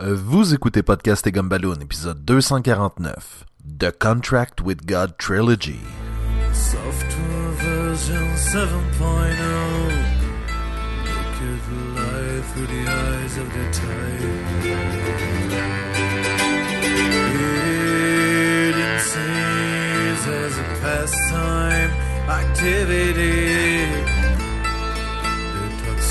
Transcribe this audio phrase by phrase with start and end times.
[0.00, 3.44] Euh, Vous écoutez Podcast et Gumballoon, épisode 249,
[3.78, 5.78] The Contract with God Trilogy.
[6.52, 8.60] Software version 7.0
[11.04, 11.62] Look at
[11.96, 14.34] life through the eyes of the time
[18.76, 21.90] It seems as a pastime
[22.28, 24.13] activity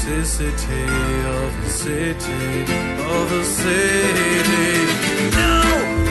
[0.03, 0.83] toxicity
[1.25, 2.63] of the city
[3.07, 5.63] Of the city Now,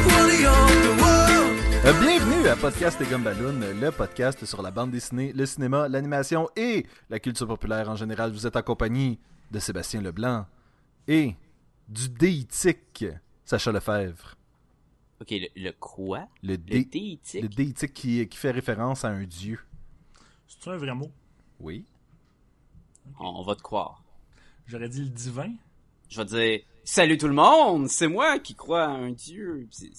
[0.07, 1.85] what are you the world?
[1.85, 6.49] Euh, bienvenue à Podcast et Gumballoon, le podcast sur la bande dessinée, le cinéma, l'animation
[6.57, 8.33] et la culture populaire en général.
[8.33, 9.19] Vous êtes en compagnie
[9.51, 10.47] de Sébastien Leblanc
[11.07, 11.35] et
[11.87, 13.05] du déitique
[13.45, 14.37] Sacha Lefebvre.
[15.21, 16.29] Ok, le, le quoi?
[16.43, 17.43] Le, Le dé- déitique?
[17.43, 19.61] le déitique qui, qui fait référence à un dieu.
[20.49, 21.11] C'est un vrai mot?
[21.61, 21.85] Oui.
[23.19, 24.03] On, on va te croire.
[24.67, 25.53] J'aurais dit le divin.
[26.09, 29.67] Je vais dire, salut tout le monde, c'est moi qui crois à un dieu.
[29.71, 29.91] C'est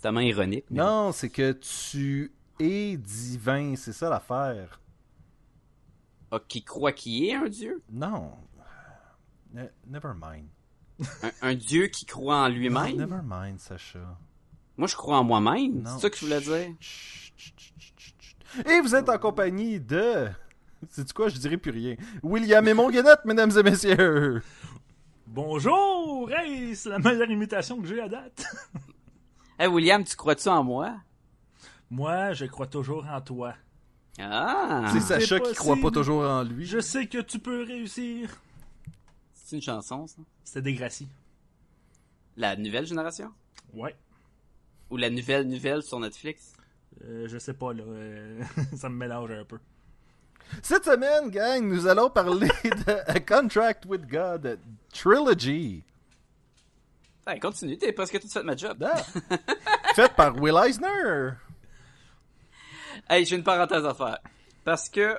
[0.00, 0.64] tellement ironique.
[0.70, 4.80] mais- Non, c'est que tu es divin, c'est ça l'affaire.
[6.30, 7.82] Ah, qui croit qu'il est un dieu?
[7.90, 8.32] Non.
[9.52, 10.46] Ne- never mind.
[11.22, 12.96] Un, un dieu qui croit en lui-même?
[12.96, 14.18] Never mind, Sacha.
[14.76, 15.84] Moi, je crois en moi-même.
[15.86, 16.74] C'est ça que je voulais dire?
[16.80, 18.66] Chut, chut, chut, chut, chut.
[18.68, 20.28] Et vous êtes en compagnie de...
[20.90, 21.96] C'est quoi, je dirais plus rien.
[22.22, 24.42] William et Monguenette, mesdames et messieurs.
[25.26, 26.30] Bonjour!
[26.30, 28.44] Hey, c'est la meilleure imitation que j'ai à date.
[29.60, 30.94] Hey, William, tu crois-tu en moi?
[31.90, 33.54] Moi, je crois toujours en toi.
[34.20, 34.88] Ah!
[34.92, 36.64] C'est Sacha qui croit pas toujours en lui.
[36.64, 38.30] Je sais que tu peux réussir.
[39.34, 40.22] C'est une chanson, ça?
[40.44, 41.08] C'était des Gracie.
[42.36, 43.32] La nouvelle génération?
[43.74, 43.96] Ouais.
[44.90, 46.52] Ou la nouvelle nouvelle sur Netflix?
[47.02, 47.82] Euh, je sais pas, là.
[47.82, 48.40] euh,
[48.76, 49.58] ça me mélange un peu.
[50.62, 54.58] Cette semaine, gang, nous allons parler de A Contract with God
[54.92, 55.84] Trilogy.
[57.26, 58.82] Hey, continue, t'es presque tout fait ma job.
[58.82, 59.02] Ah.
[59.94, 61.32] Faite par Will Eisner.
[63.08, 64.18] Hey, j'ai une parenthèse à faire.
[64.64, 65.18] Parce que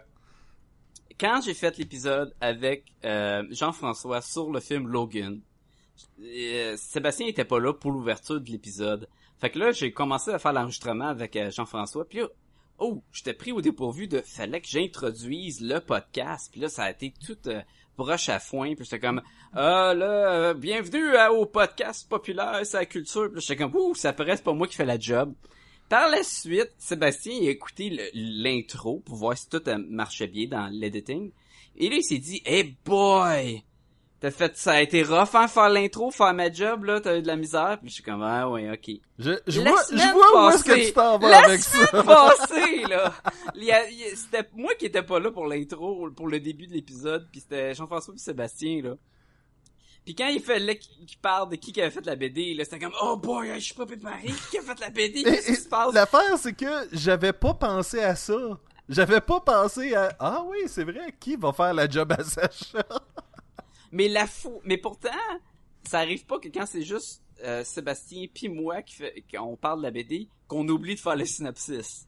[1.19, 5.39] quand j'ai fait l'épisode avec euh, Jean-François sur le film Logan,
[6.21, 9.07] euh, Sébastien était pas là pour l'ouverture de l'épisode.
[9.39, 12.05] Fait que là, j'ai commencé à faire l'enregistrement avec euh, Jean-François.
[12.07, 12.21] Puis
[12.79, 16.49] oh, j'étais pris au dépourvu de fallait que j'introduise le podcast.
[16.51, 17.61] Puis là, ça a été tout euh,
[17.97, 18.75] broche à foin.
[18.75, 19.21] Puis j'étais comme
[19.53, 23.31] ah là, euh, bienvenue à- au podcast populaire, c'est la culture.
[23.31, 25.33] Puis j'étais comme ouh, ça paraît c'est pas moi qui fais la job.
[25.89, 30.67] Par la suite, Sébastien a écouté l'intro pour voir si tout euh, marchait bien dans
[30.67, 31.31] l'editing.
[31.77, 33.63] Et là, il s'est dit, hey boy!
[34.21, 37.21] T'as fait, ça a été rough, hein, faire l'intro, faire ma job, là, t'as eu
[37.21, 37.77] de la misère?
[37.79, 38.97] Puis je suis comme, ah ouais, ok.
[39.17, 41.87] Je, je La vois, je vois où est-ce que tu t'en vas la avec ça.
[42.03, 43.13] passée, là,
[43.55, 46.27] il y a- il y a- c'était moi qui étais pas là pour l'intro, pour
[46.27, 48.95] le début de l'épisode, puis c'était Jean-François et Sébastien, là.
[50.03, 52.65] Puis quand il fait là, qui parle de qui qui avait fait la BD, là,
[52.65, 55.55] c'était comme, oh boy, je suis pas préparé, qui a fait la BD, qu'est-ce qui
[55.55, 55.93] se passe?
[55.93, 58.35] L'affaire, c'est que j'avais pas pensé à ça.
[58.89, 60.11] J'avais pas pensé à.
[60.19, 62.83] Ah oui, c'est vrai, qui va faire la job à Sacha?
[63.91, 65.09] Mais la fou, mais pourtant,
[65.83, 69.79] ça arrive pas que quand c'est juste euh, Sébastien puis moi qui fait, qu'on parle
[69.79, 72.07] de la BD, qu'on oublie de faire le synopsis.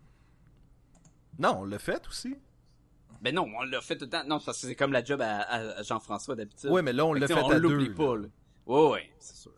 [1.40, 2.36] Non, on l'a fait aussi.
[3.22, 4.24] Ben non, on l'a fait tout le temps.
[4.26, 6.70] Non, parce que c'est comme la job à, à- Jean-François d'habitude.
[6.72, 7.94] Ouais, mais là, on Fait l'a fait à on l'oublie deux.
[7.94, 8.22] pas, là.
[8.24, 8.28] là.
[8.66, 9.52] Ouais, ouais, c'est sûr.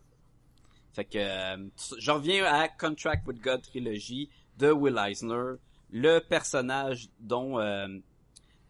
[0.92, 1.66] Fait que, euh,
[1.98, 5.54] je reviens à Contract with God trilogie de Will Eisner,
[5.90, 7.88] le personnage dont euh,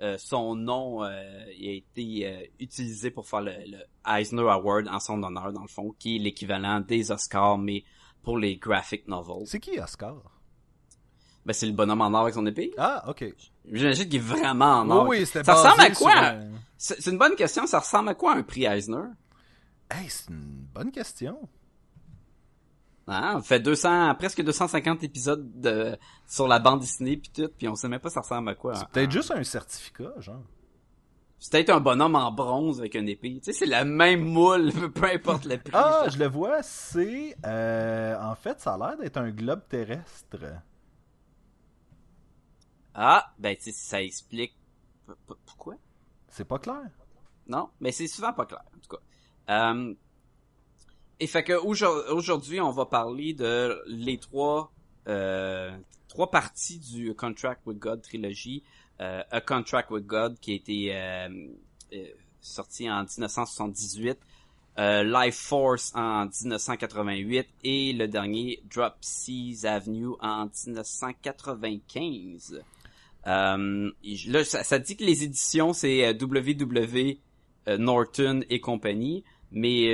[0.02, 5.00] euh, son nom euh, a été euh, utilisé pour faire le, le Eisner Award en
[5.00, 7.84] son honneur, dans le fond, qui est l'équivalent des Oscars, mais
[8.22, 9.46] pour les graphic novels.
[9.46, 10.16] C'est qui Oscar?
[11.46, 12.72] Ben, c'est le bonhomme en or avec son épée.
[12.78, 13.24] Ah, ok.
[13.70, 15.08] J'imagine qu'il est vraiment en or.
[15.08, 16.12] Oui, oui, Ça ressemble à quoi?
[16.16, 17.66] un- c'est une bonne question.
[17.66, 19.08] Ça ressemble à quoi un prix Eisner?
[19.90, 21.38] Hey, c'est une bonne question.
[23.06, 27.68] Hein, on fait 200, presque 250 épisodes de, sur la bande dessinée puis tout, puis
[27.68, 28.74] on sait même pas ça ressemble à quoi.
[28.76, 29.12] C'est peut-être Ah.
[29.12, 30.42] juste un certificat, genre.
[31.38, 33.34] C'est peut-être un bonhomme en bronze avec une épée.
[33.34, 35.72] Tu sais, c'est la même moule, peu importe le prix.
[35.74, 37.36] Ah, je le vois, c'est...
[37.44, 40.38] euh, en fait, ça a l'air d'être un globe terrestre.
[42.94, 44.56] Ah, ben tu sais, ça explique
[45.06, 45.74] P- p- pourquoi?
[46.28, 46.80] C'est pas clair.
[47.46, 49.02] Non, mais c'est souvent pas clair, en tout cas.
[49.72, 49.94] Euh,
[51.20, 54.72] et fait que aujourd- aujourd'hui, on va parler de les trois
[55.08, 55.70] euh,
[56.08, 58.62] trois parties du Contract with God trilogie.
[59.00, 61.28] Euh, A Contract with God qui a été euh,
[61.92, 62.06] euh,
[62.40, 64.16] sorti en 1978,
[64.78, 72.62] euh, Life Force en 1988 et le dernier Drop Seas Avenue en 1995.
[73.26, 73.90] Euh,
[74.28, 77.18] là, ça, ça dit que les éditions, c'est WW
[77.78, 79.88] Norton et compagnie, mais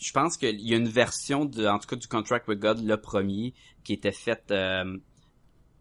[0.00, 2.84] je pense qu'il y a une version de, en tout cas, du Contract with God,
[2.84, 3.54] le premier,
[3.84, 4.96] qui était faite euh,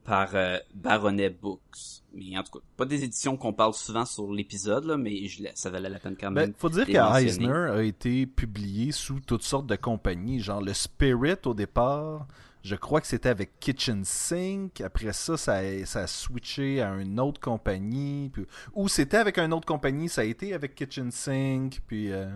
[0.06, 2.02] par euh, Baronet Books.
[2.14, 5.44] Mais en tout cas, pas des éditions qu'on parle souvent sur l'épisode, là, mais je,
[5.54, 6.48] ça valait la peine quand même.
[6.48, 7.28] Ben, faut dire de les que mentionner.
[7.28, 12.28] Eisner a été publié sous toutes sortes de compagnies, genre le Spirit au départ.
[12.64, 14.82] Je crois que c'était avec Kitchen Sink.
[14.82, 18.30] Après ça, ça a, ça a switché à une autre compagnie.
[18.34, 21.82] Puis, ou c'était avec une autre compagnie, ça a été avec Kitchen Sink.
[21.88, 22.28] Puis, euh,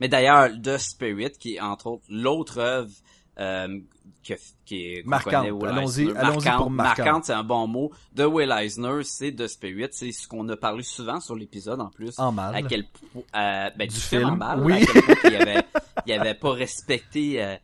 [0.00, 2.90] Mais d'ailleurs, The Spirit, qui est entre autres l'autre œuvre
[3.38, 3.80] euh,
[4.26, 5.46] que, qui est Marquante.
[5.46, 6.98] Allons-y- allons-y Marquante, pour marquante.
[7.06, 7.92] marquante, c'est un bon mot.
[8.12, 11.88] De Will Eisner, c'est The Spirit, c'est ce qu'on a parlé souvent sur l'épisode en
[11.90, 12.18] plus.
[12.18, 12.54] en mal.
[12.54, 14.72] à quel point euh, ben, Du du, film, en mal, oui.
[14.82, 15.62] à quel point il avait
[16.06, 17.56] il avait pas respecté euh,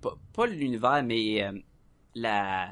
[0.00, 1.52] pas, pas l'univers mais euh,
[2.14, 2.68] la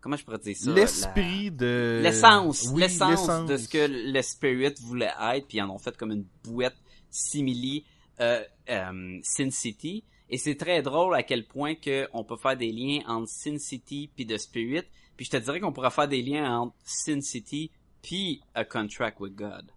[0.00, 0.70] comment je pourrais dire ça?
[0.70, 2.00] L'esprit de.
[2.02, 5.96] l'essence Oui, l'essence de ce que le spirit voulait être puis ils en ont fait
[5.96, 6.76] comme une bouette
[7.10, 7.84] simili
[8.18, 13.02] Sin City et c'est très drôle à quel point que on peut faire des liens
[13.06, 14.84] entre Sin City puis The Spirit
[15.16, 17.70] puis je te dirais qu'on pourrait faire des liens entre Sin City
[18.02, 19.70] puis A Contract with God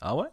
[0.00, 0.28] Ah ouais?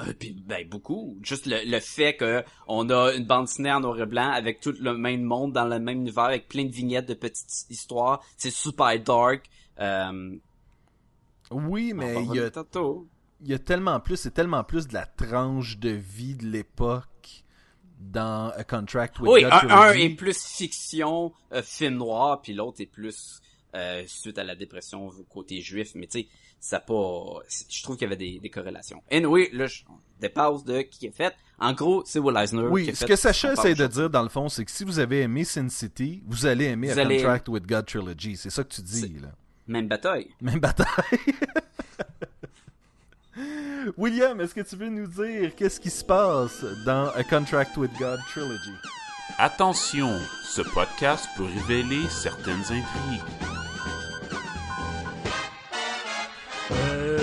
[0.00, 1.18] euh, puis ben beaucoup.
[1.22, 4.60] Juste le, le fait que on a une bande dessinée en noir et blanc avec
[4.60, 8.22] tout le même monde dans le même univers avec plein de vignettes de petites histoires.
[8.38, 9.44] C'est super dark.
[9.78, 10.36] Euh,
[11.50, 13.06] Oui, mais il y a tantôt.
[13.42, 17.06] Il y a tellement plus, c'est tellement plus de la tranche de vie de l'époque
[17.98, 19.60] dans A Contract with Oui, God un, un
[19.90, 20.02] Trilogy.
[20.02, 23.40] est plus fiction, euh, film noir, puis l'autre est plus
[23.74, 25.92] euh, suite à la dépression côté juif.
[25.94, 26.28] Mais tu sais,
[26.58, 27.40] ça pas.
[27.68, 29.02] Je trouve qu'il y avait des, des corrélations.
[29.10, 29.82] Anyway, là, je
[30.20, 31.34] dépasse de qui a fait.
[31.58, 34.22] En gros, c'est Will Eisner qui Oui, ce fait que Sacha essaie de dire dans
[34.22, 37.02] le fond, c'est que si vous avez aimé Sin City, vous allez aimer Vous A
[37.02, 38.36] allez- Contract with God Trilogy.
[38.38, 39.28] C'est ça que tu dis, là.
[39.66, 40.30] Même bataille.
[40.40, 40.86] Même bataille.
[43.96, 47.90] William, est-ce que tu veux nous dire qu'est-ce qui se passe dans A Contract with
[47.98, 48.74] God Trilogy?
[49.38, 53.22] Attention, ce podcast peut révéler certaines intrigues.
[56.72, 57.18] Euh,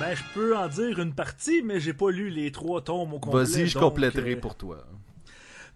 [0.00, 3.18] ben, je peux en dire une partie, mais j'ai pas lu les trois tomes au
[3.18, 3.44] complet.
[3.44, 4.78] Vas-y, je donc, compléterai euh, pour toi.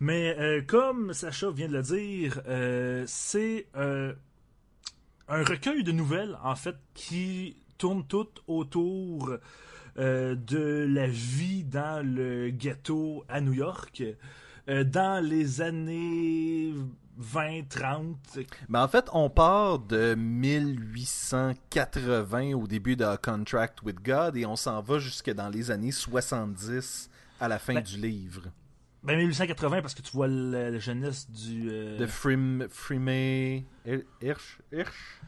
[0.00, 4.14] Mais euh, comme Sacha vient de le dire, euh, c'est euh,
[5.28, 9.36] un recueil de nouvelles, en fait, qui tourne tout autour
[9.98, 14.04] euh, de la vie dans le ghetto à New York
[14.68, 16.72] euh, dans les années
[17.20, 18.14] 20-30.
[18.68, 24.44] Mais en fait, on part de 1880 au début de A Contract with God et
[24.46, 27.08] on s'en va jusque dans les années 70
[27.40, 28.42] à la fin Ben, du livre.
[29.02, 31.68] Ben 1880 parce que tu vois la, la jeunesse du...
[31.70, 33.66] euh, De Frim, Frimé...
[33.86, 34.58] Hir- Hirsch?
[34.72, 35.20] Hirsch?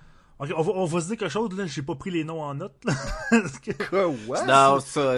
[0.57, 2.55] On va, on va se dire quelque chose, là, j'ai pas pris les noms en
[2.55, 2.75] note.
[2.85, 2.95] là.
[3.31, 4.45] Parce que Quoi?
[4.45, 5.15] Non, ça.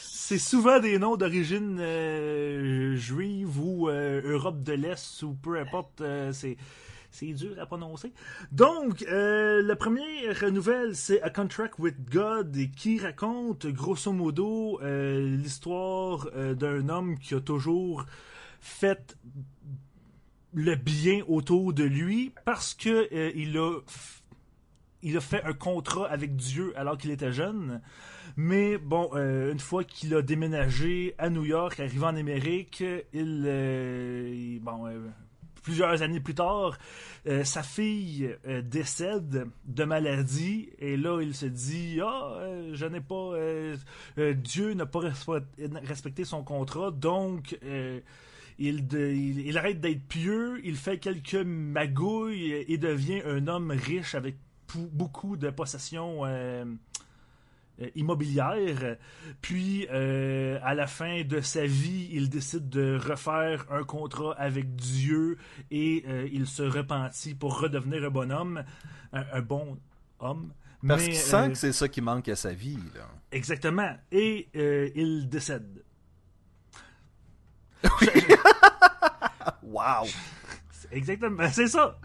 [0.00, 6.00] c'est souvent des noms d'origine euh, juive ou euh, Europe de l'Est ou peu importe.
[6.00, 6.56] euh, c'est
[7.12, 8.12] c'est dur à prononcer.
[8.52, 14.78] Donc, euh, la première nouvelle, c'est A Contract with God, et qui raconte grosso modo
[14.82, 18.04] euh, l'histoire euh, d'un homme qui a toujours
[18.60, 19.16] fait
[20.52, 23.80] le bien autour de lui parce que euh, il a
[25.06, 27.80] il a fait un contrat avec Dieu alors qu'il était jeune.
[28.36, 32.82] Mais bon, euh, une fois qu'il a déménagé à New York, arrivé en Amérique,
[33.12, 34.98] il, euh, bon, euh,
[35.62, 36.76] plusieurs années plus tard,
[37.44, 42.38] sa fille décède de maladie et là il se dit ah
[42.72, 43.32] je n'ai pas
[44.34, 45.42] Dieu n'a pas respe-
[45.82, 47.58] respecté son contrat donc
[48.58, 54.36] il, arrête d'être pieux, il fait quelques magouilles et devient un homme riche avec
[54.74, 56.64] beaucoup de possessions euh,
[57.80, 58.96] euh, immobilières.
[59.42, 64.74] Puis, euh, à la fin de sa vie, il décide de refaire un contrat avec
[64.76, 65.36] Dieu
[65.70, 68.64] et euh, il se repentit pour redevenir un bonhomme,
[69.12, 69.78] un, un bon
[70.20, 70.52] homme.
[70.86, 73.08] Parce Mais, qu'il sent euh, que c'est ça qui manque à sa vie, là.
[73.32, 73.96] Exactement.
[74.10, 74.48] Et
[74.94, 75.82] il décède.
[79.62, 80.06] Wow!
[80.90, 81.98] Exactement, c'est ça.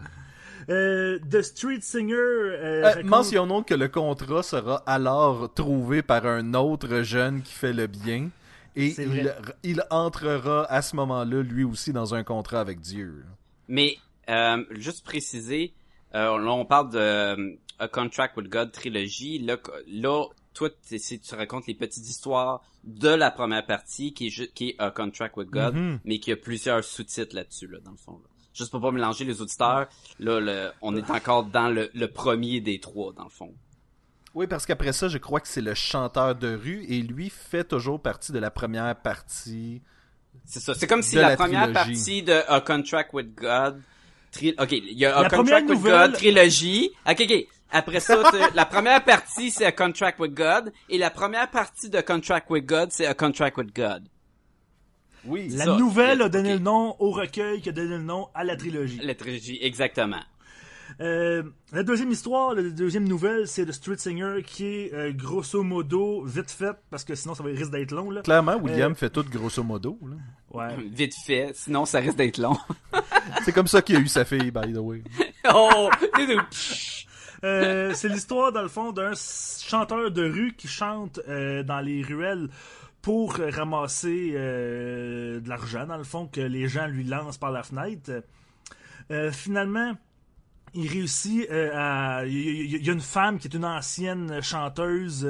[0.68, 2.14] Euh, The Street Singer.
[2.14, 7.52] euh, Euh, raconte- mentionnons que le contrat sera alors trouvé par un autre jeune qui
[7.52, 8.30] fait le bien.
[8.74, 13.24] Et il, il entrera à ce moment-là, lui aussi, dans un contrat avec Dieu.
[13.68, 13.96] Mais
[14.30, 15.74] euh, juste préciser,
[16.14, 19.38] euh, là on parle de A Contract with God trilogie.
[19.40, 19.56] Là,
[19.88, 24.70] là toi, si tu racontes les petites histoires de la première partie, qui est, qui
[24.70, 25.98] est A Contract with God, Mhm.
[26.04, 28.12] mais qui a plusieurs sous-titres là-dessus, là, dans le fond.
[28.22, 28.28] là.
[28.54, 32.60] Juste pour pas mélanger les auditeurs, là, le- on est encore dans le, le premier
[32.60, 33.54] des trois, dans le fond.
[34.34, 37.64] Oui, parce qu'après ça, je crois que c'est le chanteur de rue et lui fait
[37.64, 39.82] toujours partie de la première partie
[40.44, 40.74] C'est ça.
[40.74, 41.92] C'est comme si la, la première trilogie.
[41.94, 43.80] partie de A Contract with God.
[44.32, 46.90] tri- Ok, il y a A La Contract première with nouvelle- God trilogie.
[47.08, 47.46] Ok, ok.
[47.74, 48.22] Après ça,
[48.54, 52.66] la première partie c'est A Contract with God et la première partie de Contract with
[52.66, 54.04] God c'est A Contract with God.
[55.24, 55.48] Oui.
[55.50, 55.76] La ça.
[55.76, 59.00] nouvelle a donné le nom au recueil qui a donné le nom à la trilogie.
[59.02, 60.20] La trilogie, exactement.
[61.00, 65.62] Euh, la deuxième histoire, la deuxième nouvelle, c'est de Street Singer qui est euh, grosso
[65.62, 68.20] modo vite fait parce que sinon ça va risque d'être long là.
[68.22, 69.98] Clairement, William Euh, fait tout grosso modo.
[70.02, 70.16] là.
[70.50, 70.76] Ouais.
[70.92, 72.56] Vite fait, sinon ça risque d'être long.
[73.44, 75.02] C'est comme ça qu'il a eu sa fille, by the way.
[75.54, 75.88] oh.
[77.44, 82.02] Euh, c'est l'histoire dans le fond d'un chanteur de rue qui chante euh, dans les
[82.02, 82.48] ruelles
[83.02, 87.64] pour ramasser euh, de l'argent dans le fond que les gens lui lancent par la
[87.64, 88.22] fenêtre.
[89.10, 89.92] Euh, finalement,
[90.74, 92.24] il réussit euh, à.
[92.24, 95.28] Il y, a une femme qui est une ancienne chanteuse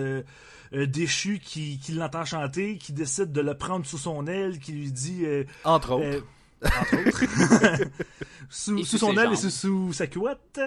[0.73, 4.93] déchue qui, qui l'entend chanter, qui décide de le prendre sous son aile, qui lui
[4.93, 5.25] dit.
[5.65, 6.27] Entre autres.
[6.65, 7.85] entre autres.
[8.51, 10.61] sous, sous son aile et sous, sous sa couette.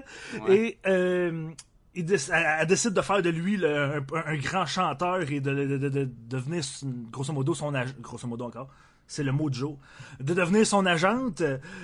[0.47, 0.77] Ouais.
[0.83, 1.55] Et
[1.96, 2.20] il elle,
[2.62, 5.90] elle décide de faire de lui le- un, un grand chanteur et de, de, de-
[5.90, 6.64] de devenir,
[7.12, 7.74] grosso modo, son.
[8.02, 8.70] Grosso modo encore.
[9.08, 9.75] C'est le mot de Joe.
[10.20, 11.44] De devenir son agente.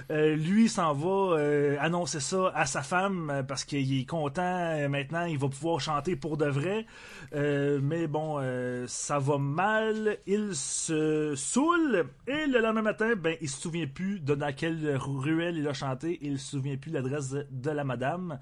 [0.09, 4.41] Euh, lui s'en va euh, annoncer ça à sa femme euh, parce qu'il est content.
[4.41, 6.87] euh, maintenant, il va pouvoir chanter pour de vrai.
[7.35, 10.17] Euh, mais bon, euh, ça va mal.
[10.25, 12.05] Il se saoule.
[12.25, 15.73] Et le lendemain matin, ben, il se souvient plus de dans quelle ruelle il a
[15.73, 16.17] chanté.
[16.23, 18.39] Il se souvient plus de l'adresse de la madame.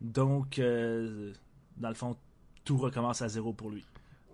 [0.00, 1.32] Donc, euh,
[1.76, 2.16] dans le fond,
[2.64, 3.84] tout recommence à zéro pour lui.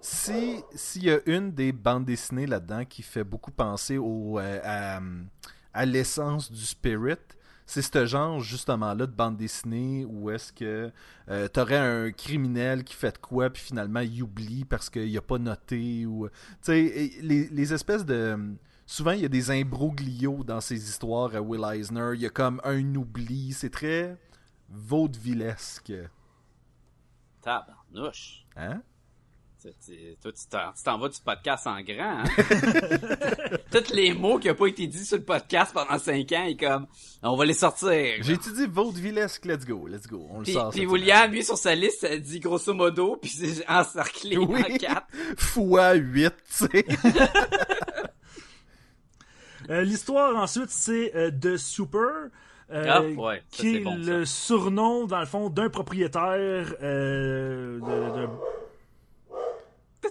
[0.00, 5.00] Si s'il y a une des bandes dessinées là-dedans qui fait beaucoup penser au euh,
[5.73, 7.16] à, l'essence du spirit,
[7.64, 10.92] c'est ce genre justement là de bande dessinée où est-ce que
[11.30, 15.23] euh, t'aurais un criminel qui fait de quoi puis finalement il oublie parce qu'il a
[15.23, 16.06] pas noté
[16.62, 21.40] tu les, les espèces de souvent il y a des imbroglios dans ces histoires à
[21.40, 24.18] Will Eisner, il y a comme un oubli, c'est très
[24.68, 25.92] vaudevillesque,
[27.42, 28.44] Tabarnouche.
[28.56, 28.83] hein?
[29.61, 32.25] Tu- tu- Toi, tu t'en, vas du podcast en grand, hein?
[33.73, 36.54] Tous les mots qui n'ont pas été dits sur le podcast pendant 5 ans, et
[36.56, 36.87] comme,
[37.23, 37.88] on va les sortir.
[38.21, 40.71] J'ai étudié vaudevillesque, let's go, let's go, on le sort.
[40.71, 44.61] puis William, lui, sur sa liste, ça dit grosso modo, puis c'est encerclé Oui.
[44.71, 45.06] en 4.
[45.38, 46.35] fois 8, tu
[46.66, 46.87] sais.
[49.71, 52.28] Euh, L'histoire ensuite, c'est euh, The Super.
[52.71, 57.78] Euh, Ah, ouais, ça, qui est bon, le surnom, dans le fond, d'un propriétaire euh,
[57.80, 58.28] de- de,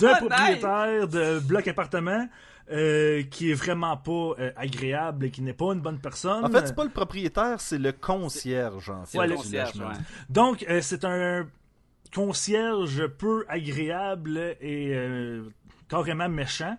[0.00, 2.26] d'un Ah, propriétaire de bloc appartement
[2.70, 6.44] euh, qui est vraiment pas euh, agréable et qui n'est pas une bonne personne.
[6.44, 9.18] En fait, c'est pas le propriétaire, c'est le concierge, en fait.
[9.18, 9.94] Ouais, le concierge, ouais.
[10.30, 11.46] Donc, euh, c'est un
[12.14, 15.42] concierge peu agréable et euh,
[15.88, 16.78] carrément méchant.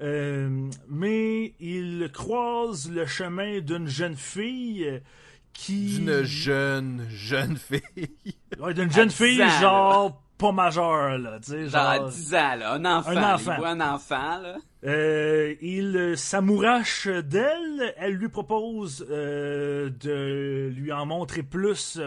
[0.00, 5.00] Euh, mais il croise le chemin d'une jeune fille
[5.52, 5.98] qui...
[5.98, 8.08] D'une jeune, jeune fille.
[8.58, 9.60] Ouais, d'une jeune 10 fille, ans, là.
[9.60, 12.08] genre, pas majeure, là, tu sais, Genre, à genre...
[12.10, 12.72] 10 ans, là.
[12.74, 13.10] Un enfant.
[13.10, 13.54] Un enfant.
[13.58, 14.56] Il un enfant, là.
[14.84, 17.94] Euh, il s'amourache d'elle.
[17.96, 21.98] Elle lui propose euh, de lui en montrer plus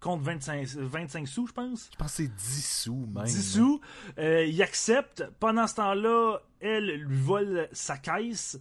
[0.00, 1.90] contre 25, 25 sous, je pense.
[1.92, 3.24] Je pense que c'est 10 sous, même.
[3.24, 3.80] 10 sous.
[4.18, 5.24] Euh, il accepte.
[5.40, 8.58] Pendant ce temps-là, elle lui vole sa caisse.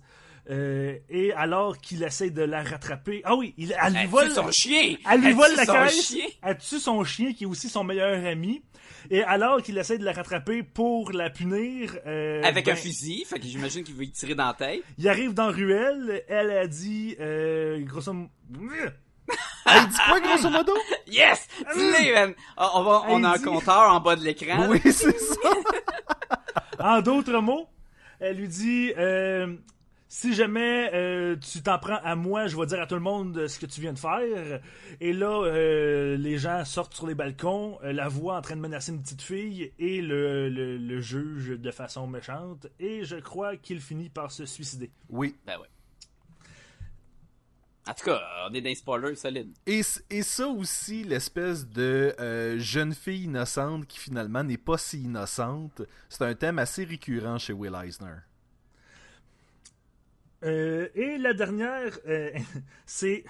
[0.50, 3.22] Euh, et alors qu'il essaie de la rattraper.
[3.24, 4.28] Ah oui, il, elle lui Elle vole.
[4.30, 4.96] tue son chien!
[5.12, 6.08] Elle lui vole la son caisse.
[6.08, 6.26] chien.
[6.42, 8.64] Elle tue son chien qui est aussi son meilleur ami.
[9.12, 11.96] Et alors qu'il essaie de la rattraper pour la punir.
[12.08, 14.82] euh, Avec ben, un fusil, fait que j'imagine qu'il veut y tirer dans la tête.
[14.98, 16.24] Il arrive dans Ruelle.
[16.28, 18.32] Elle a dit, euh, grosso modo.
[19.68, 20.74] Hey, dis quoi, grosso modo?
[21.06, 21.48] Yes!
[21.76, 22.34] Dis-le, man!
[22.58, 24.68] Ah, On, va, on Elle a un dit- compteur en bas de l'écran.
[24.70, 25.36] Oui, c'est ça.
[26.80, 27.68] En d'autres mots,
[28.20, 29.56] elle lui dit euh,
[30.12, 33.48] si jamais euh, tu t'en prends à moi, je vais dire à tout le monde
[33.48, 34.60] ce que tu viens de faire.
[35.00, 38.62] Et là, euh, les gens sortent sur les balcons, euh, la voient en train de
[38.62, 42.66] menacer une petite fille et le, le, le juge de façon méchante.
[42.80, 44.90] Et je crois qu'il finit par se suicider.
[45.10, 45.36] Oui.
[45.46, 45.68] Ben ouais.
[47.90, 49.52] En tout cas, on est dans les spoilers solides.
[49.66, 49.82] Et,
[50.12, 55.82] et ça aussi, l'espèce de euh, jeune fille innocente qui finalement n'est pas si innocente,
[56.08, 58.18] c'est un thème assez récurrent chez Will Eisner.
[60.44, 62.32] Euh, et la dernière, euh,
[62.86, 63.26] c'est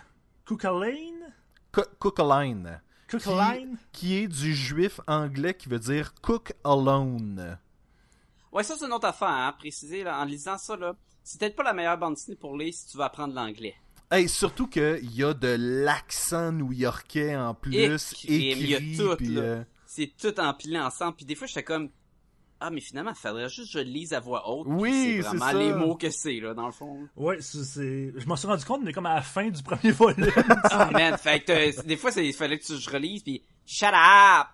[0.46, 1.34] Cookalaine.
[1.72, 2.82] Co- Cookaline.
[3.10, 3.78] Cookalaine.
[3.92, 7.58] Qui est du juif anglais qui veut dire cook alone.
[8.52, 10.96] Ouais, ça c'est une autre affaire, hein, préciser, là, en lisant ça, là.
[11.24, 13.76] C'est peut-être pas la meilleure bande dessinée pour lire si tu veux apprendre l'anglais.
[14.12, 18.98] Hey, surtout qu'il y a de l'accent new-yorkais en plus, Écrit, il y a écrit,
[18.98, 19.42] tout, puis, là.
[19.42, 21.90] euh, C'est tout empilé ensemble, puis des fois j'étais comme...
[22.60, 24.66] ah, mais finalement, il faudrait juste que je lise à voix haute.
[24.68, 25.54] Oui, c'est c'est vraiment ça.
[25.54, 27.08] les mots que c'est, là, dans le fond.
[27.16, 28.14] Ouais, c'est- c'est.
[28.18, 30.32] Je m'en suis rendu compte, mais comme à la fin du premier volume.
[30.72, 33.44] Ah, man, fait que euh, des fois, c'est- il fallait que tu- je relise, puis
[33.66, 33.94] shut up!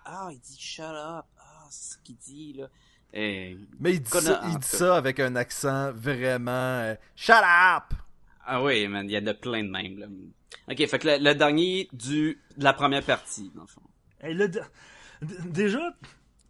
[0.04, 1.24] Ah, il dit shut up.
[1.38, 2.68] Ah, c'est ce qu'il dit, là.
[3.14, 3.56] Et...
[3.80, 6.50] Mais il dit, ça, il dit ça avec un accent vraiment...
[6.50, 7.94] euh, Shut up!
[8.46, 10.06] Ah oui, man, il y en a plein de même, là.
[10.70, 13.82] Ok, fait que le, le dernier du, de la première partie, dans le fond.
[14.22, 15.96] D- d- déjà,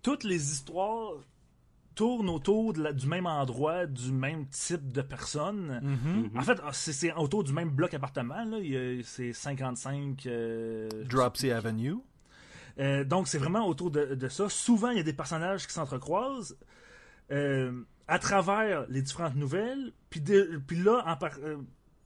[0.02, 1.12] toutes les histoires
[1.94, 5.80] tournent autour de la- du même endroit, du même type de personne.
[5.82, 6.30] Mhm.
[6.38, 8.44] En fait, c'est- c'est autour du même bloc appartement.
[8.44, 8.58] Là.
[8.58, 10.26] Il y a- C'est 55.
[10.26, 11.96] euh, Dropsy Avenue.
[12.78, 14.50] Euh, donc, c'est vraiment autour de, de ça.
[14.50, 16.58] Souvent, il y a des personnages qui s'entrecroisent
[17.32, 17.72] euh,
[18.06, 19.92] à travers les différentes nouvelles.
[20.10, 21.56] Puis, de- puis là, en par- euh,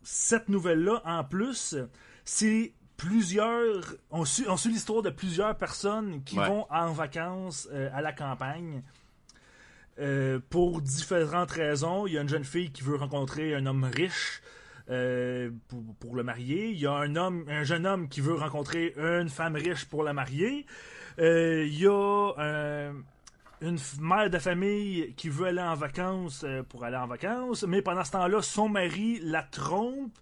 [0.02, 1.76] cette nouvelle-là, en plus,
[2.24, 3.94] c'est plusieurs.
[4.10, 6.46] On suit, on suit l'histoire de plusieurs personnes qui Ouais.
[6.48, 8.82] vont en vacances euh, à la campagne.
[9.98, 12.06] euh, pour différentes raisons.
[12.06, 14.40] Il y a une jeune fille qui veut rencontrer un homme riche
[14.88, 16.70] euh, pour, pour le marier.
[16.70, 20.02] Il y a un homme, un jeune homme qui veut rencontrer une femme riche pour
[20.02, 20.64] la marier.
[21.18, 22.92] Il y a
[23.60, 27.82] une mère de famille qui veut aller en vacances euh, pour aller en vacances, mais
[27.82, 30.16] pendant ce temps-là, son mari la trompe.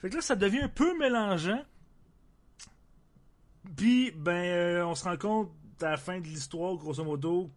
[0.00, 1.62] Fait que là, ça devient un peu mélangeant.
[3.76, 7.50] Puis, ben, euh, on se rend compte à la fin de l'histoire, grosso modo,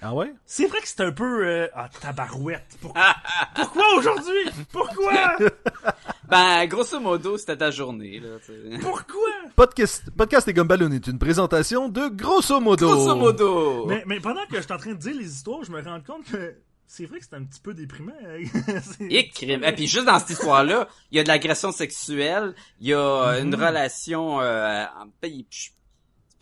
[0.00, 0.32] Ah ouais?
[0.46, 1.46] c'est vrai que c'est un peu.
[1.46, 2.78] euh, Ah, tabarouette.
[2.80, 3.14] Pourquoi,
[3.54, 4.44] Pourquoi aujourd'hui?
[4.72, 5.36] Pourquoi?
[6.28, 8.78] Ben, grosso modo, c'était ta journée, là, tu sais.
[8.82, 9.28] Pourquoi?
[9.56, 12.86] Podcast, Podcast et Gumballoon est une présentation de Grosso Modo.
[12.86, 13.86] Grosso modo!
[13.86, 16.02] mais, mais pendant que je suis en train de dire les histoires, je me rends
[16.02, 16.54] compte que
[16.86, 18.12] c'est vrai que c'est un petit peu déprimant.
[18.82, 19.64] C'est- Et crime.
[19.64, 22.98] Et puis juste dans cette histoire-là, il y a de l'agression sexuelle, il y a
[22.98, 23.64] euh, une Mhm.
[23.64, 24.84] relation, euh,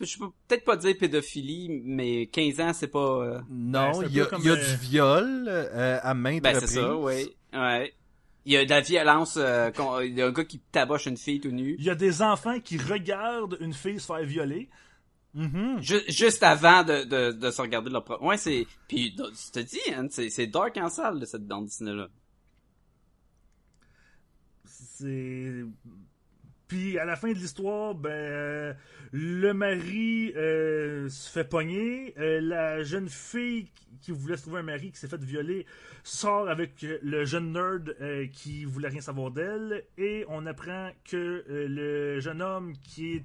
[0.00, 2.98] je, peux peut-être pas dire pédophilie, mais 15 ans, c'est pas...
[2.98, 6.58] euh, Non, Ouais, un il y y a euh, du viol euh, à maintes Ben,
[6.60, 7.34] c'est ça, oui.
[7.52, 7.92] Ouais.
[8.44, 11.06] Il y a de la violence, euh, qu'on- il y a un gars qui tabache
[11.06, 11.74] une fille tout nue.
[11.78, 14.68] Il y a des enfants qui regardent une fille se faire violer.
[15.34, 15.82] Mhm.
[15.82, 18.22] Ju- juste avant de, de, de se regarder leur propre...
[18.24, 18.66] Ouais, c'est...
[18.88, 22.08] Puis, je te dis, hein, c'est c'est dark en salle, là, cette bande dessinée-là.
[24.64, 25.64] C'est.
[26.68, 28.74] Puis à la fin de l'histoire, ben euh,
[29.12, 33.68] le mari euh, se fait pogner, euh, la jeune fille
[34.00, 35.64] qui voulait se trouver un mari qui s'est fait violer
[36.02, 41.44] sort avec le jeune nerd euh, qui voulait rien savoir d'elle et on apprend que
[41.48, 43.24] euh, le jeune homme qui est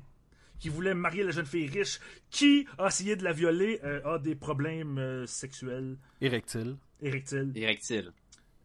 [0.60, 2.00] qui voulait marier la jeune fille riche
[2.30, 6.78] qui a essayé de la violer euh, a des problèmes euh, sexuels Érectile.
[7.02, 7.52] érectiles.
[7.56, 8.12] Érectile.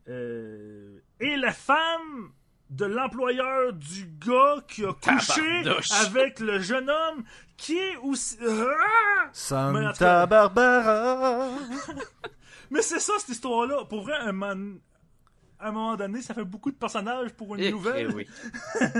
[0.09, 2.31] Euh, et la femme
[2.70, 5.62] de l'employeur du gars qui a couché
[6.05, 7.24] avec le jeune homme
[7.57, 8.37] qui est aussi...
[8.46, 9.29] Ah!
[9.33, 11.48] Santa cas- Barbara.
[12.70, 13.85] Mais c'est ça cette histoire-là.
[13.88, 14.74] Pour vrai, un moment,
[15.61, 18.09] à un moment donné, ça fait beaucoup de personnages pour une Eh, nouvelle.
[18.11, 18.26] eh oui.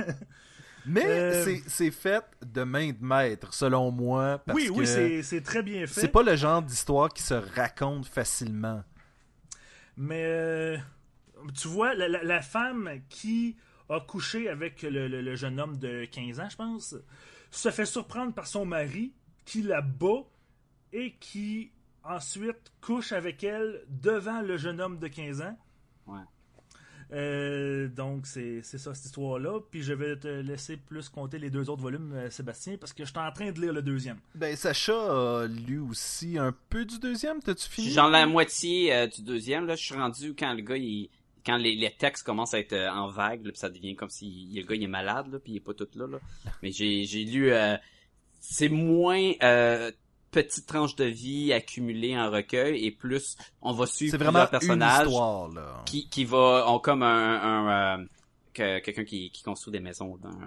[0.89, 4.41] Mais Euh, c'est- c'est fait de main de maître, selon moi.
[4.47, 6.01] Parce oui, oui, c'est c'est très bien fait.
[6.03, 8.85] c'est pas le genre d'histoire qui se raconte facilement.
[9.97, 10.77] Mais euh,
[11.53, 13.57] tu vois, la, la- la femme qui
[13.89, 16.95] a couché avec le, le- le jeune homme de 15 ans, je pense,
[17.51, 19.13] se fait surprendre par son mari
[19.45, 20.25] qui la bat
[20.93, 21.71] et qui
[22.05, 25.59] ensuite couche avec elle devant le jeune homme de 15 ans.
[26.07, 26.21] Ouais.
[27.13, 29.61] Euh, donc c'est c'est ça cette histoire-là.
[29.71, 33.05] Puis je vais te laisser plus compter les deux autres volumes, euh, Sébastien, parce que
[33.05, 34.19] je suis en train de lire le deuxième.
[34.35, 34.93] Ben, Sacha
[35.43, 37.41] a lu aussi un peu du deuxième.
[37.41, 37.91] T'as-tu fini?
[37.91, 41.09] Genre la moitié euh, du deuxième, là, je suis rendu quand le gars, il,
[41.47, 44.11] quand les, les textes commencent à être euh, en vague, là, puis ça devient comme
[44.11, 46.19] si le gars il est malade, là, puis il est pas tout là, là.
[46.63, 47.77] Mais j'ai, j'ai lu, euh,
[48.41, 49.91] c'est moins euh,
[50.33, 55.07] petite tranche de vie accumulée en recueil et plus on va suivre vraiment une personnages
[55.07, 55.83] histoire, là.
[55.87, 57.09] qui, qui va, ont comme un,
[57.41, 58.05] un, euh,
[58.53, 60.39] que- quelqu'un qui, qui construit des maisons dans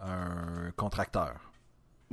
[0.00, 1.40] Un contracteur.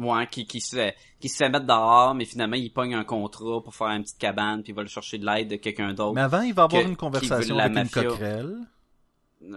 [0.01, 3.03] Ouais, qui, qui se fait, qui se fait mettre dehors, mais finalement, il pogne un
[3.03, 5.93] contrat pour faire une petite cabane, puis il va le chercher de l'aide de quelqu'un
[5.93, 6.15] d'autre.
[6.15, 8.03] Mais avant, il va avoir que- une conversation avec une mafia.
[8.03, 8.55] coquerelle.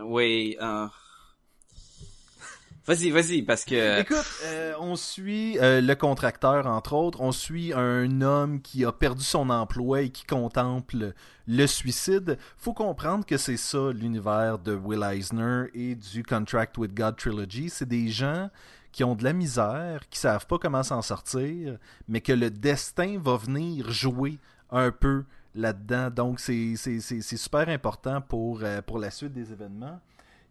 [0.04, 0.86] Oui, euh...
[2.86, 4.02] Vas-y, vas-y, parce que...
[4.02, 7.22] Écoute, euh, on suit euh, le contracteur, entre autres.
[7.22, 11.14] On suit un homme qui a perdu son emploi et qui contemple
[11.46, 12.38] le suicide.
[12.58, 17.70] Faut comprendre que c'est ça l'univers de Will Eisner et du Contract with God Trilogy.
[17.70, 18.50] C'est des gens
[18.94, 23.18] qui ont de la misère, qui savent pas comment s'en sortir, mais que le destin
[23.18, 24.38] va venir jouer
[24.70, 25.24] un peu
[25.56, 26.10] là-dedans.
[26.10, 29.98] Donc c'est super important pour, euh, pour la suite des événements.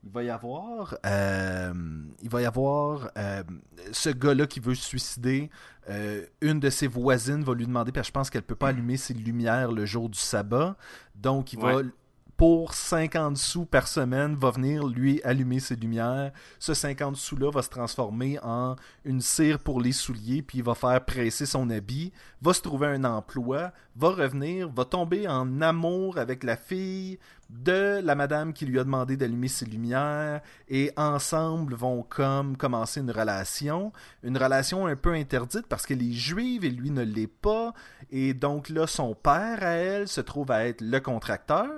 [0.03, 1.73] il va y avoir, euh,
[2.21, 3.43] il va y avoir euh,
[3.93, 5.49] ce gars-là qui veut se suicider.
[6.41, 8.97] Une de ses voisines va lui demander, parce que je pense qu'elle peut pas allumer
[8.97, 10.75] ses lumières le jour du sabbat,
[11.15, 11.81] donc il va.
[12.37, 16.31] Pour 50 sous par semaine, va venir lui allumer ses lumières.
[16.59, 20.75] Ce 50 sous-là va se transformer en une cire pour les souliers, puis il va
[20.75, 26.17] faire presser son habit, va se trouver un emploi, va revenir, va tomber en amour
[26.17, 27.19] avec la fille
[27.61, 32.99] de la madame qui lui a demandé d'allumer ses lumières, et ensemble vont comme commencer
[32.99, 33.91] une relation,
[34.23, 37.73] une relation un peu interdite parce qu'elle est juive et lui ne l'est pas,
[38.11, 41.69] et donc là, son père à elle se trouve à être le contracteur.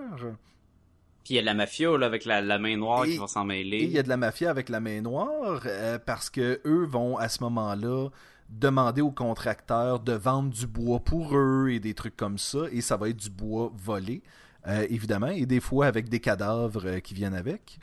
[1.23, 3.27] Puis il y a la mafia là, avec la, la main noire Et- qui va
[3.27, 3.77] s'en mêler.
[3.77, 6.85] Et il y a de la mafia avec la main noire euh, parce que eux
[6.85, 8.09] vont à ce moment-là
[8.49, 12.81] demander aux contracteurs de vendre du bois pour eux et des trucs comme ça et
[12.81, 14.21] ça va être du bois volé
[14.67, 17.77] euh, évidemment et des fois avec des cadavres euh, qui viennent avec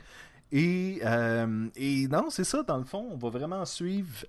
[0.51, 4.25] et, euh, et non c'est ça dans le fond on va vraiment suivre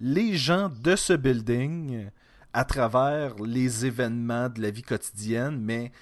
[0.00, 2.08] les gens de ce building
[2.52, 5.92] à travers les événements de la vie quotidienne mais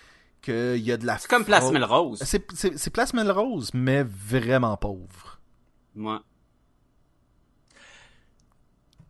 [0.43, 1.73] qu'il y a de la C'est comme Place.
[1.73, 2.23] Melrose.
[2.23, 5.41] C'est- Place Melrose, mais vraiment pauvre.
[5.97, 6.23] Moi.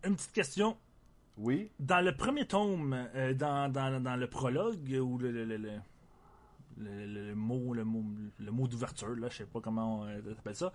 [0.03, 0.77] Une petite question.
[1.37, 1.69] Oui.
[1.79, 5.69] Dans le premier tome, euh, dans, dans, dans le prologue, ou le, le, le,
[6.79, 8.03] le, le- mot, le mot,
[8.39, 10.71] le mot d'ouverture, là, je sais pas comment on euh, appelle ça,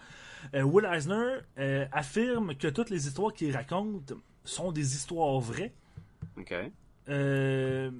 [0.54, 4.12] euh, Will Eisner euh, affirme que toutes les histoires qu'il raconte
[4.44, 5.72] sont des histoires vraies.
[6.38, 6.54] OK.
[7.08, 7.90] Euh,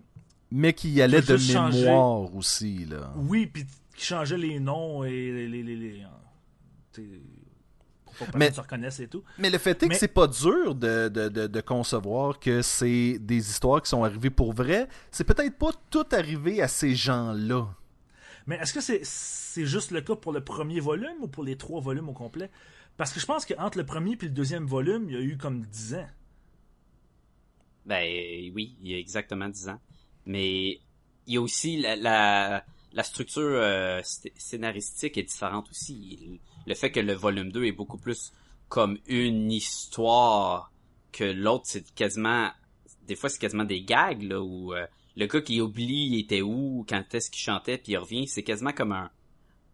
[0.51, 3.12] Mais qui y allait de changer- mémoire aussi, là.
[3.17, 3.65] oui, puis
[3.97, 5.49] qui changeait les noms et les.
[5.49, 6.07] les, les, les-
[6.93, 7.03] t'sais,
[8.05, 9.23] pour pas que Mais- personne se reconnaisse et tout.
[9.38, 12.61] Mais le fait est que Mais- c'est pas dur de, de, de, de concevoir que
[12.62, 14.87] c'est des histoires qui sont arrivées pour vrai.
[15.11, 17.69] C'est peut-être pas tout arrivé à ces gens-là.
[18.47, 21.81] Mais est-ce que c'est juste le cas pour le premier volume ou pour les trois
[21.81, 22.51] volumes au complet?
[22.97, 25.37] Parce que je pense qu'entre le premier et le deuxième volume, il y a eu
[25.37, 26.09] comme 10 ans.
[27.87, 28.05] Ben
[28.55, 29.81] oui, il y a exactement 10 ans.
[30.27, 30.81] Mais
[31.27, 32.65] il y a aussi la,
[33.03, 36.41] structure euh, sc- scénaristique est différente aussi.
[36.67, 38.33] Le fait que le volume 2 est beaucoup plus
[38.69, 40.73] comme une histoire
[41.13, 42.51] que l'autre, c'est quasiment...
[43.07, 46.42] Des fois, c'est quasiment des gags, là, où euh, le gars qui oublie il était
[46.42, 48.27] où, quand est-ce qu'il chantait, puis il revient.
[48.27, 49.11] C'est quasiment comme un,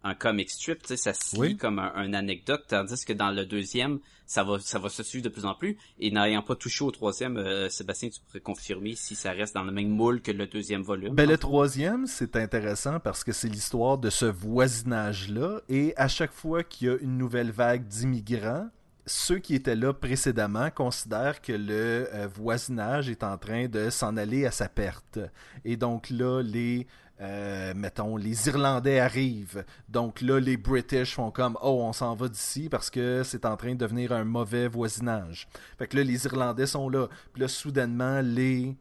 [0.05, 3.31] un comic strip, tu sais, ça se lit comme un, un anecdote, tandis que dans
[3.31, 5.77] le deuxième, ça va, ça va se suivre de plus en plus.
[5.99, 9.65] Et n'ayant pas touché au troisième, euh, Sébastien, tu pourrais confirmer si ça reste dans
[9.65, 11.15] le même moule que le deuxième volume.
[11.15, 15.63] Ben, le troisième, c'est intéressant parce que c'est l'histoire de ce voisinage-là.
[15.69, 18.69] Et à chaque fois qu'il y a une nouvelle vague d'immigrants,
[19.09, 24.17] ceux qui étaient là précédemment considèrent que le euh, voisinage est en train de s'en
[24.17, 25.19] aller à sa perte.
[25.65, 26.87] Et donc là, les,
[27.21, 29.65] euh, mettons, les Irlandais arrivent.
[29.89, 33.57] Donc là, les British font comme, oh, on s'en va d'ici parce que c'est en
[33.57, 35.49] train de devenir un mauvais voisinage.
[35.79, 37.09] Fait que là, les Irlandais sont là.
[37.33, 38.77] Puis là, soudainement, les...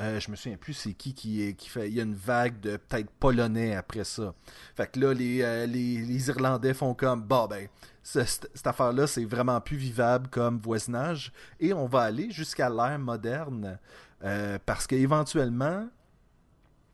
[0.00, 1.88] Euh, je me souviens plus c'est qui qui, fait.
[1.88, 4.34] Il y a une vague de peut-être polonais après ça.
[4.74, 7.68] Fait que là, les, euh, les, les Irlandais font comme Bah ben,
[8.02, 11.32] ce- cette, cette affaire-là, c'est vraiment plus vivable comme voisinage.
[11.60, 13.78] Et on va aller jusqu'à l'ère moderne.
[14.24, 15.88] euh, parce qu'éventuellement,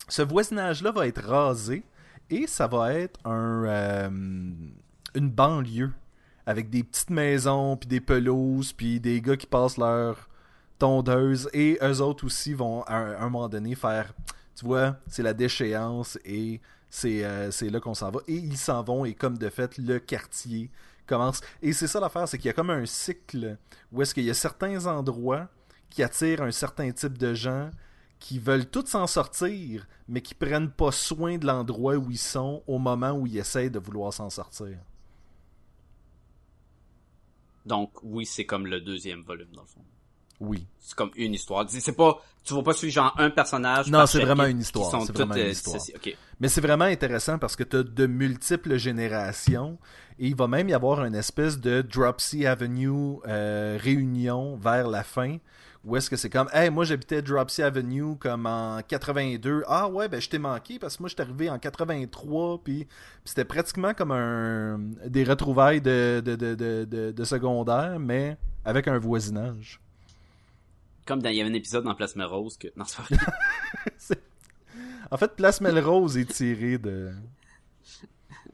[0.08, 1.84] ce voisinage-là va être rasé
[2.30, 4.08] et ça va être un, euh,
[5.14, 5.92] une banlieue
[6.46, 10.28] avec des petites maisons, puis des pelouses, puis des gars qui passent leur
[10.78, 14.12] tondeuse et eux autres aussi vont à un, moment donné faire
[14.54, 18.20] tu vois c'est la déchéance et c'est euh, c'est là qu'on s'en va.
[18.28, 20.70] Et ils s'en vont et comme de fait le quartier
[21.06, 21.40] commence.
[21.62, 23.58] Et c'est ça l'affaire c'est qu'il y a comme un cycle
[23.92, 25.48] où est-ce qu'il y a certains endroits
[25.90, 27.70] qui attirent un certain type de gens
[28.18, 32.62] qui veulent tous s'en sortir mais qui prennent pas soin de l'endroit où ils sont
[32.66, 34.78] au moment où ils essayent de vouloir s'en sortir.
[37.66, 39.84] Donc oui, c'est comme le deuxième volume, dans le fond.
[40.40, 41.64] Oui C'est comme une histoire.
[41.68, 43.90] C'est pas, tu vas pas suivre genre un personnage.
[43.90, 45.76] Non, c'est vraiment une qui histoire, c'est vraiment une euh, histoire.
[46.40, 49.78] Mais c'est vraiment intéressant parce que tu as de multiples générations
[50.18, 55.02] et il va même y avoir une espèce de Dropsy Avenue euh, réunion vers la
[55.02, 55.36] fin
[55.84, 59.62] où est-ce que c'est comme Hey, moi j'habitais Dropsy Avenue comme en 82.
[59.68, 62.88] Ah ouais, ben je t'ai manqué parce que moi je suis arrivé en 83 puis,
[63.24, 68.88] c'était pratiquement comme un des retrouvailles de, de, de, de, de- de secondaire mais avec
[68.88, 69.80] un voisinage.
[71.06, 73.16] Comme dans, il y avait un épisode dans Place Melrose que, non, c'est pas vrai.
[73.98, 74.22] C'est-
[75.10, 77.12] En fait, Place Melrose est tiré de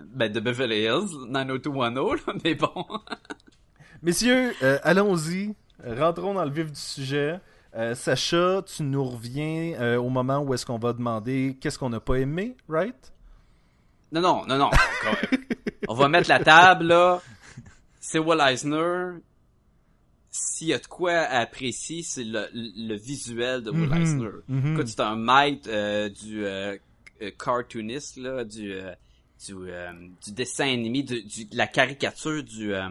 [0.04, 2.84] ben, de Beverly Hills, 90210, là, mais bon.
[4.02, 5.54] Messieurs, euh, allons-y.
[5.84, 7.40] Rentrons dans le vif du sujet.
[7.74, 11.88] Euh, Sacha, tu nous reviens euh, au moment où est-ce qu'on va demander qu'est-ce qu'on
[11.90, 13.12] n'a pas aimé, right?
[14.12, 14.70] Non, non, non, non.
[15.06, 17.22] On, on va mettre la table, là.
[18.00, 19.12] C'est Will Eisner.
[20.34, 24.30] S'il y a de quoi apprécier, c'est le, le visuel de Will Mhm, Eisner.
[24.48, 24.72] mhm.
[24.72, 26.76] Écoute, c'est un maître euh, du euh,
[27.20, 28.94] euh, cartooniste, là, du, euh,
[29.46, 29.92] du, euh,
[30.24, 32.72] du dessin animé, du, du- de la caricature, du...
[32.74, 32.88] euh,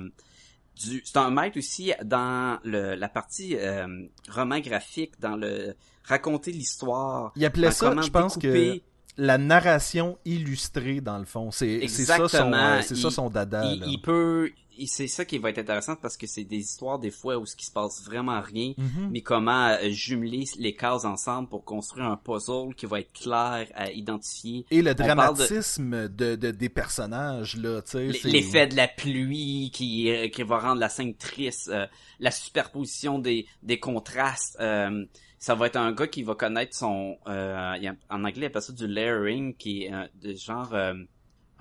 [0.83, 3.87] du c'est un maître aussi dans le, la partie euh,
[4.29, 5.73] roman graphique, dans le
[6.03, 7.31] raconter l'histoire.
[7.35, 8.79] Il appelait ça, je pense que
[9.17, 13.73] la narration illustrée dans le fond, c'est c'est ça son c'est ça son dada.
[13.73, 13.85] il, là.
[13.89, 17.11] il peut il- c'est ça qui va être intéressant parce que c'est des histoires des
[17.11, 19.09] fois où ce qui se passe vraiment rien Mhm.
[19.11, 23.67] mais comment euh, jumeler les cases ensemble pour construire un puzzle qui va être clair
[23.75, 26.35] à identifier Et le de- dramatisme de...
[26.35, 30.79] De, des personnages là, tu sais, l'effet de la pluie qui euh, qui va rendre
[30.79, 31.85] la scène triste euh,
[32.19, 35.05] la superposition des des contrastes euh,
[35.37, 38.41] ça va être un gars qui va connaître son euh, il y a- en anglais
[38.41, 40.93] il appelle ça du layering qui est euh, de genre euh,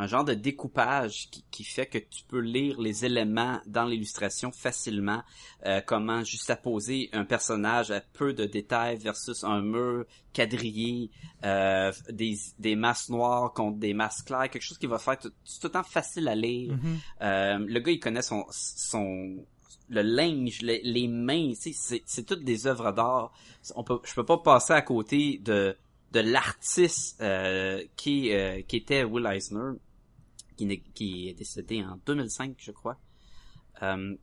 [0.00, 4.50] un genre de découpage qui, qui fait que tu peux lire les éléments dans l'illustration
[4.50, 5.22] facilement,
[5.66, 11.10] euh, comment juxtaposer un personnage à peu de détails versus un mur quadrillé,
[11.44, 15.28] euh, des, des masses noires contre des masses claires, quelque chose qui va faire tout,
[15.28, 16.72] tout le temps facile à lire.
[16.72, 16.98] Mhm.
[17.20, 19.36] Euh, le gars, il connaît son, son
[19.90, 23.32] le linge, les, les mains, tu sais, c'est, c'est toutes des œuvres d'art.
[23.74, 25.76] On peut, je peux pas passer à côté de
[26.12, 29.78] de l'artiste euh, qui euh, qui était Will Eisner,
[30.94, 32.98] qui, est décédé en 2005, je crois.
[33.82, 34.16] Euh,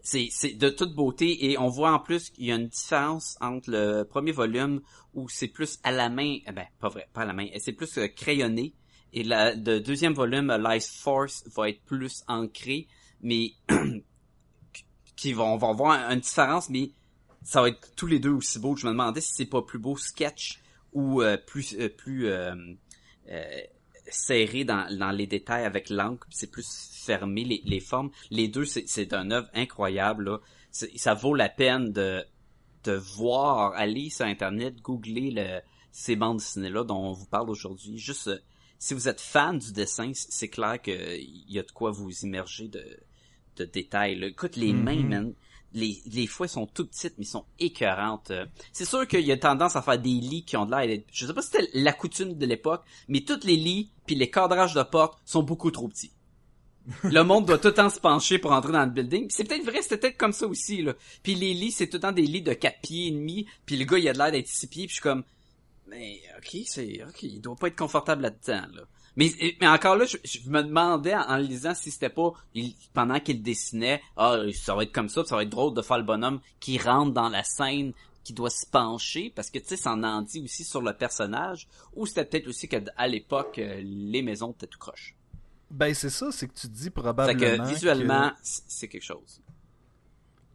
[0.00, 3.70] c'est de toute beauté et on voit en plus qu'il y a une différence entre
[3.70, 4.80] le premier volume
[5.12, 7.72] où c'est plus à la main, eh ben pas vrai, pas à la main, c'est
[7.72, 8.74] plus euh, crayonné
[9.12, 12.88] et le deuxième volume, Life Force, va être plus ancré,
[13.22, 13.52] mais
[15.16, 16.90] qui vont, on va voir une différence, mais
[17.42, 18.76] ça va être tous les deux aussi beau.
[18.76, 20.60] Je me demandais si c'est pas plus beau sketch
[20.92, 22.54] ou euh, plus euh, plus euh,
[23.30, 23.60] euh,
[24.10, 28.10] serré dans, dans les détails avec l'encre, c'est plus fermé les, les formes.
[28.30, 30.24] Les deux, c'est c'est une œuvre incroyable.
[30.24, 30.38] Là.
[30.70, 32.24] Ça vaut la peine de
[32.84, 37.50] de voir, aller sur internet, googler le, ces bandes dessinées là dont on vous parle
[37.50, 37.98] aujourd'hui.
[37.98, 38.38] Juste euh,
[38.78, 42.10] si vous êtes fan du dessin, c'est clair que il y a de quoi vous
[42.22, 42.84] immerger de
[43.56, 44.14] de détails.
[44.16, 44.28] là.
[44.28, 44.82] Écoute, les Mhm.
[44.84, 45.34] mains, man,
[45.72, 48.30] les, les fois sont tout petites, mais sont écœurantes.
[48.30, 50.86] Euh, C'est sûr qu'il y a tendance à faire des lits qui ont de l'air
[50.86, 51.06] d'être...
[51.12, 54.30] Je sais pas si c'était la coutume de l'époque, mais tous les lits puis les
[54.30, 56.12] cadrages de portes sont beaucoup trop petits.
[57.04, 59.26] le monde doit tout le temps se pencher pour entrer dans le building.
[59.28, 60.94] C'est peut-être vrai, c'était peut-être comme ça aussi, là.
[61.22, 63.76] Puis les lits, c'est tout le temps des lits de 4 pieds et demi, puis
[63.76, 65.24] le gars, il a de l'air d'être 6 pieds, puis je suis comme...
[65.86, 67.02] Mais, ok, c'est...
[67.04, 68.82] Ok, il doit pas être confortable là-dedans, là.
[69.16, 73.18] Mais, mais encore là, je, je me demandais en, lisant si c'était pas il- pendant
[73.18, 76.04] qu'il dessinait, ah ça va être comme ça, ça va être drôle de faire le
[76.04, 77.92] bonhomme qui rentre dans la scène,
[78.22, 80.92] qui doit se pencher, parce que tu sais, ça en en dit aussi sur le
[80.92, 81.66] personnage,
[81.96, 85.14] ou c'était peut-être aussi que à l'époque euh, les maisons étaient tout croche.
[85.70, 89.40] Ben c'est ça, c'est que tu dis probablement que visuellement, que- c'est quelque chose.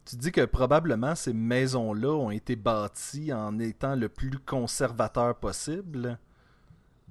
[0.06, 6.18] tu dis que probablement ces maisons-là ont été bâties en étant le plus conservateur possible.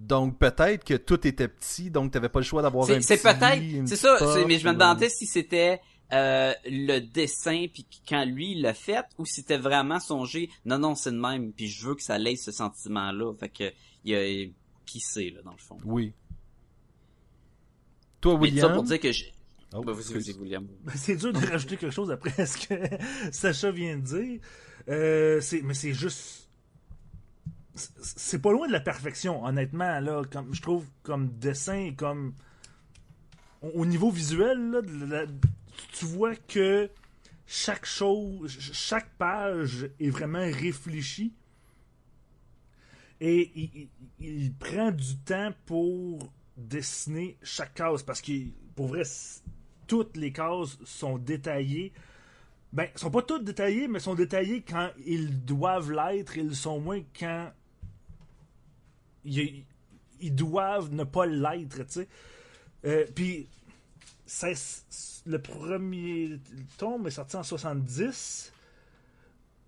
[0.08, 3.22] Donc peut-être que tout était petit, donc t'avais pas le choix d'avoir un C'est petit
[3.22, 4.18] c'est peut-être, c'est ça.
[4.46, 5.80] mais je me ou- demandais si c'était
[6.12, 10.50] euh, le dessin puis quand lui il l'a fait ou si c'était vraiment songé.
[10.64, 13.32] Non non c'est de même puis je veux que ça laisse ce sentiment là.
[13.38, 13.72] Fait que
[14.04, 14.50] il y a
[14.84, 15.78] qui sait là dans le fond.
[15.84, 16.12] Oui.
[18.20, 18.74] Toi, Mais ça William?
[18.74, 19.32] pour dire que j'ai.
[19.74, 19.94] Oh, Ben,
[20.40, 20.66] William.
[20.84, 22.74] Ben, c'est dur de rajouter quelque chose après ce que
[23.32, 24.40] Sacha vient de dire.
[24.88, 26.41] Euh, c'est- mais c'est juste.
[27.74, 30.00] C'est- pas loin de la perfection, honnêtement.
[30.00, 32.35] Là, comme, je trouve comme dessin, comme.
[33.62, 34.70] Au, au niveau visuel,
[35.08, 35.24] là,
[35.92, 36.90] tu vois que
[37.46, 41.32] chaque chose, chaque page est vraiment réfléchie.
[43.20, 43.88] Et il,
[44.20, 48.32] il- prend du temps pour dessiner chaque case parce que
[48.74, 49.02] pour vrai
[49.87, 51.92] toutes les cases sont détaillées
[52.72, 57.00] ben sont pas toutes détaillées mais sont détaillées quand ils doivent l'être ils sont moins
[57.18, 57.50] quand
[59.24, 59.64] ils,
[60.20, 62.08] ils doivent ne pas l'être tu sais.
[62.85, 63.48] Euh, puis
[65.26, 66.38] le premier
[66.78, 68.52] tome est sorti en 70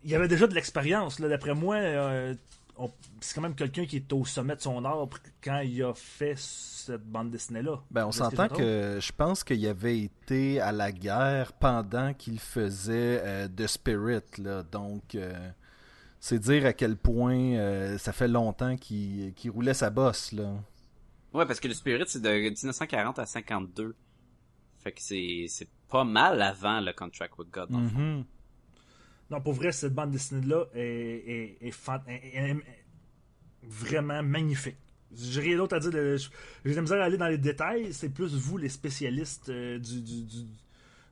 [0.05, 1.29] il y avait déjà de l'expérience là.
[1.29, 2.35] D'après moi euh,
[2.77, 2.91] on-
[3.21, 5.09] c'est quand même quelqu'un qui est au sommet de son art
[5.43, 9.45] quand il a fait cette bande dessinée là Ben, on que s'entend que je pense
[9.45, 14.63] qu'il avait été à la guerre pendant qu'il faisait euh, The Spirit, là.
[14.65, 15.33] Donc, euh,
[16.27, 20.55] c'est dire à quel point euh, ça fait longtemps qu'il qu'il roulait sa bosse, là.
[21.35, 23.95] Ouais parce que le Spirit c'est de 1940 à 52.
[24.79, 27.69] Fait que c'est c'est pas mal avant le Contract with God.
[27.71, 27.79] dans.
[27.79, 28.25] Mhm.
[29.31, 32.85] Non, pour vrai, cette bande dessinée-là est, est- est fan- est- est- est
[33.63, 34.77] vraiment magnifique.
[35.15, 35.91] J'ai rien d'autre à dire.
[36.65, 37.93] J'ai de misère à aller dans les détails.
[37.93, 40.43] C'est plus vous, les spécialistes euh, du, du, du,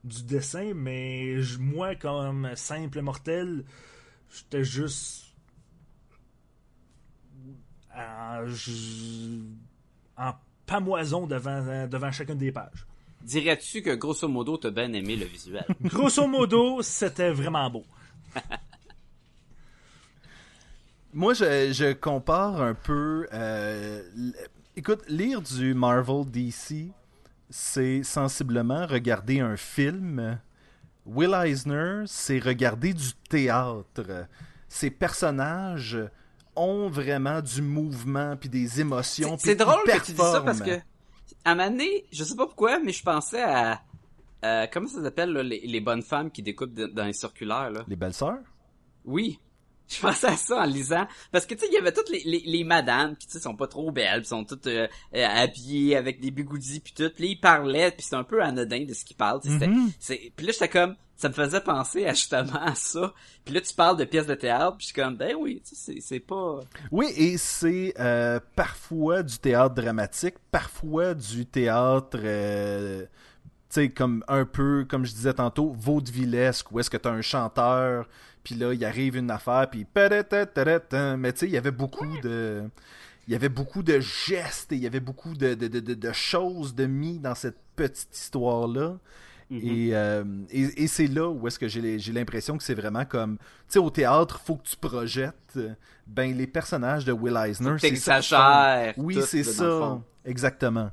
[0.05, 0.73] du dessin.
[0.75, 3.65] Mais moi, comme simple mortel,
[4.33, 5.27] j'étais juste.
[7.95, 8.47] En,
[10.65, 12.87] pamoison devant, devant chacune des pages.
[13.23, 15.65] Dirais-tu que grosso modo, t'as bien aimé le visuel?
[15.83, 17.85] Grosso modo, c'était vraiment beau.
[21.13, 23.29] Moi, je, je compare un peu.
[23.33, 24.03] euh,
[24.75, 26.91] écoute, lire du Marvel DC,
[27.51, 30.41] c'est sensiblement regarder un film.
[31.07, 34.27] Will Eisner, c'est regarder du théâtre.
[34.69, 35.99] Ces personnages
[36.55, 39.37] ont vraiment du mouvement puis des émotions.
[39.39, 40.79] C'est drôle que tu dis ça parce que,
[41.45, 43.83] à ma année, je sais pas pourquoi, mais je pensais à,
[44.45, 47.85] euh, comment ça s'appelle, les, les bonnes femmes qui découpent dans les circulaires, là?
[47.89, 48.39] Les belles sœurs?
[49.05, 49.39] Oui.
[49.95, 51.07] Je pensais à ça en lisant.
[51.31, 53.41] Parce que, tu sais, il y avait toutes les, les, les madames qui, tu sais,
[53.41, 57.11] sont pas trop belles, pis sont toutes euh, euh, habillées avec des bigoudis pis tout.
[57.15, 59.41] Puis là, ils parlaient, puis c'était un peu anodin de ce qu'ils parlent.
[59.45, 59.91] Mhm.
[60.01, 63.13] c'est- Puis là, j'étais comme, ça me faisait penser à justement à ça.
[63.45, 65.75] Puis là, tu parles de pièces de théâtre, puis je suis comme, ben oui, tu
[65.75, 66.61] sais, c'est- c'est pas...
[66.91, 73.09] Oui, et c'est euh, parfois du théâtre dramatique, parfois du théâtre, euh, tu
[73.71, 77.23] sais, comme un peu, comme je disais tantôt, vaudevillesque, où est-ce que tu as un
[77.23, 78.09] chanteur,
[78.43, 79.87] puis là, il arrive une affaire, puis...
[79.95, 82.65] Mais tu sais, il y avait beaucoup de...
[83.29, 86.13] Il y avait beaucoup de gestes et il y avait beaucoup de, de, de, de-
[86.13, 88.99] choses de mis dans cette petite histoire-là.
[89.49, 89.61] Mhm.
[89.63, 93.39] Et, euh, et, et c'est là où est-ce que j'ai l'impression que c'est vraiment comme...
[93.39, 95.53] Tu sais, au théâtre, faut que tu projettes.
[95.57, 95.73] euh,
[96.09, 98.15] Ben, les personnages de Will Eisner, c'est ça.
[98.17, 98.95] T'exagères.
[98.97, 100.01] Oui, c'est ça.
[100.25, 100.91] Exactement.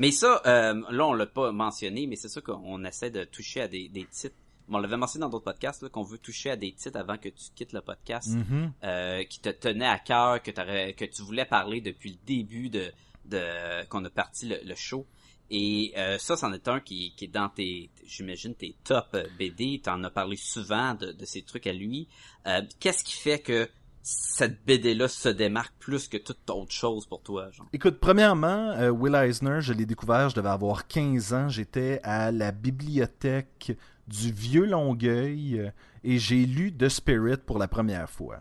[0.00, 3.60] Mais ça, euh, là, on l'a pas mentionné, mais c'est ça qu'on essaie de toucher
[3.62, 4.34] à des, des titres.
[4.70, 7.44] On l'avait mentionné dans d'autres podcasts, qu'on veut toucher à des titres avant que tu
[7.54, 8.72] quittes le podcast, Mhm.
[8.84, 12.92] euh, qui te tenaient à cœur, que, tu voulais parler depuis le début de,
[13.24, 15.06] de qu'on a parti le, le show.
[15.50, 19.24] Et euh, ça, c'en est un qui, qui est dans tes, j'imagine, tes top euh,
[19.38, 19.80] BD.
[19.82, 22.06] T'en as parlé souvent de, de ces trucs à lui.
[22.46, 23.66] Euh, Qu'est-ce qui fait que
[24.02, 27.50] cette BD-là se démarque plus que toute autre chose pour toi?
[27.72, 31.48] Écoute, premièrement, euh, Will Eisner, je l'ai découvert, je devais avoir 15 ans.
[31.48, 35.70] J'étais à la bibliothèque du Vieux Longueuil euh,
[36.04, 38.40] et j'ai lu The Spirit pour la première fois.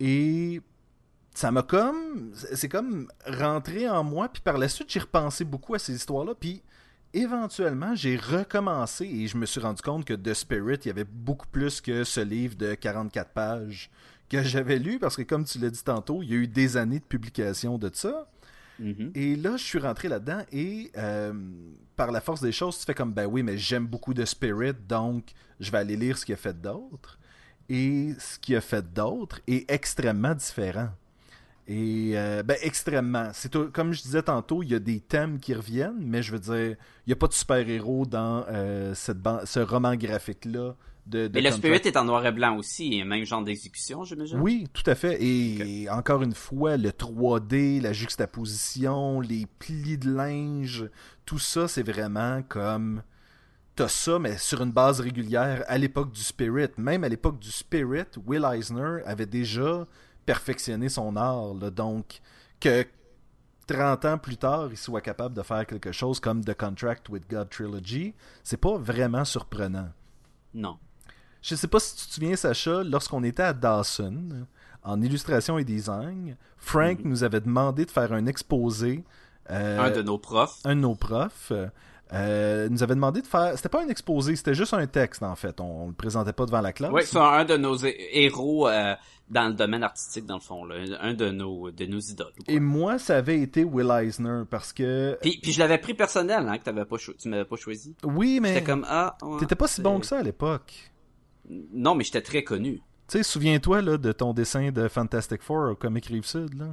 [0.00, 0.60] Et
[1.34, 2.32] ça m'a comme.
[2.34, 6.34] C'est comme rentré en moi, puis par la suite, j'ai repensé beaucoup à ces histoires-là,
[6.34, 6.62] puis
[7.14, 11.04] éventuellement, j'ai recommencé et je me suis rendu compte que The Spirit, il y avait
[11.04, 13.90] beaucoup plus que ce livre de 44 pages
[14.28, 16.76] que j'avais lu, parce que comme tu l'as dit tantôt, il y a eu des
[16.76, 18.30] années de publication de ça.
[18.78, 19.10] Mhm.
[19.14, 21.32] Et là, je suis rentré là-dedans et euh,
[21.96, 24.74] par la force des choses, tu fais comme ben oui, mais j'aime beaucoup de Spirit,
[24.88, 27.18] donc je vais aller lire ce qu'il a fait d'autre.
[27.68, 30.90] Et ce qu'il a fait d'autre est extrêmement différent.
[31.66, 33.28] Et euh, ben extrêmement.
[33.34, 36.38] C'est comme je disais tantôt, il y a des thèmes qui reviennent, mais je veux
[36.38, 40.76] dire, il n'y a pas de super-héros dans euh, cette ce roman graphique-là.
[41.08, 41.50] De, de Mais le.
[41.50, 44.40] Spirit est en noir et blanc aussi, et même genre d'exécution, j'imagine.
[44.40, 45.22] Oui, tout à fait.
[45.22, 50.88] Et, et encore une fois, le 3D, la juxtaposition, les plis de linge,
[51.24, 53.02] tout ça, c'est vraiment comme.
[53.74, 56.70] T'as ça, mais sur une base régulière à l'époque du Spirit.
[56.76, 59.86] Même à l'époque du Spirit, Will Eisner avait déjà
[60.26, 61.54] perfectionné son art.
[61.54, 61.70] là.
[61.70, 62.20] donc,
[62.60, 62.84] que
[63.68, 67.28] 30 ans plus tard, il soit capable de faire quelque chose comme The Contract with
[67.30, 69.90] God Trilogy, c'est pas vraiment surprenant.
[70.54, 70.78] Non.
[71.42, 74.46] Je sais pas si tu te souviens, Sacha, lorsqu'on était à Dawson,
[74.82, 79.04] en illustration et design, Frank nous avait demandé de faire un exposé.
[79.50, 80.58] euh, Un de nos profs.
[80.64, 81.52] un de nos profs
[82.12, 83.52] euh, nous avait demandé de faire.
[83.56, 85.60] C'était pas un exposé, c'était juste un texte en fait.
[85.60, 86.90] On, on le présentait pas devant la classe.
[86.92, 88.94] Oui, c'est un de nos hé- héros euh,
[89.28, 90.64] dans le domaine artistique, dans le fond.
[90.64, 90.76] Là.
[91.02, 92.32] Un de nos, de nos idoles.
[92.34, 92.44] quoi.
[92.54, 95.18] Et moi, ça avait été Will Eisner parce que.
[95.20, 97.94] Puis, puis je l'avais pris personnel, hein, que t'avais pas tu m'avais pas choisi.
[98.04, 98.54] Oui, mais.
[98.54, 99.16] J'étais comme, ah...
[99.22, 100.90] ouais, T'étais pas si bon que ça à l'époque.
[101.48, 102.74] Non, mais j'étais très connu.
[103.08, 106.54] Tu sais, souviens-toi là, de ton dessin de Fantastic Four au Comic Rive Sud.
[106.54, 106.66] Là.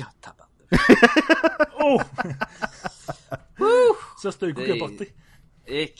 [0.00, 0.50] Ah, tabarnak.
[1.78, 2.00] Oh!
[4.18, 5.14] Ça, c'était un coup qu'il a Des- porté.
[5.68, 5.92] Eh,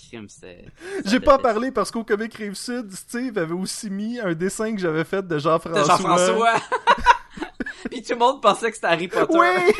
[1.04, 4.80] J'ai pas parlé parce qu'au Comic Rive Sud, Steve avait aussi mis un dessin que
[4.80, 5.84] j'avais fait de De Jean-François.
[5.84, 6.54] Jean-François.
[7.90, 9.36] Puis tout le monde pensait que c'était Harry Potter.
[9.38, 9.74] Oui!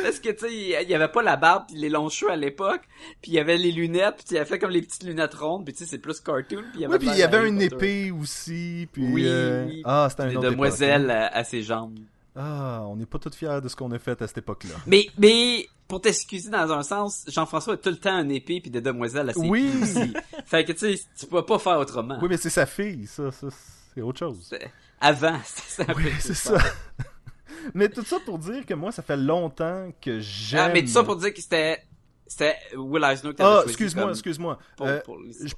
[0.02, 2.36] Parce que, tu sais, il y avait pas la barbe pis les longs cheveux à
[2.36, 2.82] l'époque.
[3.22, 5.64] Puis il y avait les lunettes, puis il avait fait comme les petites lunettes rondes.
[5.64, 6.62] Puis tu sais, c'est plus cartoon.
[6.62, 7.74] Puis il y avait, Oui, puis il y avait une Potter.
[7.74, 8.88] épée aussi.
[8.92, 9.82] Puis, Oui, euh, oui.
[9.84, 11.28] Ah, c'était un époque, demoiselles hein.
[11.32, 11.98] à, à ses jambes.
[12.36, 14.74] Ah, on n'est pas tous fiers de ce qu'on a fait à cette époque-là.
[14.86, 18.70] Mais, mais, pour t'excuser dans un sens, Jean-François a tout le temps une épée puis
[18.70, 19.68] des demoiselles à ses Oui.
[19.82, 20.12] aussi.
[20.46, 22.18] Fait que, tu sais, tu peux pas faire autrement.
[22.22, 23.30] Oui, mais c'est sa fille, ça.
[23.32, 23.48] ça
[23.94, 24.54] c'est autre chose.
[25.00, 25.38] Avant.
[25.44, 26.58] C'est un Oui, c'est ça.
[27.74, 30.60] mais tout ça pour dire que moi, ça fait longtemps que j'aime...
[30.60, 31.82] Ah, mais tout ça pour dire que c'était,
[32.26, 34.58] c'était Will Eisner que t'avais Ah, excuse-moi, comme- excuse-moi.
[34.76, 35.00] pour- Euh,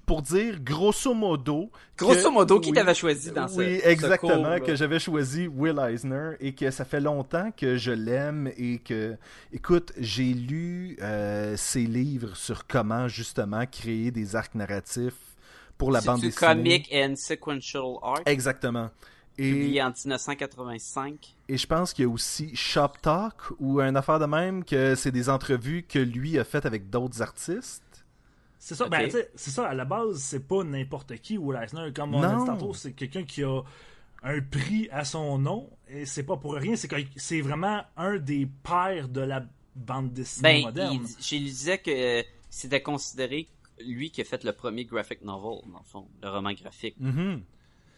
[0.07, 1.70] pour dire, grosso modo...
[1.99, 5.47] Grosso que- modo, qui oui, t'avait choisi dans ce Oui, ce exactement, que j'avais choisi
[5.49, 9.16] Will Eisner et que ça fait longtemps que je l'aime et que,
[9.53, 15.14] écoute, j'ai lu euh, ses livres sur comment justement créer des arcs narratifs
[15.78, 16.34] pour la bande dessinée.
[16.55, 18.88] Comic and Sequential Art, Exactement.
[19.39, 21.35] Et, publié en 1985.
[21.49, 24.95] et je pense qu'il y a aussi Shop Talk ou une affaire de même que
[24.95, 27.83] c'est des entrevues que lui a faites avec d'autres artistes.
[28.59, 31.93] C'est ça, ben, c'est ça, à la base, c'est pas n'importe qui, Will Eisner.
[31.93, 33.62] Comme on a dit tantôt, c'est quelqu'un qui a
[34.22, 38.18] un prix à son nom, et c'est pas pour rien, c'est que c'est vraiment un
[38.18, 41.01] des pères de la bande dessinée Ben, moderne.
[41.03, 43.49] il, je disais que euh, c'était considéré
[43.80, 46.95] lui qui a fait le premier graphic novel, dans le fond, le roman graphique.
[47.01, 47.43] Mhm.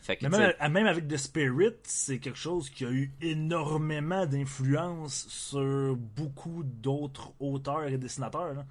[0.05, 2.91] Fait que, Mais tu sais, même, même avec The Spirit, c'est quelque chose qui a
[2.91, 8.53] eu énormément d'influence sur beaucoup d'autres auteurs et dessinateurs.
[8.53, 8.67] là.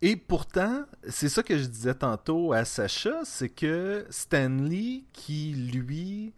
[0.00, 6.32] Et pourtant, c'est ça que je disais tantôt à Sacha, c'est que Stanley, qui lui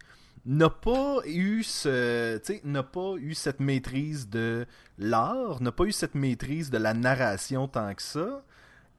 [0.47, 4.65] n'a pas eu ce, tu sais, n'a pas eu cette maîtrise de
[4.97, 8.43] l'art, n'a pas eu cette maîtrise de la narration tant que ça,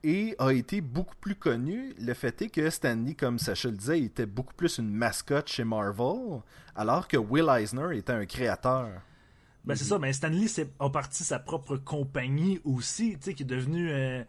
[0.05, 1.95] et a été beaucoup plus connu.
[2.01, 5.65] Le fait est que Stanley, comme Sacha le disait, était beaucoup plus une mascotte chez
[5.65, 6.41] Marvel,
[6.77, 8.89] alors que Will Eisner était un créateur.
[9.65, 13.43] Ben c'est ça, mais Stanley c'est- a parti sa propre compagnie aussi, tu sais, qui
[13.43, 14.23] est devenu, euh,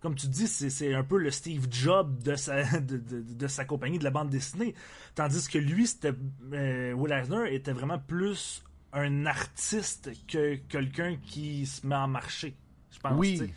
[0.00, 3.64] comme tu dis, c'est, un peu le Steve Jobs de sa, de, de- de sa
[3.64, 4.74] compagnie de la bande dessinée.
[5.14, 6.12] Tandis que lui, c'était,
[6.52, 8.62] euh, Will Eisner était vraiment plus
[8.92, 12.54] un artiste que quelqu'un qui se met en marché,
[12.92, 13.18] je pense.
[13.18, 13.52] Oui.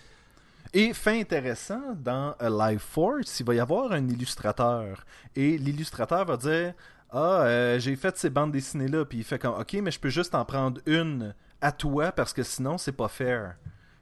[0.73, 5.05] Et fait intéressant, dans A Life Force, il va y avoir un illustrateur.
[5.35, 6.73] Et l'illustrateur va dire
[7.09, 9.05] Ah, euh, j'ai fait ces bandes dessinées-là.
[9.05, 12.33] Puis il fait comme Ok, mais je peux juste en prendre une à toi parce
[12.33, 13.55] que sinon, c'est pas fair.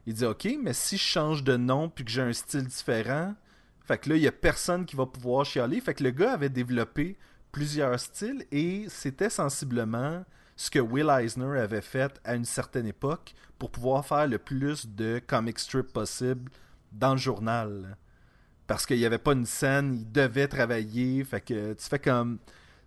[0.05, 3.35] Il dit Ok, mais si je change de nom puis que j'ai un style différent,
[3.85, 5.79] fait que là, il y a personne qui va pouvoir chialer.
[5.79, 7.17] Fait que le gars avait développé
[7.51, 10.25] plusieurs styles et c'était sensiblement
[10.55, 14.87] ce que Will Eisner avait fait à une certaine époque pour pouvoir faire le plus
[14.87, 16.49] de comic strip possible
[16.91, 17.97] dans le journal.
[18.67, 21.23] Parce qu'il n'y avait pas une scène, il devait travailler.
[21.23, 22.39] Fait que tu fais comme.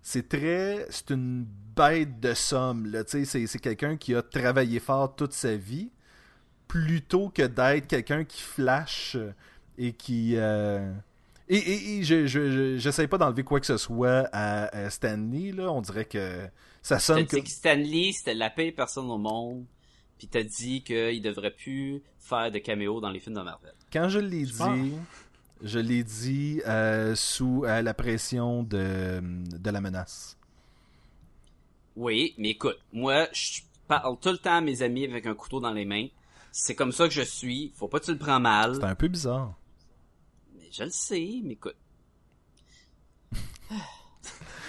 [0.02, 0.86] C'est très.
[0.90, 1.46] C'est une
[1.76, 2.90] bête de somme.
[3.06, 5.90] C'est quelqu'un qui a travaillé fort toute sa vie
[6.66, 9.16] plutôt que d'être quelqu'un qui flash
[9.76, 10.34] et qui.
[10.36, 10.92] euh,
[11.48, 15.52] Et, je je- je- pas d'enlever quoi que ce soit à, à Stanley.
[15.52, 15.70] Là.
[15.72, 16.46] On dirait que
[16.88, 17.40] ça t'as sonne dit que.
[17.40, 19.66] que Stanley, c'était la pire personne au monde,
[20.16, 23.74] puis t'as dit qu'il devrait plus faire de caméo dans les films de Marvel.
[23.92, 24.92] Quand je l'ai dit,
[25.62, 30.38] je l'ai dit euh, sous euh, la pression de, de la menace.
[31.94, 35.60] Oui, mais écoute, moi, je parle tout le temps à mes amis avec un couteau
[35.60, 36.06] dans les mains.
[36.52, 37.72] C'est comme ça que je suis.
[37.76, 38.76] Faut pas que tu le prends mal.
[38.76, 39.54] C'est un peu bizarre.
[40.56, 41.76] Mais je le sais, mais écoute.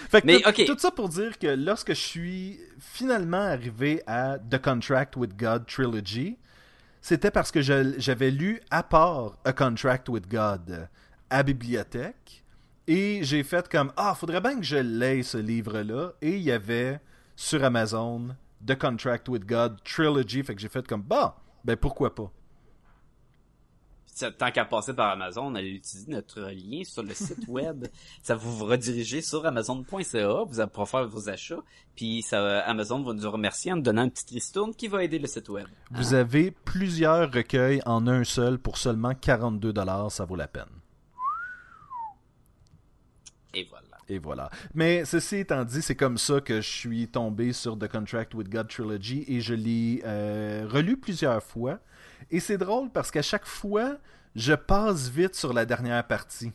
[0.10, 4.60] Fait que Mais, tout, ça pour dire que lorsque je suis finalement arrivé à The
[4.60, 6.36] Contract with God Trilogy,
[7.00, 10.90] c'était parce que j'avais lu à part A Contract with God
[11.30, 12.44] à bibliothèque
[12.88, 16.42] et j'ai fait comme ah faudrait bien que je l'aie ce livre là et il
[16.42, 17.00] y avait
[17.36, 18.36] sur Amazon
[18.66, 20.42] The Contract with God Trilogy.
[20.42, 22.32] Fait que j'ai fait comme bah ben pourquoi pas?
[24.38, 27.88] Tant qu'à passer par Amazon, on allait utiliser notre lien sur le site web.
[28.22, 31.62] ça va vous rediriger sur amazon.ca, vous allez pouvoir faire vos achats,
[31.96, 35.20] puis ça, Amazon va nous remercier en nous donnant une petite ristourne qui va aider
[35.20, 35.68] le site web.
[35.92, 40.66] Vous avez plusieurs recueils en un seul pour seulement 42 dollars, ça vaut la peine.
[43.54, 43.84] Et voilà.
[44.10, 44.50] Et voilà.
[44.74, 48.50] Mais ceci étant dit, c'est comme ça que je suis tombé sur The Contract with
[48.50, 51.80] God Trilogy et je l'ai euh, relu plusieurs fois.
[52.32, 53.98] Et c'est drôle parce qu'à chaque fois,
[54.36, 56.52] je passe vite sur la dernière partie.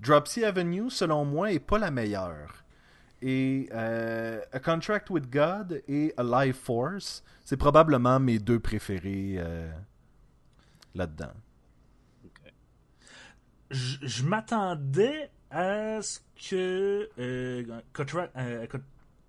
[0.00, 2.64] Dropsy Avenue, selon moi, est pas la meilleure.
[3.22, 9.34] Et euh, A Contract with God et A Life Force, c'est probablement mes deux préférés
[9.36, 9.70] euh,
[10.94, 11.34] là-dedans.
[13.70, 17.80] je, m'attendais à ce que euh,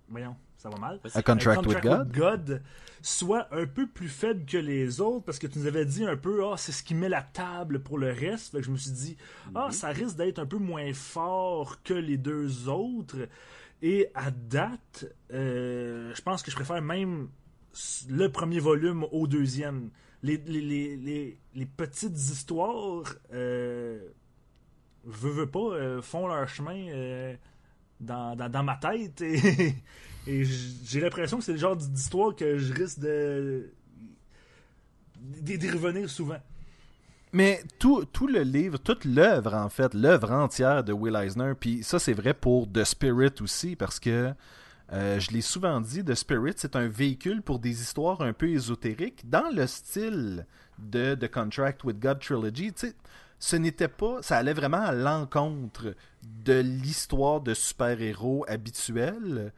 [0.08, 1.00] voyons, ça va mal.
[1.14, 2.12] A Contract with God?
[2.12, 2.62] God
[3.02, 6.16] soit un peu plus faible que les autres parce que tu nous avais dit un
[6.16, 8.52] peu ah c'est ce qui met la table pour le reste.
[8.52, 9.16] Fait que je me suis dit
[9.56, 13.28] ah ça risque d'être un peu moins fort que les deux autres.
[13.82, 17.28] Et à date, euh, je pense que je préfère même
[18.08, 19.90] le premier volume au deuxième.
[20.22, 23.02] Les, les, les, les, les petites histoires,
[23.32, 23.98] euh,
[25.04, 27.34] veux, veux pas, euh, font leur chemin euh,
[27.98, 29.74] dans, dans, dans ma tête et,
[30.26, 33.70] Et j'ai l'impression que c'est le genre d'histoire que je risque de.
[35.16, 36.38] d'y revenir souvent.
[37.32, 41.82] Mais tout, tout le livre, toute l'œuvre, en fait, l'œuvre entière de Will Eisner, puis
[41.82, 44.34] ça, c'est vrai pour The Spirit aussi, parce que
[44.92, 48.50] euh, je l'ai souvent dit, The Spirit, c'est un véhicule pour des histoires un peu
[48.50, 50.46] ésotériques, dans le style
[50.78, 52.72] de The Contract with God Trilogy.
[52.74, 52.94] Tu sais,
[53.38, 54.20] ce n'était pas.
[54.20, 59.52] Ça allait vraiment à l'encontre de l'histoire de super-héros habituelle,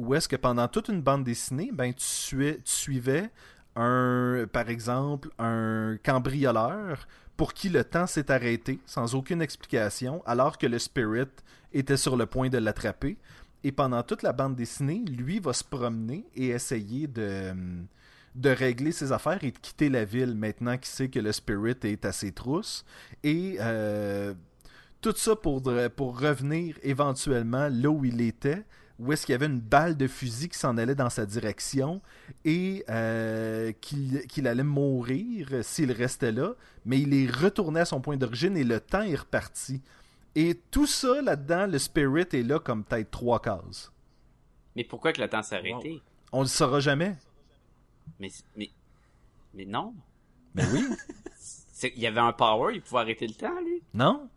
[0.00, 3.30] où est-ce que pendant toute une bande dessinée, ben, tu, suivais
[3.76, 10.58] un, par exemple, un cambrioleur pour qui le temps s'est arrêté sans aucune explication, alors
[10.58, 11.28] que le Spirit
[11.72, 13.18] était sur le point de l'attraper.
[13.62, 17.54] Et pendant toute la bande dessinée, lui va se promener et essayer de,
[18.34, 21.76] de régler ses affaires et de quitter la ville maintenant qu'il sait que le Spirit
[21.82, 22.86] est à ses trousses.
[23.22, 24.32] Et euh,
[25.02, 25.62] tout ça pour,
[25.94, 28.64] pour revenir éventuellement là où il était,
[29.00, 32.00] où est-ce qu'il y avait une balle de fusil qui s'en allait dans sa direction
[32.44, 36.52] et euh, qu'il allait mourir s'il restait là,
[36.84, 39.80] mais il est retourné à son point d'origine et le temps est reparti.
[40.34, 43.90] Et tout ça là-dedans, le spirit est là comme peut-être trois cases.
[44.76, 46.00] Mais pourquoi que le temps s'est arrêté?
[46.32, 47.16] On le saura jamais.
[48.20, 48.70] Mais, mais,
[49.54, 49.94] mais non.
[50.54, 50.84] Ben oui.
[51.36, 53.82] C'est- Il y avait un power, il pouvait arrêter le temps, lui.
[53.94, 54.28] non?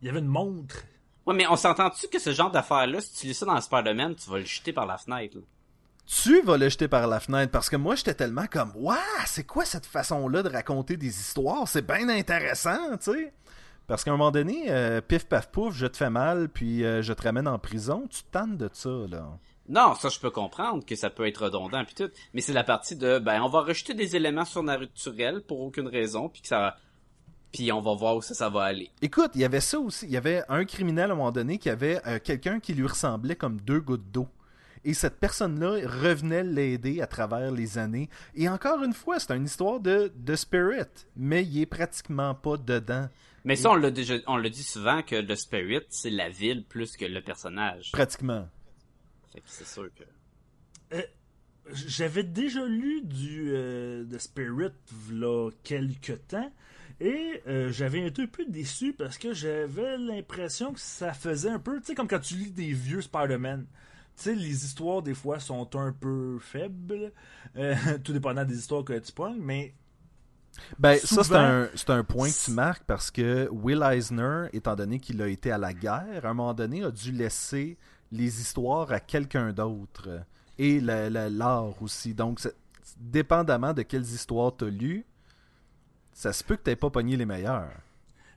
[0.00, 0.82] Il y avait une montre.
[1.26, 4.30] Ouais, mais on s'entend-tu que ce genre d'affaires-là, si tu lis ça dans Spider-Man, tu
[4.30, 5.42] vas le jeter par la fenêtre, là?
[6.06, 9.44] Tu vas le jeter par la fenêtre parce que moi j'étais tellement comme Waouh, c'est
[9.44, 11.68] quoi cette façon-là de raconter des histoires?
[11.68, 13.32] C'est bien intéressant, tu sais.
[13.86, 17.00] Parce qu'à un moment donné, euh, pif paf pouf, je te fais mal, puis euh,
[17.02, 19.38] je te ramène en prison, tu tannes de ça, là.
[19.68, 22.64] Non, ça je peux comprendre que ça peut être redondant puis tout, mais c'est la
[22.64, 26.76] partie de ben on va rejeter des éléments surnaturels pour aucune raison puis que ça
[27.52, 28.90] puis on va voir où ça ça va aller.
[29.02, 30.06] Écoute, il y avait ça aussi.
[30.06, 32.86] Il y avait un criminel à un moment donné qui avait euh, quelqu'un qui lui
[32.86, 34.28] ressemblait comme deux gouttes d'eau.
[34.84, 38.08] Et cette personne-là revenait l'aider à travers les années.
[38.34, 40.86] Et encore une fois, c'est une histoire de, de spirit,
[41.16, 43.08] mais il est pratiquement pas dedans.
[43.44, 46.64] Mais ça on l'a déjà on le dit souvent que le spirit c'est la ville
[46.64, 47.90] plus que le personnage.
[47.92, 48.46] Pratiquement.
[49.32, 50.04] Fait que c'est sûr que
[51.72, 54.72] J'avais déjà lu du euh, de Spirit
[55.10, 56.52] là quelques temps
[57.00, 61.58] et euh, j'avais été un peu déçu parce que j'avais l'impression que ça faisait un
[61.58, 63.66] peu, tu sais, comme quand tu lis des vieux Spider-Man.
[64.16, 67.12] Tu sais, les histoires des fois sont un peu faibles,
[67.56, 67.74] euh,
[68.04, 69.72] tout dépendant des histoires que tu pognes, mais
[70.78, 74.76] Ben, ça, c'est un, c'est un point que tu marques parce que Will Eisner, étant
[74.76, 77.78] donné qu'il a été à la guerre, à un moment donné, a dû laisser
[78.12, 80.08] les histoires à quelqu'un d'autre.
[80.58, 82.12] Et l'art aussi.
[82.12, 82.40] Donc,
[82.98, 85.06] dépendamment de quelles histoires tu as lues,
[86.20, 87.72] ça se peut que tu pas pogné les meilleures.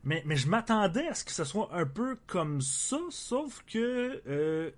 [0.06, 4.22] Mais, mais je m'attendais à ce que ce soit un peu comme ça, sauf que
[4.28, 4.72] euh,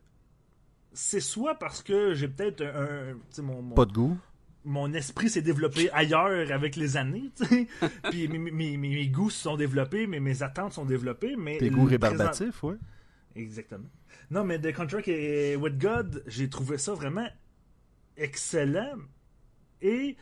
[0.92, 4.18] c'est soit parce que j'ai peut-être un, un- tu sais, mon, mon, Pas de goût.
[4.64, 7.30] mon esprit s'est développé ailleurs avec les années,
[8.10, 11.60] puis mes, mes, mes- mes goûts se sont développés, mais mes attentes sont développées, mais
[11.60, 12.76] Tes goûts présent- rébarbatifs, oui.
[13.36, 13.90] Exactement.
[14.32, 17.28] Non, mais The Contract et With God, j'ai trouvé ça vraiment
[18.18, 18.96] excellent.
[19.82, 20.16] Et,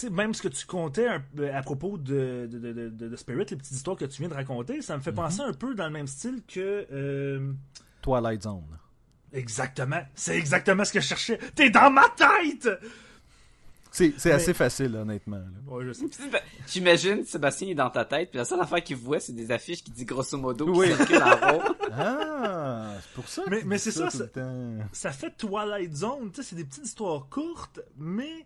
[0.00, 3.56] sais, même ce que tu comptais à propos de, de, de, de- de Spirit, les
[3.56, 5.92] petites histoires que tu viens de raconter, ça me fait penser un peu dans le
[5.92, 6.86] même style que.
[6.92, 7.52] euh,
[8.02, 8.64] Twilight Zone.
[9.32, 10.02] Exactement.
[10.14, 11.38] C'est exactement ce que je cherchais.
[11.54, 12.68] T'es dans ma tête!
[13.90, 15.36] C'est c'est Mais- assez facile, honnêtement.
[15.38, 15.44] là.
[15.72, 16.06] Ouais, je sais.
[16.08, 19.32] Puis, ben, J'imagine Sébastien est dans ta tête, puis la seule affaire qu'il voit, c'est
[19.32, 20.86] des affiches qui disent grosso modo qui Oui.
[20.88, 21.62] circulent en rond.
[21.96, 23.42] Ah, c'est pour ça.
[23.48, 24.24] Mais- mais c'est ça, ça-
[24.92, 26.30] ça fait Twilight Zone.
[26.32, 28.44] Tu sais, c'est des petites histoires courtes, mais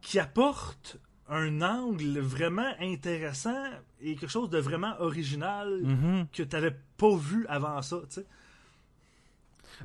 [0.00, 0.96] qui apportent
[1.28, 3.62] un angle vraiment intéressant
[4.00, 6.26] et quelque chose de vraiment original Mhm.
[6.32, 7.98] que t'avais pas vu avant ça.
[8.08, 8.26] Tu sais.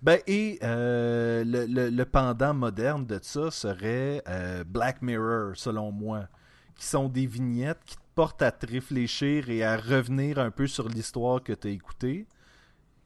[0.02, 5.92] Ben, et euh, le, le- le pendant moderne de ça serait euh, Black Mirror, selon
[5.92, 6.28] moi,
[6.76, 10.68] qui sont des vignettes qui te portent à te réfléchir et à revenir un peu
[10.68, 12.26] sur l'histoire que tu as écoutée.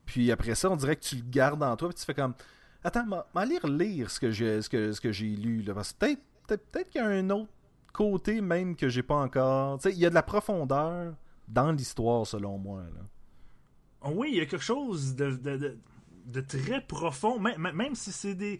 [0.05, 2.33] Puis après ça, on dirait que tu le gardes en toi, puis tu fais comme
[2.83, 5.61] Attends, m'en m'en lire lire ce que j'ai ce que, ce que j'ai lu.
[5.61, 6.21] Là, parce que peut-être
[6.57, 7.51] peut-être qu'il y a un autre
[7.93, 9.79] côté même que j'ai pas encore.
[9.79, 11.15] Tu sais, il y a de la profondeur
[11.47, 12.83] dans l'histoire, selon moi.
[12.83, 14.09] Là.
[14.11, 15.77] Oui, il y a quelque chose de, de, de,
[16.25, 18.59] de très profond, même, même si c'est des,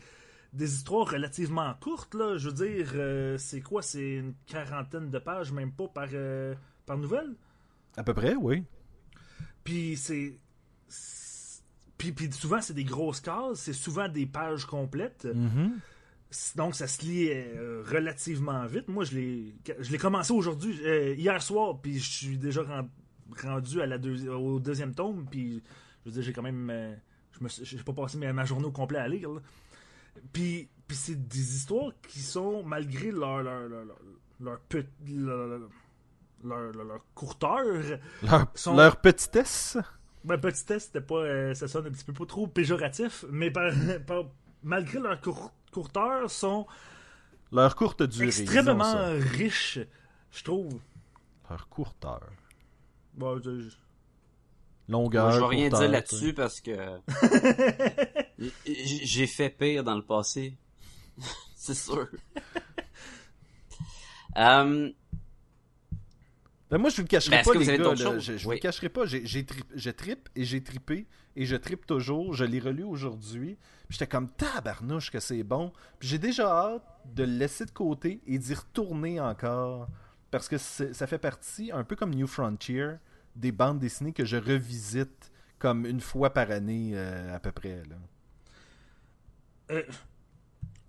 [0.53, 2.13] des histoires relativement courtes.
[2.15, 3.81] Là, je veux dire, euh, c'est quoi?
[3.81, 7.35] C'est une quarantaine de pages, même pas par, euh, par nouvelle?
[7.95, 8.63] À peu près, oui.
[9.63, 10.37] Puis c'est.
[11.97, 15.25] Puis, puis souvent, c'est des grosses cases, c'est souvent des pages complètes.
[15.25, 15.79] Mhm.
[16.55, 18.87] Donc, ça se lit euh, relativement vite.
[18.87, 22.89] Moi, je l'ai commencé aujourd'hui, euh, hier soir, puis je suis déjà ren-
[23.43, 25.63] rendu à la deux- au deuxième tome, puis
[26.05, 26.69] je veux dire, j'ai quand même.
[26.69, 26.93] euh,
[27.41, 29.31] je j'ai pas passé ma, journée au complet à lire.
[29.31, 29.41] là.
[30.33, 33.85] Puis, puis c'est des histoires qui sont, malgré leur, leur, leur,
[34.39, 34.59] leur,
[36.43, 37.63] leur, leur, courteur,
[38.23, 39.77] Leur, leur petitesse?
[40.23, 43.71] ben, petitesse, c'était pas, euh, ça sonne un petit peu pas trop péjoratif, mais par,
[44.07, 44.25] par-
[44.63, 46.65] malgré leur cour- courteur, sont
[47.51, 48.27] Leur courte durée.
[48.27, 49.79] extrêmement riches,
[50.31, 50.79] je trouve.
[51.49, 52.21] Leur courteur.
[53.15, 53.69] Bon, je-
[54.87, 55.31] Longueur.
[55.31, 56.71] je vais rien dire là-dessus parce que
[58.65, 60.57] j'ai fait pire dans le passé.
[61.55, 62.07] C'est sûr.
[64.37, 64.89] Euh,
[66.71, 67.77] Ben moi, je vous le cacherai Ben, pas, les gars.
[67.95, 69.03] là, je je vous le cacherai pas.
[69.07, 72.35] J'ai, je tripe et j'ai trippé et je trippe toujours.
[72.35, 73.57] Je l'ai relu aujourd'hui.
[73.89, 75.71] J'étais comme tabarnouche que c'est bon.
[75.99, 76.83] Puis j'ai déjà hâte
[77.15, 79.87] de le laisser de côté et d'y retourner encore.
[80.31, 82.91] Parce que ça fait partie, un peu comme New Frontier,
[83.35, 87.81] des bandes dessinées que je revisite comme une fois par année euh, à peu près.
[87.89, 87.95] Là.
[89.71, 89.83] euh,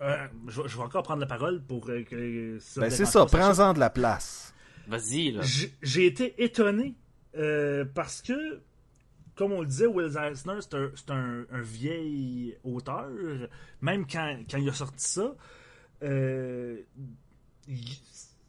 [0.01, 3.05] euh, je, vais- je vais encore prendre la parole pour euh, que ça Ben c'est
[3.05, 4.53] ça, prends-en de la place.
[4.87, 5.41] Vas-y, là.
[5.43, 6.95] J'ai j'ai été étonné
[7.37, 8.61] euh, parce que,
[9.41, 13.09] comme on le disait, Will Eisner, c'est un, c'est un- un vieil auteur.
[13.81, 15.35] Même quand, quand il a sorti ça,
[16.03, 16.77] euh,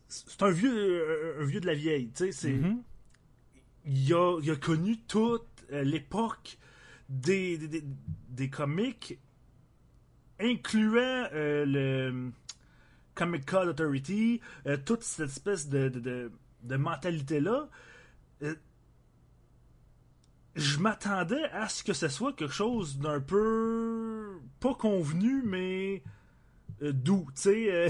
[0.09, 2.11] c'est un vieux, un vieux de la vieille.
[2.11, 2.83] tu sais, c'est- Mhm.
[3.87, 6.59] il, a, il a connu toute euh, l'époque
[7.09, 7.85] des, des, des-
[8.29, 9.19] des comics,
[10.39, 12.31] incluant euh, le
[13.15, 16.33] Comic Code Authority, euh, toute cette espèce de, de, de,
[16.65, 17.69] de mentalité-là.
[20.55, 26.03] Je m'attendais à ce que ce soit quelque chose d'un peu pas convenu, mais
[26.83, 27.27] euh, doux.
[27.35, 27.89] Tu sais, euh,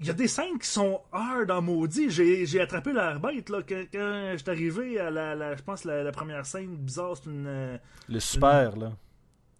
[0.00, 2.10] il y a des scènes qui sont hard en maudit.
[2.10, 6.10] J'ai, attrapé bête là, quand, quand je arrivé à la, la- je pense la, la
[6.12, 7.46] première scène bizarre, c'est une.
[7.46, 8.92] euh, Le super, là.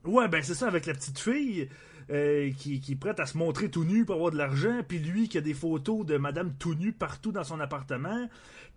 [0.04, 1.68] Ouais, ben c'est ça, avec la petite fille
[2.12, 4.98] euh, qui, qui est prête à se montrer tout nu pour avoir de l'argent, puis
[4.98, 8.28] lui qui a des photos de madame tout nue partout dans son appartement,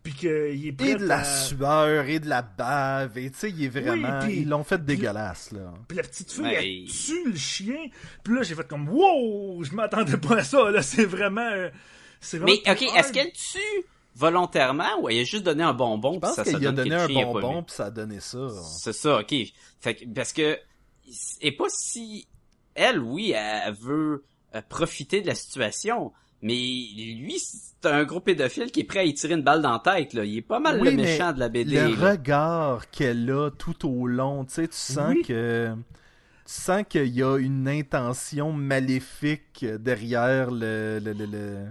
[0.03, 1.23] puis qu'il est prêt Et de la à...
[1.23, 4.19] sueur, et de la bave, et tu sais, il est vraiment...
[4.21, 5.73] puis- Ils l'ont fait dégueulasse, là.
[5.87, 6.83] Puis la petite fille, Ouais.
[6.85, 7.87] elle tue le chien.
[8.23, 11.49] Puis là, j'ai fait comme, wow, je m'attendais pas à ça, là, c'est vraiment...
[12.21, 16.13] C'est vraiment Mais, ok, est-ce qu'elle tue volontairement ou elle a juste donné un bonbon
[16.15, 18.47] Je pense ça, ça qu'il a donné un bonbon, puis ça a donné ça.
[18.79, 19.33] C'est ça, ok.
[19.79, 20.57] Fait que, parce que,
[21.41, 22.27] et pas si,
[22.75, 24.23] elle, oui, elle, elle veut
[24.53, 26.11] euh, profiter de la situation,
[26.41, 29.71] mais lui, c'est un gros pédophile qui est prêt à y tirer une balle dans
[29.71, 30.23] la tête, là.
[30.25, 31.75] Il est pas mal Oui, le méchant de la BD.
[31.75, 32.11] Le là.
[32.11, 35.23] regard qu'elle a tout au long, tu sais, tu sens Oui.
[35.23, 35.73] que...
[36.45, 40.99] Tu sens qu'il y a une intention maléfique derrière le...
[41.03, 41.65] le, le, le-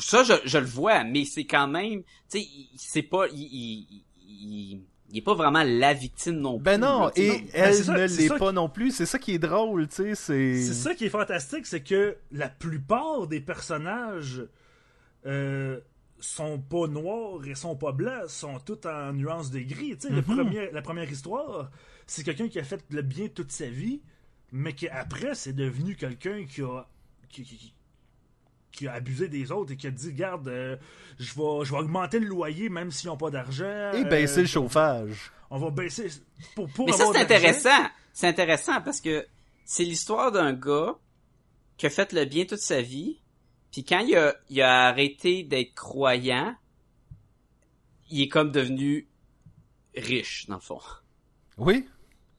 [0.00, 2.46] Ça, je, je le vois, mais c'est quand même, tu sais,
[2.76, 4.80] c'est pas, il, il, il,
[5.12, 6.64] il est pas vraiment la victime non plus.
[6.64, 7.34] Ben non, là, et non.
[7.34, 8.90] Ben, elle ça- ne l'est pas non plus.
[8.90, 10.56] C'est ça qui est drôle, tu sais, c'est...
[10.62, 14.42] C'est ça qui est fantastique, c'est que la plupart des personnages
[15.26, 15.78] euh,
[16.18, 19.96] sont pas noirs et sont pas blancs, sont tous en nuances de gris.
[19.98, 20.22] Tu sais, le Mhm.
[20.36, 21.70] premier- la première histoire,
[22.06, 24.00] c'est quelqu'un qui a fait le bien toute sa vie,
[24.50, 26.86] mais qui après c'est devenu quelqu'un qui a
[27.28, 27.74] qui, qui-
[28.72, 30.76] qui a abusé des autres et qui a dit garde, euh,
[31.18, 33.92] je vais je vais augmenter le loyer même s'ils n'ont pas d'argent.
[33.92, 35.30] Et baisser euh, le chauffage.
[35.50, 36.08] On va baisser
[36.54, 37.86] pour pour Mais ça, c'est intéressant.
[38.12, 39.26] C'est intéressant parce que
[39.64, 40.96] c'est l'histoire d'un gars
[41.76, 43.20] qui a fait le bien toute sa vie,
[43.70, 46.54] puis quand il a, il a arrêté d'être croyant,
[48.10, 49.08] il est comme devenu
[49.96, 50.80] riche, dans le fond.
[51.56, 51.88] Oui,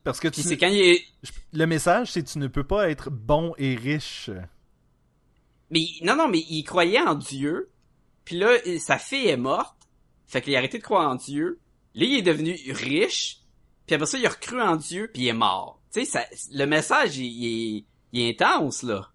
[0.03, 0.47] parce que Puis tu...
[0.47, 1.03] c'est quand il est...
[1.53, 4.29] le message, c'est que tu ne peux pas être bon et riche.
[5.69, 7.69] Mais, non, non, mais il croyait en Dieu,
[8.25, 9.75] puis là, sa fille est morte,
[10.27, 11.59] fait qu'il a arrêté de croire en Dieu,
[11.95, 13.39] là, il est devenu riche,
[13.85, 15.79] puis après ça, il a recru en Dieu, puis il est mort.
[15.93, 19.09] Tu sais, ça- le message, il, il est, il est intense, là.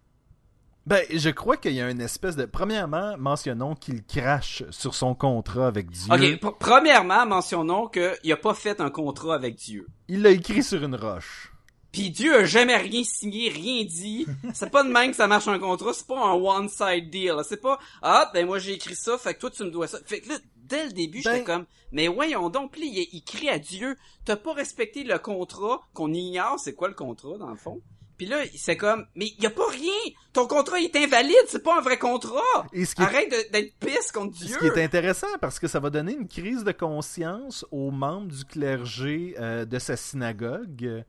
[0.86, 2.46] Ben, je crois qu'il y a une espèce de...
[2.46, 6.11] Premièrement, mentionnons qu'il crache sur son contrat avec Dieu.
[6.11, 9.86] Ok, pr- premièrement, mentionnons qu'il a pas fait un contrat avec Dieu.
[10.09, 11.53] Il l'a écrit sur une roche.
[11.99, 14.26] Puis Dieu a jamais rien signé, rien dit.
[14.55, 17.34] C'est pas de même que ça marche un contrat, c'est pas un one side deal.
[17.49, 19.99] C'est pas ah ben moi j'ai écrit ça, fait que toi tu me dois ça.
[20.07, 23.09] Fait que là dès le début Ben- j'étais comme mais voyons donc, puis là, il,
[23.16, 27.38] il crie à Dieu, t'as pas respecté le contrat qu'on ignore, c'est quoi le contrat
[27.38, 27.80] dans le fond?
[28.18, 31.78] Puis là c'est comme mais y a pas rien, ton contrat est invalide, c'est pas
[31.78, 32.66] un vrai contrat.
[32.72, 34.55] Et ce qui est- Arrête d'être pisse contre Dieu.
[34.55, 38.28] Ce qui est intéressant parce que ça va donner une crise de conscience aux membres
[38.28, 41.05] du clergé euh, de sa synagogue.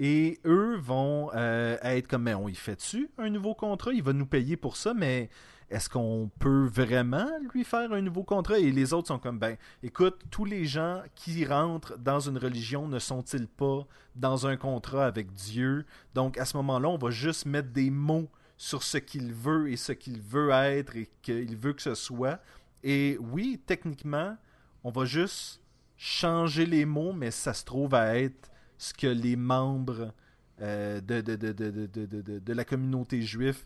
[0.00, 3.92] Et eux vont euh, être comme, mais on y fait-tu un nouveau contrat?
[3.92, 5.28] Il va nous payer pour ça, mais
[5.70, 8.58] est-ce qu'on peut vraiment lui faire un nouveau contrat?
[8.58, 12.88] Et les autres sont comme, ben, écoute, tous les gens qui rentrent dans une religion
[12.88, 15.84] ne sont-ils pas dans un contrat avec Dieu?
[16.14, 19.76] Donc, à ce moment-là, on va juste mettre des mots sur ce qu'il veut et
[19.76, 22.40] ce qu'il veut être et qu'il veut que ce soit.
[22.82, 24.36] Et oui, techniquement,
[24.84, 25.60] on va juste
[25.96, 30.12] changer les mots, mais ça se trouve à être ce que les membres
[30.60, 33.62] euh, de, de, de, de, de, de, de- de la communauté juive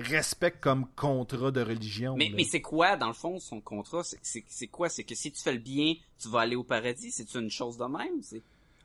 [0.00, 2.16] respectent comme contrat de religion.
[2.16, 2.34] Mais, là.
[2.36, 4.02] mais c'est quoi, dans le fond, son contrat?
[4.22, 4.88] C'est- quoi?
[4.88, 7.10] C'est que si tu fais le bien, tu vas aller au paradis?
[7.12, 8.20] C'est une chose de même?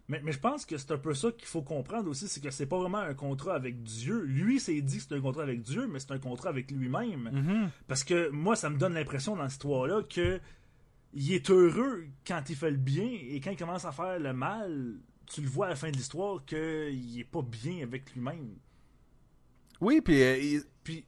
[0.08, 2.50] Mais, mais je pense que c'est un peu ça qu'il faut comprendre aussi, c'est que
[2.52, 4.22] c'est pas vraiment un contrat avec Dieu.
[4.22, 7.30] Lui, c'est dit que c'est un contrat avec Dieu, mais c'est un contrat avec lui-même.
[7.32, 7.70] Mhm.
[7.88, 10.40] Parce que moi, ça me donne l'impression dans cette histoire-là que
[11.14, 14.32] il est heureux quand il fait le bien et quand il commence à faire le
[14.34, 14.96] mal,
[15.30, 18.56] tu le vois à la fin de l'histoire qu'il est pas bien avec lui-même.
[19.82, 21.06] Oui, puis euh, il, Puis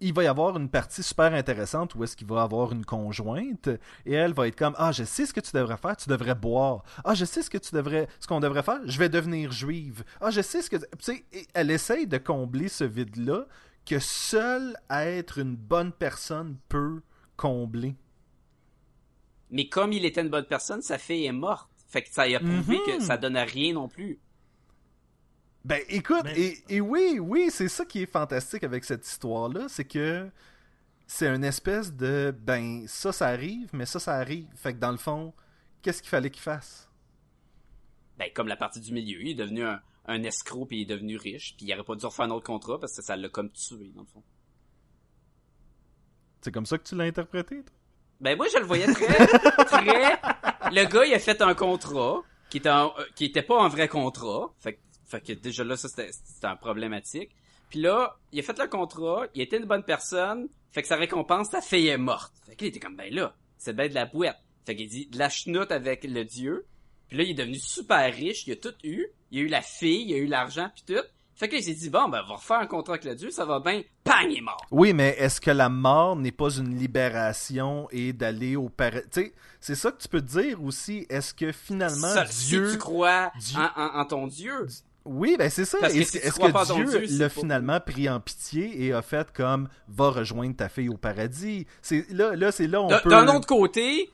[0.00, 3.68] il va y avoir une partie super intéressante où est-ce qu'il va avoir une conjointe
[4.04, 6.34] et elle va être comme ah je sais ce que tu devrais faire tu devrais
[6.34, 9.52] boire ah je sais ce que tu devrais ce qu'on devrait faire je vais devenir
[9.52, 11.24] juive ah je sais ce que tu sais
[11.54, 13.46] elle essaye de combler ce vide là
[13.86, 17.02] que seul être une bonne personne peut
[17.36, 17.96] combler
[19.50, 21.71] Mais comme il était une bonne personne, sa fille est morte.
[21.92, 24.18] Fait que ça y a prouvé que ça donne rien non plus.
[25.64, 29.66] Ben écoute, Mais- et, et oui, oui, c'est ça qui est fantastique avec cette histoire-là,
[29.68, 30.28] c'est que
[31.06, 34.48] c'est une espèce de ben ça ça arrive, mais ça ça arrive.
[34.56, 35.34] Fait que dans le fond,
[35.82, 36.88] qu'est-ce qu'il fallait qu'il fasse?
[38.18, 40.86] Ben, comme la partie du milieu, il est devenu un, un escroc puis il est
[40.86, 43.28] devenu riche, puis il aurait pas dû refaire un autre contrat parce que ça l'a
[43.28, 44.22] comme tué, dans le fond.
[46.40, 47.74] C'est comme ça que tu l'as interprété, toi?
[48.20, 49.06] Ben, moi, je le voyais très,
[49.66, 50.20] très...
[50.70, 53.88] Le gars, il a fait un contrat qui était, euh, qui était pas un vrai
[53.88, 54.52] contrat.
[54.60, 57.30] Fait, fait que déjà là, ça, c'était un problématique.
[57.70, 60.96] Puis là, il a fait le contrat, il était une bonne personne, fait que sa
[60.96, 62.34] récompense, sa fille est morte.
[62.46, 64.38] Fait qu'il était comme, ben là, c'est ben de la boîte.
[64.66, 66.66] Fait qu'il dit, de la chenoute avec le dieu.
[67.08, 69.06] Puis là, il est devenu super riche, il a tout eu.
[69.30, 71.04] Il a eu la fille, il a eu l'argent, puis tout.
[71.34, 73.14] Fait que là, il s'est dit, bon, ben, on va refaire un contrat avec le
[73.14, 73.82] dieu, ça va bien.
[74.04, 74.64] Bang, il est mort.
[74.70, 79.04] Oui, mais est-ce que la mort n'est pas une libération et d'aller au paradis?
[79.10, 81.06] Tu sais, c'est ça que tu peux te dire aussi.
[81.08, 82.66] Est-ce que finalement Ça, Dieu...
[82.68, 84.66] Si tu crois Dieu- en, en- en ton dieu,
[85.04, 85.78] Oui, ben c'est ça.
[85.80, 88.92] Parce que Est-ce si que pas Dieu Dieu, l'a pas- finalement pris en pitié et
[88.92, 91.66] a fait comme va rejoindre ta fille au paradis?
[91.80, 93.10] C'est là, là c'est là on peut.
[93.10, 94.10] d'un autre côté,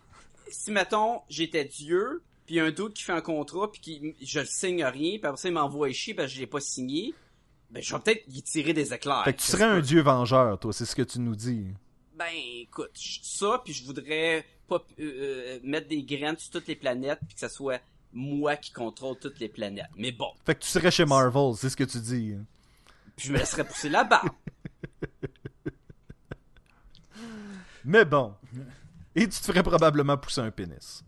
[0.51, 4.16] si mettons j'étais Dieu, puis y a un doute qui fait un contrat, puis qui
[4.20, 6.61] je le signe rien, puis après ça il m'envoie chier parce que je l'ai pas
[6.61, 7.14] signé,
[7.70, 9.22] ben je vais peut-être y tirer des éclairs.
[9.24, 11.66] Fait que tu serais un dieu vengeur, toi, c'est ce que tu nous dis.
[12.16, 12.26] Ben
[12.62, 16.76] écoute, je- ça, puis je voudrais pas euh, euh, mettre des graines sur toutes les
[16.76, 17.80] planètes, puis que ça soit
[18.12, 19.86] moi qui contrôle toutes les planètes.
[19.96, 22.34] Mais bon, Fait que tu serais chez Marvel, c'est ce que tu dis.
[23.16, 24.30] puis je me laisserais pousser la barbe.
[27.84, 28.34] Mais bon.
[29.14, 31.03] Et tu te ferais probablement pousser un pénis.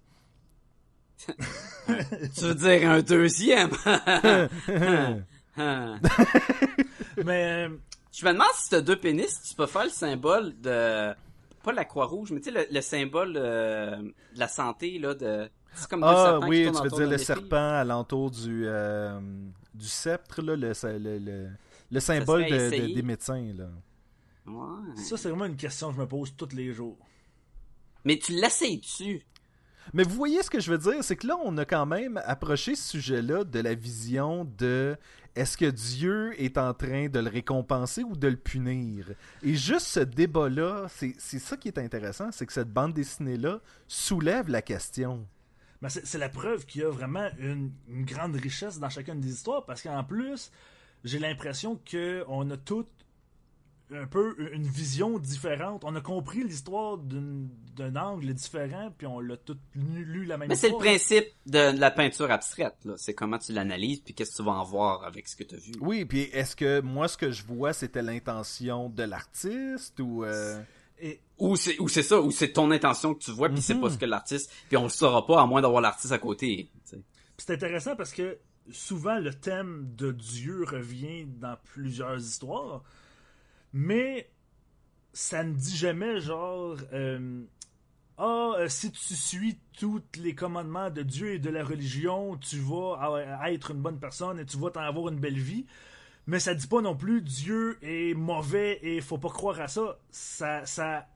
[2.35, 3.71] tu veux dire un deuxième?
[7.25, 7.69] Mais euh,
[8.13, 11.13] Je me demande si t'as deux pénis, tu peux faire le symbole de
[11.63, 15.15] pas la croix rouge, mais tu sais le, le symbole euh, de la santé là
[15.15, 19.21] de c'est comme Ah oui, tu veux dire le serpent alentour du, euh,
[19.75, 21.49] du sceptre, là, le, le, le,
[21.91, 22.57] le symbole de-
[22.89, 23.53] de- des médecins.
[23.55, 23.69] Là.
[24.47, 24.97] Ouais.
[24.97, 26.97] ça, c'est vraiment une question que je me pose tous les jours.
[28.05, 29.23] Mais tu l'essayes-tu?
[29.93, 32.21] Mais vous voyez ce que je veux dire, c'est que là, on a quand même
[32.25, 34.97] approché ce sujet-là de la vision de
[35.37, 39.13] est-ce que Dieu est en train de le récompenser ou de le punir?
[39.43, 44.49] Et juste ce débat-là, c'est ça qui est intéressant, c'est que cette bande dessinée-là soulève
[44.49, 45.27] la question.
[45.83, 49.21] Mais c'est c'est la preuve qu'il y a vraiment une, une grande richesse dans chacune
[49.21, 50.51] des histoires parce qu'en plus,
[51.05, 52.89] j'ai l'impression qu'on a toutes
[53.93, 55.83] un peu une vision différente.
[55.85, 60.49] On a compris l'histoire d'un angle différent, puis on l'a tout lu, lu la même
[60.49, 64.15] Mais c'est le principe de, de la peinture abstraite là, c'est comment tu l'analyses puis
[64.15, 65.73] qu'est-ce que tu vas en voir avec ce que tu as vu.
[65.81, 70.25] Oui, puis est-ce que moi, ce que je vois, c'était l'intention de l'artiste ou...
[70.25, 70.61] euh,
[71.01, 73.75] Et Ou c'est ou c'est ça, ou c'est ton intention que tu vois puis c'est
[73.75, 73.81] Mhm.
[73.81, 76.71] pas ce que l'artiste puis on le saura pas à moins d'avoir l'artiste à côté.
[77.39, 78.39] c'est intéressant parce que
[78.71, 82.83] souvent le thème de Dieu revient dans plusieurs histoires,
[83.73, 84.31] mais
[85.13, 87.45] ça ne dit jamais genre euh,
[88.19, 92.59] ah euh, si tu suis tous les commandements de Dieu et de la religion, tu
[92.59, 95.65] vas être une bonne personne et tu vas t'en avoir une belle vie.
[96.27, 99.99] Mais ça dit pas non plus Dieu est mauvais et faut pas croire à ça.
[100.11, 101.09] Ça ça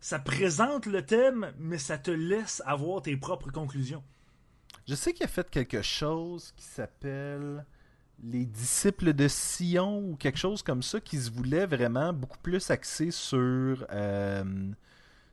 [0.00, 4.04] ça présente le thème, mais ça te laisse avoir tes propres conclusions.
[4.86, 7.64] Je sais qu'il a fait quelque chose qui s'appelle
[8.22, 12.70] Les disciples de Sion ou quelque chose comme ça qui se voulait vraiment beaucoup plus
[12.70, 14.72] axé sur, euh,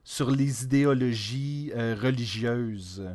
[0.04, 3.08] sur les idéologies euh, religieuses.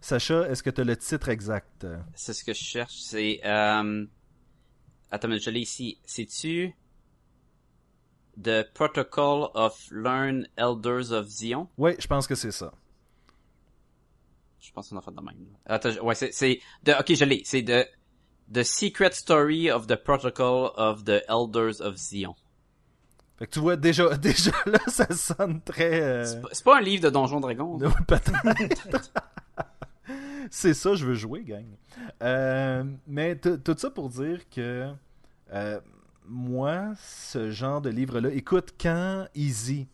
[0.00, 1.86] Sacha, est-ce que tu as le titre exact?
[2.14, 3.00] C'est ce que je cherche.
[3.02, 3.40] C'est.
[3.44, 4.04] Euh...
[5.10, 5.98] Attends, mais je l'ai ici.
[6.04, 6.74] C'est-tu.
[8.42, 11.68] The Protocol of Learn Elders of Zion?
[11.78, 12.72] Oui, je pense que c'est ça.
[14.58, 15.46] Je pense qu'on a fait de même.
[15.66, 17.42] Attends, ouais, c'est, ok, je l'ai.
[17.44, 17.86] C'est de, The
[18.62, 22.34] Secret Story of the Protocol of the Elders of Zion.
[23.38, 26.00] Fait que tu vois, déjà, déjà là, ça sonne très...
[26.02, 27.78] euh, C'est pas- C'est pas un livre de Donjon Dragon.
[27.78, 28.32] Ouais, Peut-être.
[30.50, 31.64] C'est ça, je veux jouer, gang.
[32.22, 34.90] Euh, mais t- tout ça pour dire que
[35.52, 35.80] euh,
[36.28, 39.88] moi, ce genre de livre-là, écoute, quand Easy,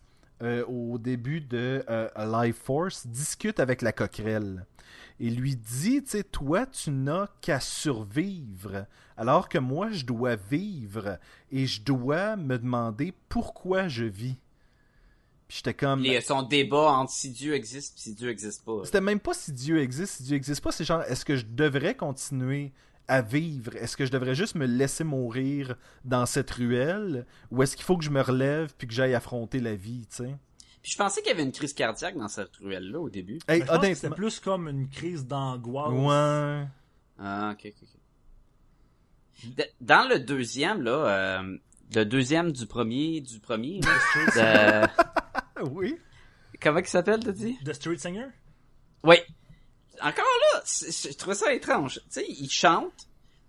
[0.69, 4.65] au début de A Life Force, discute avec la coquerelle
[5.19, 8.87] et lui dit, tu sais, toi, tu n'as qu'à survivre,
[9.17, 11.19] alors que moi, je dois vivre
[11.51, 14.37] et je dois me demander pourquoi je vis.
[15.49, 16.03] Puis j'étais comme...
[16.03, 18.85] Les, son débat entre si Dieu existe et si Dieu existe pas.
[18.85, 21.45] C'était même pas si Dieu existe, si Dieu existe pas, c'est genre est-ce que je
[21.45, 22.73] devrais continuer
[23.09, 23.75] à vivre?
[23.77, 25.75] Est-ce que je devrais juste me laisser mourir
[26.05, 27.27] dans cette ruelle?
[27.51, 30.25] Ou est-ce qu'il faut que je me relève puis que j'aille affronter la vie, tu
[30.25, 30.37] sais?
[30.83, 33.39] Puis je pensais qu'il y avait une crise cardiaque dans cette ruelle-là au début.
[33.49, 35.91] Hey, Mais je pense que c'était plus comme une crise d'angoisse.
[35.93, 36.67] Ouais.
[37.19, 39.67] Ah, ok, ok, ok.
[39.81, 41.57] Dans le deuxième, là, euh,
[41.95, 44.89] le deuxième du premier, du premier, là,
[45.57, 45.97] de- Oui.
[46.63, 47.59] comment il s'appelle, t'as dit?
[47.65, 48.29] The Street Singer?
[49.05, 49.17] Oui.
[50.03, 50.25] Encore
[50.55, 51.97] là, je trouvais ça étrange.
[52.05, 53.07] Tu sais, il chante,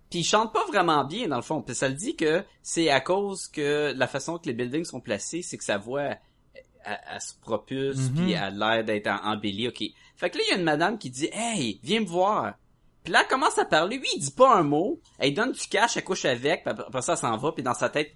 [0.10, 1.62] puis il chante pas vraiment bien dans le fond.
[1.62, 5.00] Puis ça le dit que c'est à cause que la façon que les buildings sont
[5.00, 6.16] placés, c'est que sa voix
[6.86, 8.16] elle, elle se propulse, Mhm.
[8.16, 9.68] puis elle a l'air d'être embellie.
[9.68, 9.84] Ok.
[10.16, 12.54] Fait que là, il y a une madame qui dit, hey, viens me voir.
[13.04, 13.98] Puis là, elle commence à parler.
[13.98, 15.00] Lui, il dit pas un mot.
[15.18, 17.74] Elle donne du cash, elle couche avec, puis après ça, elle s'en va, puis dans
[17.74, 18.12] sa tête,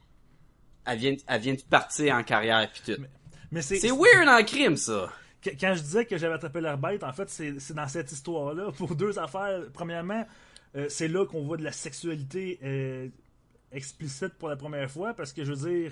[0.86, 3.02] elle vient, elle vient de partir en carrière, puis tout.
[3.52, 5.10] Mais c'est C'est weird en crime, ça.
[5.42, 8.12] Qu- Quand je disais que j'avais attrapé l'air bête, en fait, c'est c'est dans cette
[8.12, 8.72] histoire-là.
[8.78, 9.62] Pour deux affaires.
[9.74, 10.26] Premièrement,
[10.76, 13.08] euh, c'est là qu'on voit de la sexualité euh,
[13.72, 15.92] explicite pour la première fois, parce que je veux dire,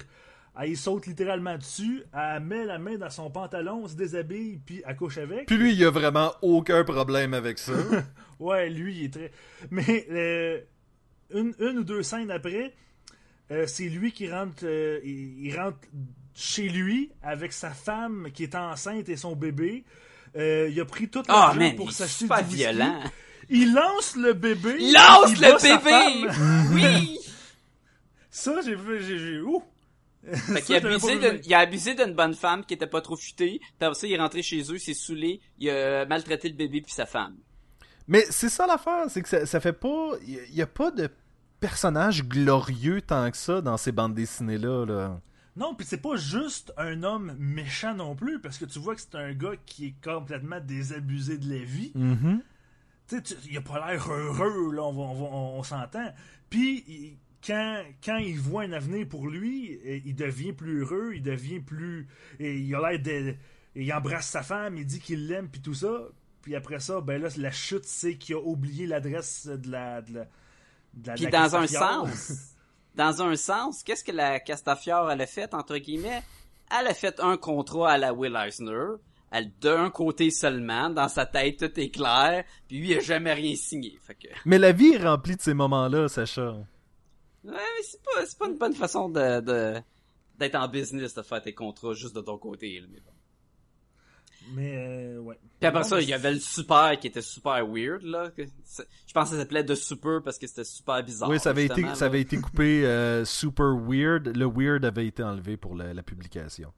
[0.60, 4.84] elle y saute littéralement dessus, elle met la main dans son pantalon, se déshabille, puis
[4.86, 5.48] elle couche avec.
[5.48, 7.74] Puis lui, il a vraiment aucun problème avec ça.
[8.40, 9.32] Ouais, lui, il est très.
[9.72, 10.60] Mais euh,
[11.34, 12.74] une, une ou deux scènes après,
[13.52, 15.78] euh, c'est lui qui rentre, euh, il, il rentre
[16.36, 19.86] chez lui avec sa femme qui est enceinte et son bébé.
[20.36, 22.56] Euh, il a pris toute Ah, man, il pour s'acheter du whisky.
[22.56, 23.00] violent.
[23.50, 24.78] Il lance le bébé.
[24.92, 25.90] Lance il le sa bébé!
[26.30, 26.74] femme.
[26.74, 27.20] Oui!
[28.32, 29.64] Ça, j'ai vu, j'ai, j'ai, ouh!
[30.32, 33.16] Fait qu'il a abusé d'une, il a abusé d'une bonne femme qui était pas trop
[33.18, 33.60] futée.
[33.60, 36.56] Puis après ça, il est rentré chez eux, il s'est saoulé, il a maltraité le
[36.56, 37.36] bébé puis sa femme.
[38.08, 40.12] Mais c'est ça l'affaire, c'est que ça, ça fait pas.
[40.28, 41.10] Il y, a pas de
[41.60, 44.86] personnage glorieux tant que ça dans ces bandes dessinées-là.
[44.86, 45.22] Là.
[45.56, 49.02] Non, puis c'est pas juste un homme méchant non plus, parce que tu vois que
[49.02, 51.92] c'est un gars qui est complètement désabusé de la vie.
[51.96, 52.42] Mhm.
[53.08, 55.64] Tu sais, tu- il a pas l'air heureux, là, on, va- on, va- on- on
[55.64, 56.12] s'entend.
[56.50, 61.60] Puis, quand, quand il voit un avenir pour lui, il devient plus heureux, il devient
[61.60, 62.08] plus...
[62.40, 63.36] et il a l'air de...
[63.76, 65.92] Il embrasse sa femme, il dit qu'il l'aime, puis tout ça.
[66.44, 70.02] Puis après ça, ben là, la chute, c'est qu'il a oublié l'adresse de la...
[70.02, 70.26] De la,
[70.94, 72.54] de la- Puis de la dans un sens,
[72.96, 76.22] dans un sens, qu'est-ce que la Castafiore elle a fait entre guillemets?
[76.80, 78.96] Elle a fait un contrat à la Will Eisner,
[79.32, 83.34] elle d'un côté seulement, dans sa tête tout est clair, puis lui il a jamais
[83.34, 83.98] rien signé.
[84.06, 86.56] Fait que Mais la vie est remplie de ces moments-là, Sacha.
[87.44, 89.82] Ouais, mais c'est pas c'est pas une bonne façon de, de
[90.40, 92.80] d'être en business de faire tes contrats juste de ton côté.
[92.80, 93.12] là, mais bon.
[94.52, 95.38] Mais, euh, ouais.
[95.60, 98.30] Puis après Non, ça, il y avait le super qui était super weird, là.
[98.38, 101.30] Je pense que ça s'appelait The Super parce que c'était super bizarre.
[101.30, 104.36] oui, ça avait, été, ça avait été coupé euh, super weird.
[104.36, 106.74] Le weird avait été enlevé pour la, la publication.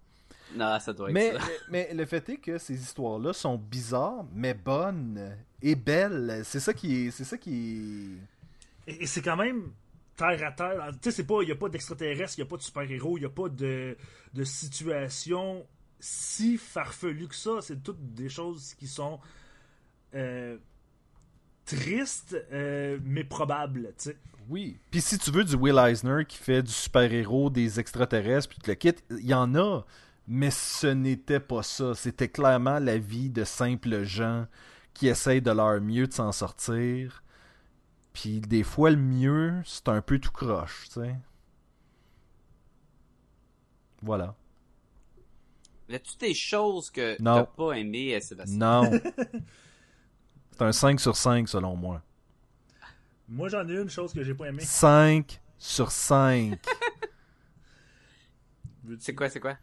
[0.56, 1.40] Non, ça doit être Mais, ça.
[1.72, 6.42] mais, mais le fait est que ces histoires-là sont bizarres, mais bonnes et belles.
[6.44, 7.12] C'est ça qui est.
[7.12, 8.20] C'est ça qui
[8.88, 8.92] est.
[8.94, 9.72] Et, et c'est quand même
[10.16, 10.92] terre à terre.
[10.94, 13.18] Tu sais, c'est pas, il y a pas d'extraterrestres, il y a pas de super-héros,
[13.18, 13.98] il y a pas de,
[14.34, 15.66] de situation
[16.00, 17.60] si farfelue que ça.
[17.62, 19.20] C'est toutes des choses qui sont
[20.14, 20.58] euh,
[21.66, 24.18] tristes, euh, mais probables, tu sais.
[24.48, 24.78] Oui.
[24.92, 28.70] Puis si tu veux du Will Eisner qui fait du super-héros, des extraterrestres, puis tout
[28.70, 29.82] le kit, il y en a.
[30.28, 31.94] Mais ce n'était pas ça.
[31.94, 34.46] C'était clairement la vie de simples gens
[34.94, 37.24] qui essayent de leur mieux de s'en sortir.
[38.16, 41.16] Puis des fois, le mieux, c'est un peu tout croche, tu sais.
[44.02, 44.38] Voilà.
[45.90, 48.58] Y a-tu des choses que t'as pas aimé, euh, Sébastien?
[48.58, 48.90] Non.
[50.52, 52.02] C'est un 5 sur 5 selon moi.
[53.28, 54.62] Moi, j'en ai une chose que j'ai pas aimé.
[54.62, 56.58] 5 sur 5.
[59.00, 59.58] C'est quoi, c'est quoi?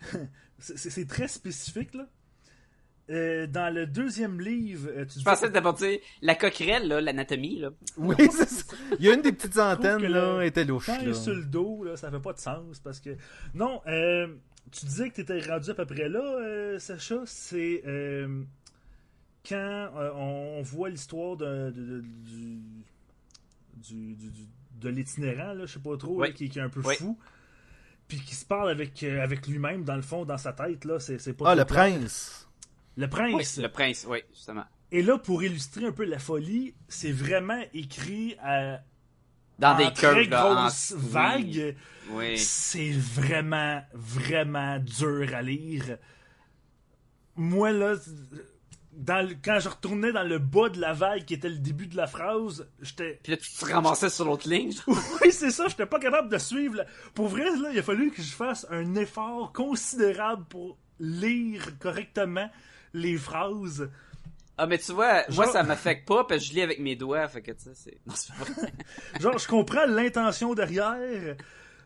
[0.58, 2.08] C'est c'est très spécifique, là.
[3.10, 7.58] Euh, dans le deuxième livre, euh, tu Je pensais d'abord dire la coquerelle, là, l'anatomie,
[7.58, 7.70] là.
[7.98, 8.74] oui, c'est ça.
[8.98, 10.86] Il y a une des petites antennes, que là, le- était louche.
[10.86, 11.10] Quand il là.
[11.10, 13.10] est sur le dos, là, ça fait pas de sens parce que.
[13.52, 14.26] Non, euh,
[14.72, 17.16] tu disais que tu étais rendu à peu près là, euh, Sacha.
[17.26, 18.42] C'est euh,
[19.46, 19.56] quand
[19.96, 22.00] euh, on voit l'histoire de, de- de-
[23.76, 24.48] du, du- du-
[24.80, 26.28] de l'itinérant, là, je sais pas trop, Oui.
[26.28, 26.94] là, qui, qui est un peu Oui.
[26.96, 27.18] fou.
[28.08, 30.98] Puis qui se parle avec, euh, avec lui-même, dans le fond, dans sa tête, là,
[30.98, 31.90] c'est c'est pas Ah, le clair.
[31.98, 32.43] prince.
[32.96, 33.56] Le Oui, prince.
[33.58, 34.64] le prince, oui, justement.
[34.92, 38.80] Et là, pour illustrer un peu la folie, c'est vraiment écrit à,
[39.58, 41.76] Dans en des très curves, en- grosses oui, vagues.
[42.10, 42.38] Oui.
[42.38, 45.98] C'est vraiment, vraiment dur à lire.
[47.36, 47.94] Moi, là,
[48.92, 51.88] dans le- quand je retournais dans le bas de la vague qui était le début
[51.88, 53.18] de la phrase, j'étais.
[53.22, 54.72] Puis là, tu te ramassais sur l'autre ligne.
[55.20, 56.76] Oui, c'est ça, j'étais pas capable de suivre.
[56.76, 56.84] là.
[57.14, 62.48] Pour vrai, là, il a fallu que je fasse un effort considérable pour lire correctement
[62.94, 63.90] les phrases.
[64.56, 67.26] Ah, mais tu vois, moi, ça m'affecte pas, parce que je lis avec mes doigts,
[67.28, 67.98] fait que, tu sais, c'est...
[68.06, 68.72] Non, c'est pas vrai.
[69.20, 71.36] Genre, je comprends l'intention derrière,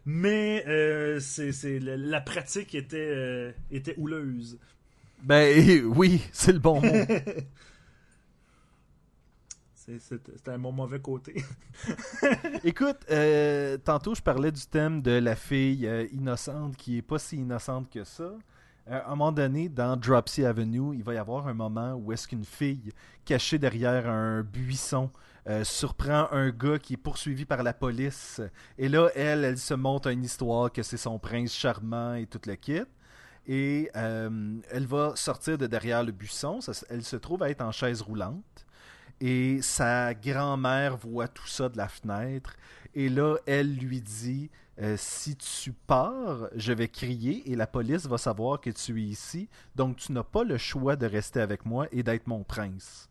[0.06, 4.59] mais euh, c'est, c'est- la, la pratique était, euh, était houleuse.
[5.22, 6.92] Ben oui, c'est le bon mot.
[9.74, 11.42] C'est, c'est- c'était mon mauvais côté.
[12.64, 17.18] Écoute, euh, tantôt je parlais du thème de la fille euh, innocente qui est pas
[17.18, 18.32] si innocente que ça.
[18.91, 22.12] Euh, à un moment donné, dans Dropsy Avenue, il va y avoir un moment où
[22.12, 22.93] est-ce qu'une fille
[23.24, 25.11] cachée derrière un buisson
[25.47, 28.41] euh, surprend un gars qui est poursuivi par la police.
[28.78, 32.41] Et là, elle, elle se monte une histoire que c'est son prince charmant et tout
[32.47, 32.82] le kit.
[33.47, 36.61] Et euh, elle va sortir de derrière le buisson.
[36.91, 38.66] Elle se trouve à être en chaise roulante.
[39.20, 42.57] Et sa grand-mère voit tout ça de la fenêtre.
[42.95, 48.06] Et là, elle lui dit euh, Si tu pars, je vais crier et la police
[48.06, 49.48] va savoir que tu es ici.
[49.74, 53.08] Donc, tu n'as pas le choix de rester avec moi et d'être mon prince.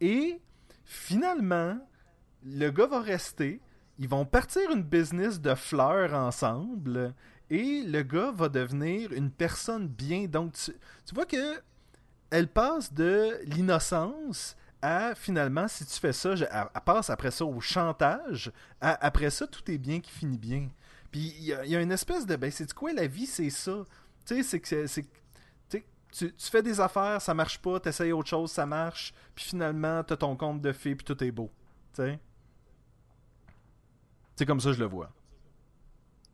[0.00, 0.40] Et
[0.84, 1.78] finalement,
[2.44, 3.60] le gars va rester.
[3.98, 7.14] Ils vont partir une business de fleurs ensemble.
[7.50, 10.26] Et le gars va devenir une personne bien.
[10.26, 11.60] Donc, tu, vois que
[12.30, 17.44] elle passe de l'innocence à finalement, si tu fais ça, je- elle, passe après ça
[17.44, 18.52] au chantage.
[18.80, 20.68] après ça, tout est bien qui finit bien.
[21.14, 22.34] Puis il y, a- une espèce de.
[22.34, 23.84] Ben, c'est quoi la vie, c'est ça.
[24.26, 25.06] Tu sais, c'est que c'est-
[25.68, 30.02] tu Tu, fais des affaires, ça marche pas, t'essayes autre chose, ça marche, puis finalement,
[30.02, 31.52] t'as ton compte de fées, puis tout est beau.
[31.94, 32.02] Tu?
[34.34, 35.12] C'est comme ça je le vois.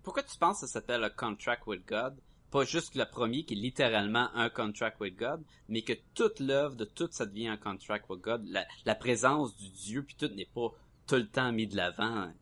[0.02, 2.18] Pourquoi tu penses que ça s'appelle A Contract with God?
[2.50, 6.74] Pas juste le premier qui est littéralement un contract with God, mais que toute l'œuvre
[6.76, 8.44] de tout ça devient un contract with God.
[8.46, 10.68] La, la présence du Dieu puis tout n'est pas
[11.06, 12.32] tout le temps mis de l'avant.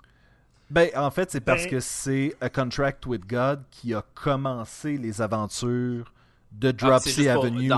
[0.70, 4.98] Ben, en fait, c'est parce Ben- que c'est A Contract with God qui a commencé
[4.98, 6.12] les aventures
[6.52, 7.70] de Ah, Dropsy pour- Avenue.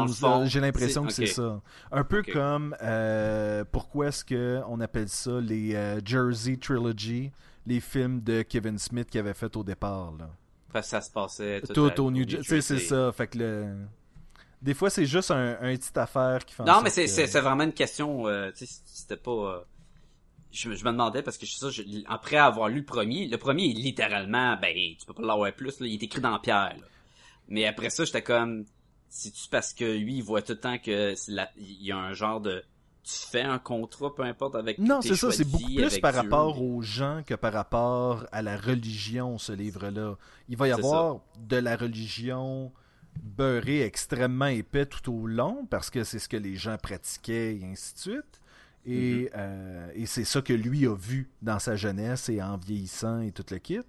[0.48, 1.60] J'ai l'impression que c'est- ça.
[1.92, 7.30] Un peu comme euh, pourquoi est-ce que on appelle ça les euh, Jersey Trilogy,
[7.66, 10.12] les films de Kevin Smith qu'il avait fait au départ.
[10.18, 10.28] Là.
[10.72, 12.60] Parce que ça se passait tout, Tout à- au New Jersey.
[12.60, 13.12] C'est ça.
[13.12, 13.66] Fait que le...
[14.62, 17.64] Des fois, c'est juste un, un petite affaire qui fait Non, mais c'est que- vraiment
[17.64, 18.26] une question.
[18.28, 19.64] euh, c'était pas.
[20.52, 23.28] Je, me- je me demandais parce que je, ça, je- après avoir lu le premier,
[23.28, 25.78] le premier est littéralement, ben, tu peux pas l'avoir plus.
[25.80, 26.74] Là, il est écrit dans pierre.
[26.78, 26.86] là.
[27.48, 28.64] Mais après ça, j'étais comme,
[29.08, 31.96] c'est tu parce que lui, il voit tout le temps que la- il y a
[31.96, 32.62] un genre de,
[33.02, 34.78] tu fais un contrat, peu importe avec.
[34.78, 38.42] Non, c'est ça, c'est beaucoup plus par Dieu, rapport aux gens que par rapport à
[38.42, 40.16] la religion, ce livre-là.
[40.48, 42.72] Il va y avoir de la religion
[43.22, 47.64] beurrée extrêmement épais tout au long, parce que c'est ce que les gens pratiquaient et
[47.64, 48.40] ainsi de suite.
[48.86, 49.30] Et, Mm-hmm.
[49.36, 53.32] euh, et c'est ça que lui a vu dans sa jeunesse et en vieillissant et
[53.32, 53.80] tout le kit.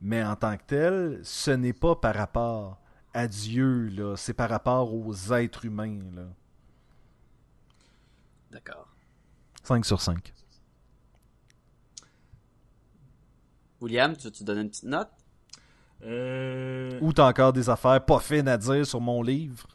[0.00, 2.80] Mais en tant que tel, ce n'est pas par rapport
[3.14, 4.16] à Dieu, là.
[4.16, 6.26] C'est par rapport aux êtres humains, là.
[8.50, 8.88] D'accord.
[9.62, 10.32] 5 sur 5.
[13.80, 15.10] William, tu, tu donnes une petite note?
[16.02, 19.66] Euh, Ou t'as encore des affaires pas fines à dire sur mon livre?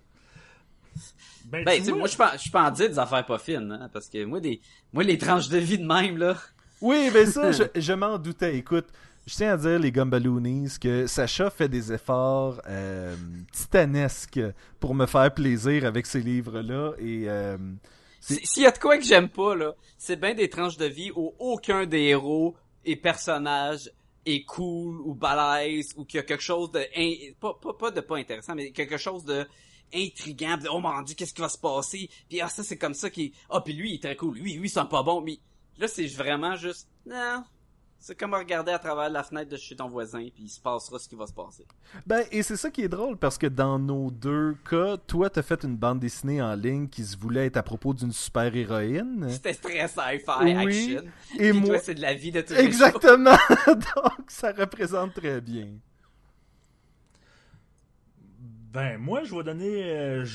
[1.51, 3.89] Ben, Ben, tu sais, moi, je je peux en dire des affaires pas fines, hein,
[3.91, 4.61] parce que moi, des,
[4.93, 6.35] moi, les tranches de vie de même, là.
[6.81, 8.55] Oui, mais ça, je, je m'en doutais.
[8.57, 8.87] Écoute,
[9.27, 13.15] je tiens à dire, les Gumballoonies, que Sacha fait des efforts euh,
[13.51, 14.39] titanesques
[14.79, 16.93] pour me faire plaisir avec ces livres-là.
[16.99, 17.57] Et euh,
[18.21, 21.11] S'il y a de quoi que j'aime pas, là, c'est bien des tranches de vie
[21.15, 23.91] où aucun des héros et personnages
[24.25, 27.89] est cool ou balèze ou qu'il y a quelque chose de in- pas, pas, pas
[27.91, 29.45] de pas intéressant mais quelque chose de
[29.93, 32.09] intriguant de, oh mon dieu qu'est-ce qui va se passer?
[32.29, 34.53] Puis ah ça c'est comme ça qui ah puis lui il est très cool lui
[34.53, 35.39] lui il sent pas bon mais
[35.77, 37.43] là c'est vraiment juste non
[38.01, 40.97] c'est comme regarder à travers la fenêtre de chez ton voisin puis il se passera
[40.99, 41.65] ce qui va se passer
[42.07, 45.41] Ben, et c'est ça qui est drôle parce que dans nos deux cas, toi, t'as
[45.41, 49.27] fait une bande dessinée en ligne qui se voulait être à propos d'une super-héroïne.
[49.29, 51.03] c'était très sci-fi Oui, action
[51.37, 51.79] Et Puis moi.
[51.79, 52.87] c'est de la vie de tous les jours.
[52.87, 53.37] Exactement!
[53.67, 55.67] Donc, ça représente très bien.
[58.71, 59.83] Ben, moi, je vais donner.
[59.91, 60.25] euh,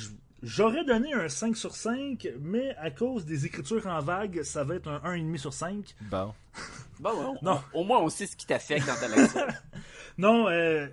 [0.43, 4.75] J'aurais donné un 5 sur 5, mais à cause des écritures en vague, ça va
[4.75, 5.95] être un 1,5 sur 5.
[6.11, 6.35] Bon.
[7.01, 7.61] Bon, ouais, Non.
[7.73, 9.47] au moins on sait ce qui t'affecte dans ta lecture
[10.19, 10.87] Non, euh,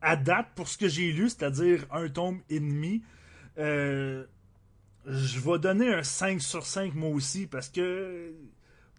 [0.00, 3.02] à date, pour ce que j'ai lu, c'est-à-dire un tome et demi,
[3.58, 4.24] euh,
[5.04, 8.32] je vais donner un 5 sur 5 moi aussi, parce que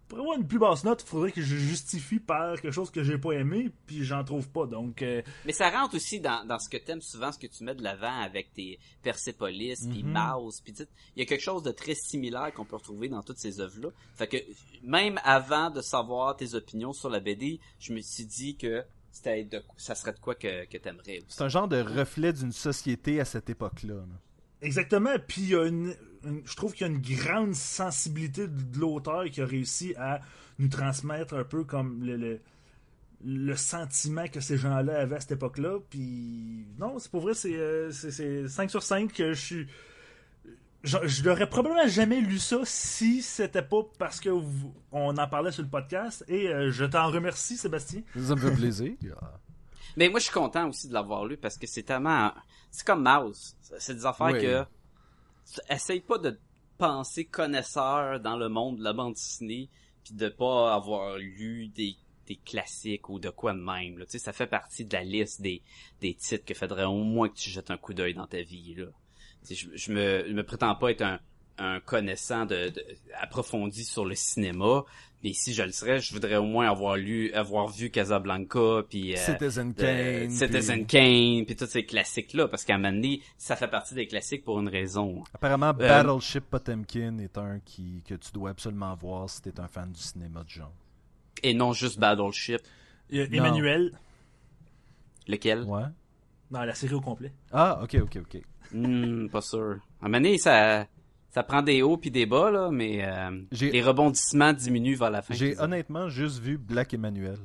[0.08, 3.04] pour avoir une plus basse note, il faudrait que je justifie par quelque chose que
[3.04, 4.66] j'ai pas aimé, puis j'en trouve pas.
[4.66, 7.64] Donc, euh, Mais ça rentre aussi dans, dans ce que t'aimes souvent, ce que tu
[7.64, 11.42] mets de l'avant avec tes Persepolis, puis Mouse, puis tu sais, il y a quelque
[11.42, 13.90] chose de très similaire qu'on peut retrouver dans toutes ces œuvres-là.
[14.16, 14.38] Fait que
[14.84, 19.44] même avant de savoir tes opinions sur la BD, je me suis dit que c'était
[19.44, 21.28] de, ça serait de quoi que, que t'aimerais aussi.
[21.30, 23.96] C'est un genre de reflet d'une société à cette époque-là.
[23.96, 24.20] là.
[24.64, 25.12] Exactement.
[25.28, 25.94] Puis il y a une,
[26.26, 29.94] une- je trouve qu'il y a une grande sensibilité de, de l'auteur qui a réussi
[29.98, 30.22] à
[30.60, 32.40] nous transmettre un peu comme le, le,
[33.26, 35.80] le sentiment que ces gens-là avaient à cette époque-là.
[35.90, 39.68] Puis non, c'est pour vrai, c'est, euh, c'est, c'est 5 sur 5 que je suis.
[40.84, 45.28] Je, je n'aurais probablement jamais lu ça si c'était pas parce que vous- on en
[45.30, 46.26] parlait sur le podcast.
[46.28, 48.02] Et euh, je t'en remercie, Sébastien.
[48.20, 48.92] Ça me fait plaisir.
[49.98, 52.32] Mais moi, je suis content aussi de l'avoir lu parce que c'est tellement,
[52.72, 53.56] c'est comme Mouse.
[53.80, 54.42] C'est des affaires Oui.
[54.42, 54.66] que,
[55.70, 56.40] essaye pas de
[56.78, 59.70] penser connaisseur dans le monde de la bande dessinée
[60.04, 61.96] puis de pas avoir lu des,
[62.28, 64.06] des classiques ou de quoi de même, là.
[64.06, 65.62] Tu sais, ça fait partie de la liste des,
[66.02, 68.76] des titres que faudrait au moins que tu jettes un coup d'œil dans ta vie,
[68.76, 68.88] là.
[69.46, 71.20] Tu sais, je, je me, je me prétends pas être un,
[71.58, 72.86] un connaissant de, de-
[73.22, 74.84] approfondi sur le cinéma,
[75.24, 79.14] mais si je le serais, je voudrais au moins avoir lu, avoir vu Casablanca, puis
[79.14, 80.30] euh, Citizen de- Kane.
[80.30, 83.94] Citizen puis- Kane, puis tous ces classiques-là, parce qu'à un moment donné, ça fait partie
[83.94, 85.24] des classiques pour une raison.
[85.34, 89.92] Apparemment, Battleship Potemkin est un qui, que tu dois absolument voir si t'es un fan
[89.92, 90.74] du cinéma de genre.
[91.42, 92.62] Et non juste Battleship.
[93.12, 93.26] Non.
[93.32, 93.92] Emmanuel
[95.28, 95.64] Lequel?
[95.64, 95.84] Ouais.
[96.52, 97.32] dans la série au complet.
[97.52, 98.42] Ah, ok, ok, ok.
[98.74, 99.78] Hmm, pas sûr.
[100.02, 100.86] À un moment donné, ça,
[101.34, 105.24] ça prend des hauts puis des bas, là, mais euh, les rebondissements diminuent vers la
[105.24, 105.34] fin.
[105.34, 107.40] J'ai honnêtement juste vu Black Emmanuel.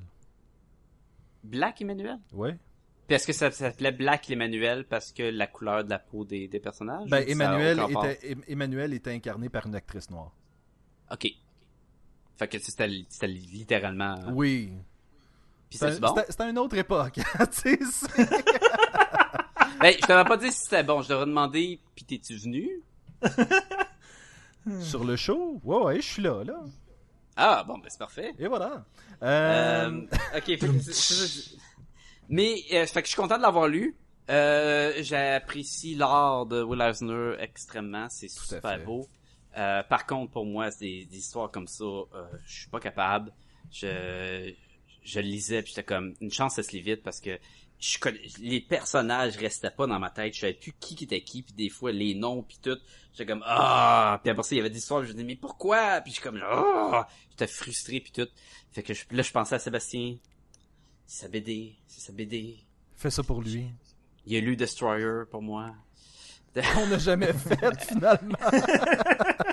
[1.42, 2.18] Black Emmanuel?
[2.34, 2.58] Ouais.
[3.06, 6.48] Puis est-ce que ça s'appelait Black Emmanuel parce que la couleur de la peau des,
[6.48, 7.08] des personnages?
[7.08, 10.32] Ben, Emmanuel était, Em- Emmanuel était incarné par une actrice noire.
[11.10, 11.26] Ok.
[12.36, 12.86] Fait que c'était
[13.26, 14.16] littéralement...
[14.32, 14.70] Oui.
[15.70, 16.14] Puis C'était c'est bon?
[16.28, 17.14] c'était- une autre époque.
[17.14, 17.22] tu
[17.52, 17.78] sais,
[19.80, 21.00] Ben, je t'avais pas dit si c'était bon.
[21.02, 22.68] Je devrais demander, puis t'es-tu venu?
[24.80, 25.60] Sur le show?
[25.64, 26.60] Ouais, ouais, je suis là, là.
[27.36, 28.34] Ah, bon, ben c'est parfait.
[28.38, 28.84] Et voilà.
[29.22, 30.02] Euh,
[30.36, 31.56] ok, fait que c'est- c'est-
[32.28, 33.96] mais euh, fait que je suis content de l'avoir lu.
[34.28, 38.84] Euh, J'apprécie l'art de Will Eisner extrêmement, c'est à super fait.
[38.84, 39.08] beau.
[39.56, 42.04] Euh, par contre, pour moi, c'est des, des histoires comme ça, euh,
[42.44, 43.32] je suis pas capable.
[43.70, 44.52] Je
[45.02, 47.38] je le lisais puis j'étais comme une chance ça se lit vite parce que
[47.78, 51.20] je connais, les personnages restaient pas dans ma tête, je savais plus qui qui était
[51.20, 52.78] qui puis des fois les noms puis tout,
[53.12, 55.36] j'étais comme ah puis après ça il y avait des histoires, je me disais mais
[55.36, 56.00] pourquoi?
[56.00, 58.28] Puis je suis comme ah j'étais frustré puis tout.
[58.72, 60.16] Fait que je, là je pensais à Sébastien,
[61.06, 62.58] c'est sa BD, c'est sa BD.
[62.96, 63.66] fais ça pour lui.
[64.26, 65.74] Il a lu Destroyer pour moi.
[66.76, 68.36] On n'a jamais fait, finalement.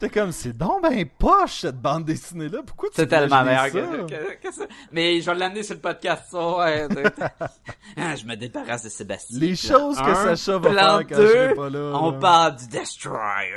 [0.00, 2.62] J'étais comme, c'est donc ben poche, cette bande dessinée-là.
[2.64, 3.70] Pourquoi tu C'est tellement meilleur ça?
[3.70, 4.64] que, que- que ça.
[4.92, 6.56] Mais je vais l'amener sur le podcast, ça.
[6.58, 6.86] ouais.
[7.96, 9.40] Ah, je me débarrasse de Sébastien.
[9.40, 11.78] Les Plan choses que un, Sacha va faire quand je serai pas là.
[12.00, 12.18] On là.
[12.20, 13.56] parle du Destroyer.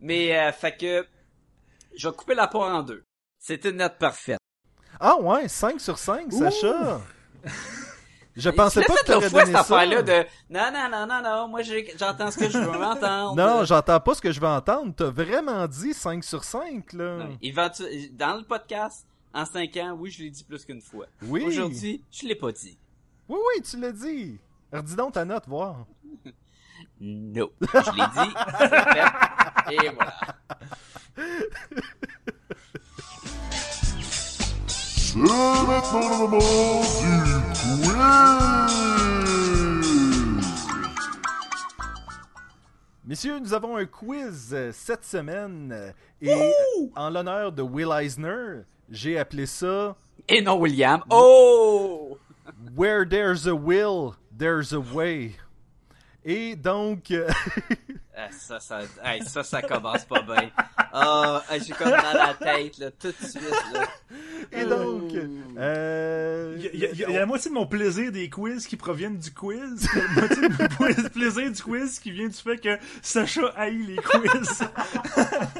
[0.00, 1.04] Mais, euh, fait que,
[1.96, 3.02] je vais couper la poire en deux.
[3.40, 4.38] C'est une note parfaite.
[5.00, 7.00] Ah ouais, 5 sur 5, Sacha.
[8.38, 9.60] Je pensais Tu pas que fois, donné cette ça.
[9.74, 13.34] affaire-là de, non, non, non, non, non, moi, j'entends ce que je veux entendre.
[13.36, 14.94] Non, j'entends pas ce que je veux entendre.
[14.96, 17.26] T'as vraiment dit 5 sur 5, là.
[17.42, 21.06] Éventu- dans le podcast, en 5 ans, oui, je l'ai dit plus qu'une fois.
[21.22, 21.42] Oui.
[21.44, 22.78] Aujourd'hui, je l'ai pas dit.
[23.28, 24.38] Oui, oui, tu l'as dit.
[24.72, 25.84] Redis donc ta note, voir.
[27.00, 27.50] Non.
[27.60, 28.06] Je l'ai
[29.76, 30.14] dit, et voilà.
[35.10, 37.14] C'est maintenant le moment du
[37.54, 37.94] quiz!
[43.06, 45.70] Messieurs, nous avons un quiz euh, cette semaine.
[45.72, 46.50] euh, et euh,
[46.94, 49.96] en l'honneur de Will Eisner, j'ai appelé ça
[50.28, 51.02] Et non William.
[51.08, 52.18] Oh!
[52.76, 55.36] Where there's a will, there's a way.
[56.30, 57.26] Et donc, euh,
[58.14, 60.50] Ah, ça, ça, hey, ça, ça commence pas bien.
[60.92, 63.42] Ah, hey, j'ai comme mal à la tête, là, tout de suite,
[63.72, 63.86] là.
[64.52, 65.12] et donc,
[65.56, 69.16] euh, Il y, a- il y la moitié de mon plaisir des quiz qui proviennent
[69.18, 69.88] du quiz.
[69.94, 73.86] La moitié de mon pla- plaisir du quiz qui vient du fait que Sacha haït
[73.86, 74.62] les quiz.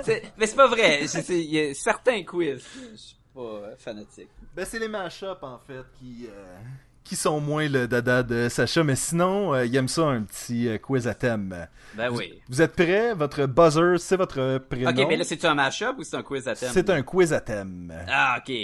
[0.37, 1.05] Mais c'est pas vrai.
[1.29, 2.63] Il y a certains quiz.
[2.93, 4.29] Je suis pas euh, fanatique.
[4.55, 6.57] ben c'est les mashups en fait qui euh,
[7.09, 10.69] qui sont moins le dada de Sacha, mais sinon, euh, il aime ça un petit
[10.69, 11.67] euh, quiz à thème.
[11.95, 12.35] Ben oui.
[12.51, 13.15] Vous êtes prêts?
[13.15, 14.91] Votre buzzer, c'est votre prénom.
[14.91, 16.71] Ok, mais là, c'est-tu un mashup ou c'est un quiz à thème?
[16.71, 17.95] c'est un quiz à thème.
[18.07, 18.55] Ah, ok.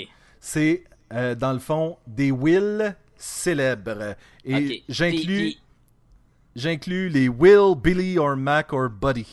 [0.41, 0.85] C'est
[1.15, 4.15] euh, dans le fond des Will célèbres
[4.45, 5.55] et j'inclus
[6.55, 9.27] J'inclus les Will, Billy or Mac or Buddy.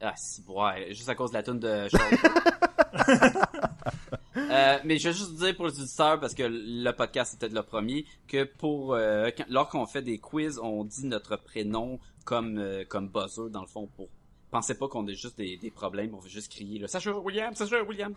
[0.00, 1.88] Ah, si, ouais, juste à cause de la tune de.
[4.36, 7.62] Euh, mais je vais juste dire pour les auditeurs, parce que le podcast peut-être le
[7.62, 12.84] premier, que pour euh, quand- lorsqu'on fait des quiz, on dit notre prénom comme euh,
[12.88, 14.08] comme buzzer dans le fond pour
[14.50, 17.54] pensez pas qu'on a juste des, des problèmes, on veut juste crier là, Sacha William,
[17.54, 18.12] Sacha William.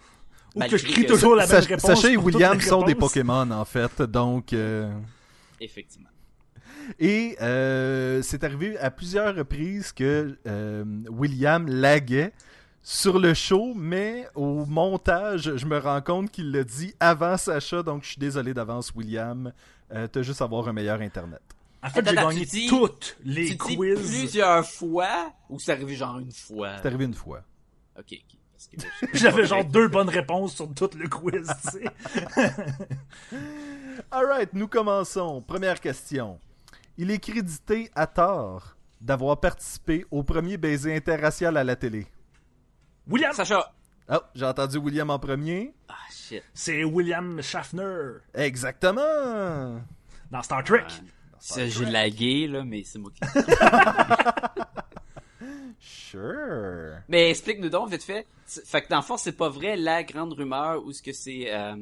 [0.55, 1.81] Ou Malgré que je crie que- toujours la même réponse.
[1.81, 2.95] Sacha et William sont des.
[2.95, 4.91] Pokémon en fait, donc euh,
[5.59, 6.09] Effectivement.
[6.99, 12.33] et euh, c'est arrivé à plusieurs reprises que euh, William laguait
[12.89, 17.83] sur le show, mais au montage, je me rends compte qu'il l'a dit avant Sacha,
[17.83, 19.51] donc je suis désolé d'avance William.
[19.91, 21.41] Euh, T'as juste à avoir un meilleur internet.
[21.83, 23.99] En fait, j'ai gagné dis- toutes les tu dis quiz.
[23.99, 26.77] plusieurs fois ou c'est arrivé genre une fois?
[26.81, 27.41] C'est arrivé une fois.
[27.99, 28.15] Ok.
[29.13, 31.83] J'avais genre deux bonnes réponses sur tout le quiz, tu sais.
[34.11, 35.41] Alright, nous commençons.
[35.41, 36.39] Première question.
[36.97, 42.07] Il est crédité à tort d'avoir participé au premier baiser interracial à la télé.
[43.09, 43.71] William, Sacha.
[44.09, 45.73] Oh, j'ai entendu William en premier.
[45.89, 46.43] Ah shit.
[46.53, 49.81] c'est William Schaffner Exactement.
[50.31, 50.85] dans Star Trek.
[51.39, 53.21] Ça, j'ai lagué là, mais c'est moi qui.
[55.79, 56.97] Sure.
[57.07, 58.25] Mais explique-nous donc vite fait.
[58.45, 61.13] C'est- Fait que dans le fond, c'est pas vrai la grande rumeur où ce que
[61.13, 61.75] c'est euh,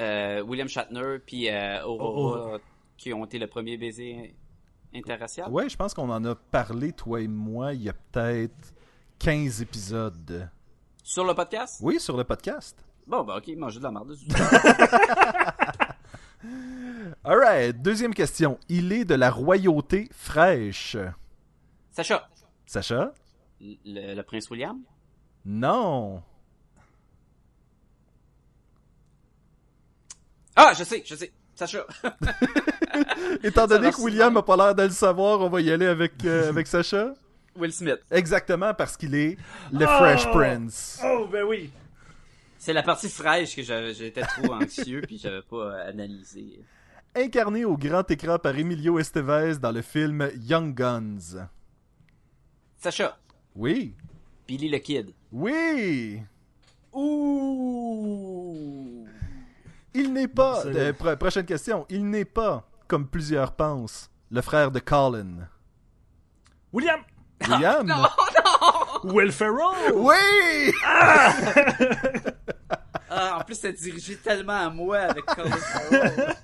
[0.00, 2.58] euh, William Shatner puis euh, Aurora
[2.96, 4.34] qui ont été le premier baiser
[4.94, 5.50] interracial?
[5.50, 8.74] Ouais, je pense qu'on en a parlé, toi et moi, il y a peut-être
[9.18, 10.48] 15 épisodes.
[11.02, 11.78] Sur le podcast?
[11.82, 12.76] Oui, sur le podcast.
[13.06, 14.14] Bon, bah ok, mangez de la merde.
[17.24, 18.58] Alright, deuxième question.
[18.68, 20.96] Il est de la royauté fraîche.
[21.90, 22.28] Sacha,
[22.66, 23.12] Sacha?
[23.60, 24.78] le, le prince William?
[25.44, 26.22] Non.
[30.54, 31.32] Ah, je sais, je sais.
[31.54, 31.84] Sacha.
[33.42, 34.38] Étant donné que William super.
[34.38, 37.14] a pas l'air de le savoir, on va y aller avec, euh, avec Sacha.
[37.58, 37.98] Will Smith.
[38.10, 39.36] Exactement, parce qu'il est
[39.72, 39.98] le Oh!
[39.98, 41.00] Fresh Prince.
[41.04, 41.70] Oh, ben oui.
[42.58, 46.60] C'est la partie fraîche que j'avais- j'étais trop anxieux puis j'avais pas euh, analysé.
[47.14, 51.46] Incarné au grand écran par Emilio Estevez dans le film Young Guns.
[52.76, 53.18] Sacha,
[53.56, 53.94] Oui.
[54.46, 55.12] Billy le Kid.
[55.32, 56.20] Oui.
[57.68, 59.06] Ouh.
[59.94, 60.64] Il n'est pas...
[60.66, 61.86] Euh, pro- prochaine question.
[61.88, 65.48] Il n'est pas, comme plusieurs pensent, le frère de Colin.
[66.72, 67.00] William
[67.46, 68.06] William?
[69.04, 70.72] Will Ferrell Oui!
[73.10, 76.34] Ah, en plus, c'est dirigé tellement à moi avec Colin Farrell.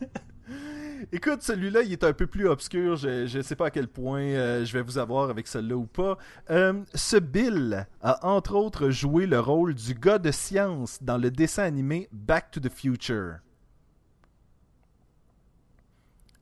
[1.12, 2.96] Écoute, celui-là, il est un peu plus obscur.
[2.96, 5.86] Je ne sais pas à quel point euh, je vais vous avoir avec celui-là ou
[5.86, 6.18] pas.
[6.50, 11.30] Euh, ce Bill a entre autres joué le rôle du gars de science dans le
[11.30, 13.36] dessin animé Back to the Future.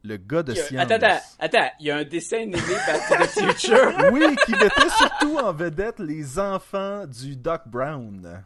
[0.05, 0.81] Le gars de science.
[0.83, 1.71] Attends, attends, attends.
[1.79, 3.93] Il y a un dessin animé Back to the Future.
[4.13, 8.45] Oui, qui mettait surtout en vedette les enfants du Doc Brown.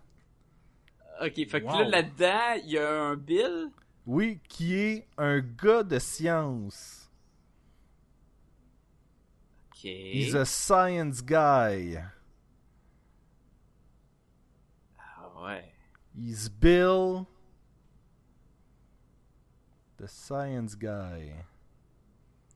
[1.22, 1.78] Ok, fait que Wow.
[1.78, 3.70] là, là-dedans, il y a un Bill?
[4.06, 7.10] Oui, qui est un gars de science.
[9.70, 9.84] Ok.
[9.84, 11.96] He's a science guy.
[14.98, 15.64] Ah ouais.
[16.18, 17.24] He's Bill,
[19.98, 21.32] the science guy.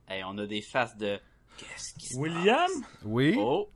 [0.09, 1.19] Hey, on a des faces de.
[1.57, 2.67] Qu'est-ce qui se William?
[2.69, 2.89] passe?
[3.05, 3.35] Oui?
[3.39, 3.69] Oh.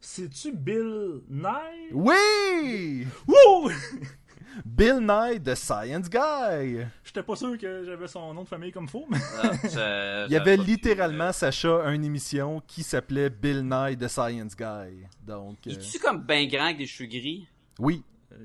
[0.00, 1.92] C'est-tu Bill Nye?
[1.92, 3.06] Oui!
[3.26, 3.70] Wouh
[4.66, 6.84] Bill Nye, the science guy.
[7.04, 9.18] J'étais pas sûr que j'avais son nom de famille comme faux, mais.
[9.42, 14.56] Ah, Il y avait littéralement, vu, Sacha, une émission qui s'appelait Bill Nye, the science
[14.56, 15.06] guy.
[15.24, 17.46] Donc, euh, euh, comme ben grand avec des cheveux gris?
[17.78, 18.02] oui.
[18.28, 18.36] Qui,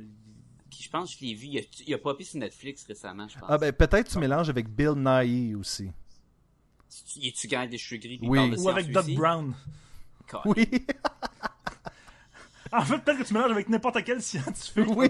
[0.88, 1.47] je pense que je l'ai vu.
[1.47, 3.49] Il a, il a popé sur Netflix récemment, je pense.
[3.51, 5.91] Ah ben, peut-être tu mélanges avec Bill Nye aussi.
[7.18, 8.19] Il est-tu avec des cheveux gris?
[8.22, 8.38] Oui.
[8.38, 9.15] parle de Ou avec aussi?
[9.15, 9.53] Brown.
[10.45, 10.85] Oui.
[12.72, 15.09] En fait, peut-être que tu mélanges avec n'importe quel scientifique Oui.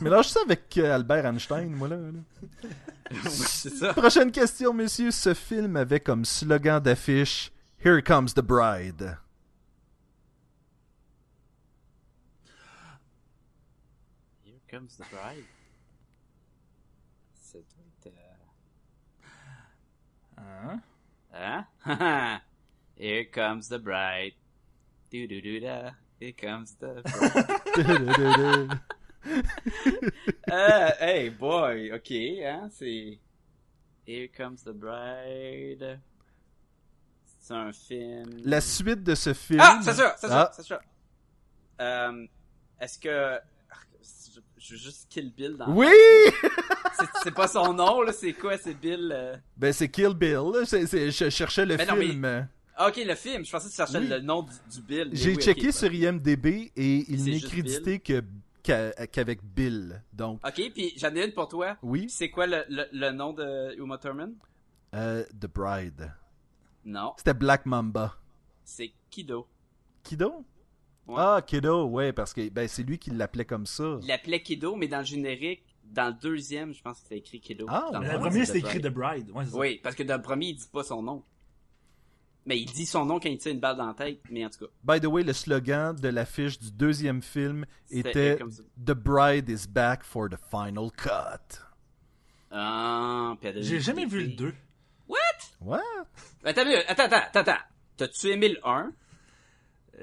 [0.00, 1.96] Mélange ça avec euh, Albert Einstein, moi là.
[1.96, 2.10] là.
[3.10, 3.94] Oui, c'est ça.
[3.94, 5.10] Prochaine question, messieurs.
[5.10, 7.50] Ce film avait comme slogan d'affiche
[7.84, 9.16] Here comes the bride.
[14.86, 15.44] Here comes the bride.
[17.34, 18.14] Ça doit être...
[20.36, 20.80] Hein?
[21.34, 22.40] euh, Hein?
[22.96, 24.34] Here comes the bride.
[25.10, 25.92] Do do do da.
[26.20, 27.02] Here comes the
[27.74, 28.80] bride.
[30.50, 32.10] Euh, hey boy, ok,
[32.44, 33.18] hein, c'est...
[34.06, 36.00] Here comes the bride.
[37.40, 38.40] C'est un film...
[38.44, 39.60] La suite de ce film.
[39.62, 40.30] Ah, c'est ça, c'est Ah.
[40.30, 40.80] ça, c'est ça.
[41.80, 42.26] Euh,
[42.80, 43.38] est-ce que...
[44.58, 45.72] Je veux juste Kill Bill dans...
[45.74, 45.86] Oui!
[47.22, 49.12] C'est- pas son nom, là, c'est quoi, c'est Bill...
[49.14, 49.36] euh?
[49.56, 50.32] ben, c'est Kill Bill.
[50.52, 50.64] là.
[50.64, 52.48] Je cherchais le Mais non, mais- film.
[52.80, 54.06] Ah, ok, le film, je pensais que tu cherchais Oui.
[54.08, 55.10] le nom du, du Bill.
[55.12, 58.22] J'ai oui, checké sur IMDB et il n'est crédité que
[58.62, 60.02] qu'avec Bill.
[60.12, 61.76] Donc, Ok, puis j'en ai une pour toi.
[61.82, 64.34] oui, C'est quoi le, le, le nom de Uma Thurman?
[64.94, 66.12] euh, The Bride.
[66.84, 68.14] Non, C'était Black Mamba.
[68.64, 69.46] c'est Kido.
[70.04, 70.44] Kido?
[71.08, 71.16] Ouais.
[71.18, 73.98] Ah, Kido, ouais, parce que ben, c'est lui qui l'appelait comme ça.
[74.02, 77.40] Il l'appelait Kido, mais dans le générique, dans le deuxième, je pense que c'était écrit
[77.40, 77.66] Kido.
[77.68, 78.12] Ah, Dans ouais.
[78.12, 78.82] le premier, The écrit Bride.
[78.82, 79.30] The Bride.
[79.30, 79.56] Ouais, c'est ça.
[79.56, 81.24] Oui, parce que dans le premier, il dit pas son nom.
[82.44, 84.50] Mais il dit son nom quand il tire une balle dans la tête, mais en
[84.50, 84.70] tout cas.
[84.82, 88.38] By the way, le slogan de l'affiche du deuxième film C'était était.
[88.84, 91.58] The Bride is back for the final cut.
[92.50, 94.36] Ah, J'ai jamais vu le épée.
[94.36, 94.54] 2.
[95.08, 95.84] What?
[96.44, 97.62] Minute, attends, attends, attends, attends.
[97.96, 98.92] T'as-tu aimé le 1?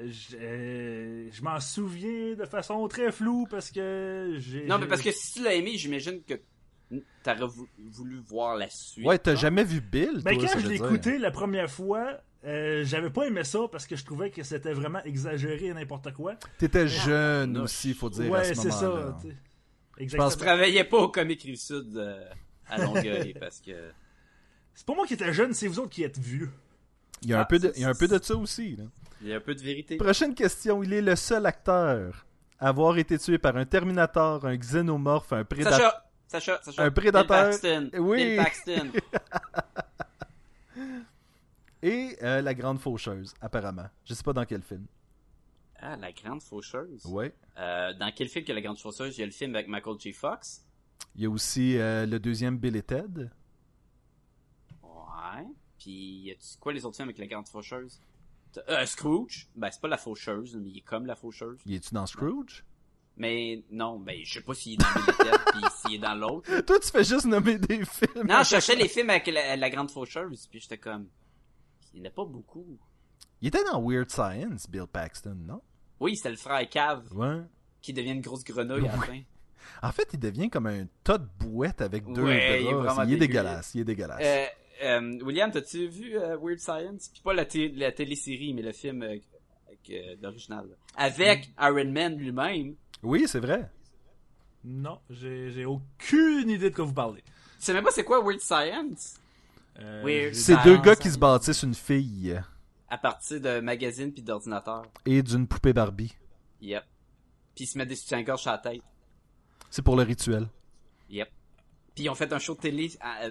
[0.04, 4.66] Je, euh, je m'en souviens de façon très floue parce que j'ai.
[4.66, 6.34] Non, mais parce que si tu l'as aimé, j'imagine que
[7.22, 9.06] t'aurais vou- voulu voir la suite.
[9.06, 12.18] Ouais, t'as jamais vu Bill, Ben, toi, quand ça je l'ai écouté la première fois,
[12.44, 16.12] euh, j'avais pas aimé ça parce que je trouvais que c'était vraiment exagéré et n'importe
[16.12, 16.36] quoi.
[16.58, 19.16] T'étais jeune aussi, faut dire, à ouais, ce c'est ça.
[19.22, 19.28] sais.
[19.98, 20.30] Je Exactement.
[20.36, 22.22] travaillais pas au Comic Rive Sud euh,
[22.68, 23.72] à Longueuil parce que.
[24.74, 26.50] C'est pas moi qui étais jeune, c'est vous autres qui êtes vieux.
[27.22, 28.76] Il y a un Ah, peu de, il y a un peu de ça aussi.
[28.76, 28.84] là.
[29.20, 29.96] Il y a un peu de vérité.
[29.96, 30.82] Prochaine question.
[30.82, 32.26] Il est le seul acteur
[32.58, 36.06] à avoir été tué par un Terminator, un xénomorphe, un prédateur.
[36.26, 36.82] Sacha, Sacha, Sacha.
[36.84, 37.50] Un prédateur.
[37.50, 37.90] Bill Paxton.
[37.98, 38.24] Oui.
[38.24, 38.92] Bill Paxton.
[41.82, 43.88] Et euh, la grande faucheuse, apparemment.
[44.04, 44.86] Je sais pas dans quel film.
[45.78, 47.04] Ah, la grande faucheuse.
[47.06, 47.34] Ouais.
[47.58, 49.16] Euh, dans quel film que la grande faucheuse?
[49.16, 50.12] Il y a le film avec Michael J.
[50.12, 50.64] Fox.
[51.14, 53.30] Il y a aussi euh, le deuxième Bill et Ted.
[54.82, 55.46] Ouais.
[55.78, 58.00] Puis, y a-tu quoi les autres films avec la grande faucheuse?
[58.68, 59.48] Euh, Scrooge?
[59.56, 61.58] Ben, c'est pas la faucheuse, mais il est comme la faucheuse.
[61.66, 62.64] Il est-tu dans Scrooge?
[63.18, 66.60] Mais non, ben, je sais pas s'il est dans Ted, puis s'il est dans l'autre.
[66.66, 68.26] Toi, tu fais juste nommer des films.
[68.28, 71.08] Non, je cherchais les films avec la, la grande faucheuse, puis j'étais comme.
[71.94, 72.78] Il n'y en a pas beaucoup.
[73.40, 75.62] Il était dans Weird Science, Bill Paxton, non?
[75.98, 77.40] Oui, c'est le frère Cave Ouais.
[77.80, 79.20] qui devient une grosse grenouille à la fin.
[79.82, 83.14] En fait, il devient comme un tas de bouettes avec deux Ouais, il est il
[83.14, 83.16] est dégueu.
[83.18, 83.74] dégueulasse.
[83.74, 84.20] Il est dégueulasse.
[84.22, 84.46] Euh,
[84.82, 87.08] euh, William, t'as-tu vu euh, Weird Science?
[87.12, 87.44] Puis pas la,
[87.74, 89.16] la télésérie, mais le film euh,
[89.66, 90.66] avec, euh, d'original.
[90.96, 92.74] Avec Iron Man lui-même.
[93.02, 93.70] Oui, c'est vrai.
[94.64, 97.22] Non, j'ai j'ai aucune idée de quoi vous parlez.
[97.22, 99.16] Tu sais même pas c'est quoi Weird Science?
[99.78, 102.40] Euh, C'est deux gars qui se bâtissent une fille
[102.88, 104.86] À partir de magazines puis d'ordinateurs.
[105.04, 106.14] et d'une poupée Barbie.
[106.62, 106.82] Yep.
[107.54, 108.82] Puis ils se mettent des soutiens-gorge sur la tête.
[109.70, 110.48] C'est pour le rituel.
[111.10, 111.28] Yep.
[111.94, 113.30] Puis ils ont fait un show de télé à- à-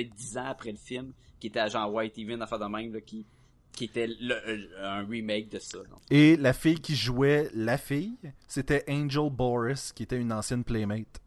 [0.00, 2.92] peut-être dix ans après le film, qui était à genre White une affaire de même,
[2.92, 3.26] là, qui,
[3.72, 5.78] qui était le- euh, un remake de ça.
[5.78, 5.98] donc.
[6.10, 8.16] Et la fille qui jouait la fille,
[8.48, 11.20] c'était Angel Boris, qui était une ancienne playmate.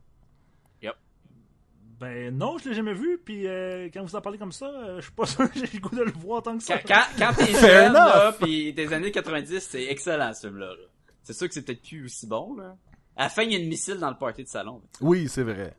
[1.99, 4.95] Ben non, je l'ai jamais vu, puis euh, quand vous en parlez comme ça, euh,
[4.99, 6.77] je suis pas sûr que j'ai le goût de le voir tant que ça.
[6.77, 10.67] Quand, quand, quand t'es jeune, là, pis des années 90, c'est excellent, ce film-là.
[10.67, 10.85] là.
[11.23, 12.77] C'est sûr que c'est peut-être plus aussi bon, là.
[13.17, 14.81] À la fin, il y a une missile dans le party de salon.
[15.01, 15.75] Oui, c'est vrai.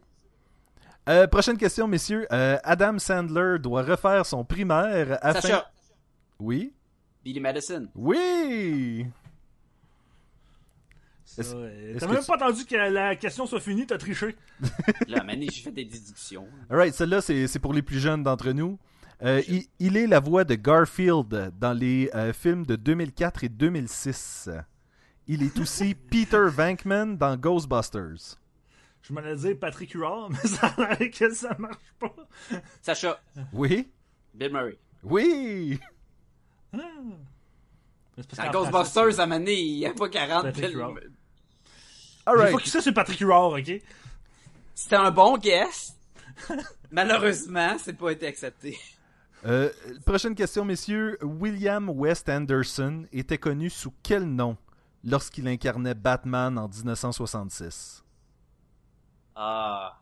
[1.09, 2.27] Euh, prochaine question, messieurs.
[2.33, 5.41] Euh, Adam Sandler doit refaire son primaire afin...
[5.41, 5.71] Sacha,
[6.39, 6.73] Oui?
[7.25, 7.89] Billy Madison.
[7.95, 9.07] Oui!
[11.39, 14.37] Euh, T'as même tu- pas attendu que la question soit finie, t'as triché.
[15.07, 16.47] Là, maintenant, j'ai fait des déductions.
[16.69, 18.79] Alright, celle-là, c'est c'est pour les plus jeunes d'entre nous.
[19.23, 23.49] Euh, il, il est la voix de Garfield dans les euh, films de 2004 et
[23.49, 24.51] 2006.
[25.29, 28.40] Il est aussi Peter Venkman dans Ghostbusters.
[29.03, 32.15] Je m'en allais dire Patrick Huard, mais ça a l'air que ça marche pas.
[32.83, 33.21] Sacha,
[33.53, 33.89] Oui?
[34.35, 34.79] Bill Murray.
[35.03, 35.79] Oui!
[36.73, 36.79] Ah.
[38.37, 40.95] Qu'en Ghostbusters, à donné, il n'y a pas 40 Patrick Bill- Huard.
[42.63, 43.73] J'ai ça, c'est Patrick Huard, ok?
[44.75, 45.97] C'était un bon guess.
[46.91, 48.79] Malheureusement, c'est pas été accepté.
[49.47, 49.71] Euh,
[50.05, 51.19] prochaine question, messieurs.
[51.23, 54.57] William West Anderson était connu sous quel nom
[55.03, 58.05] lorsqu'il incarnait Batman en 1966.
[59.43, 59.99] Ah.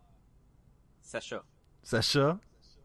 [1.01, 1.45] Sacha.
[1.83, 2.39] Sacha,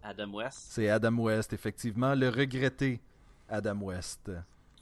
[0.04, 0.68] Adam West.
[0.70, 3.02] c'est Adam West, effectivement, le regretté
[3.50, 4.32] Adam West,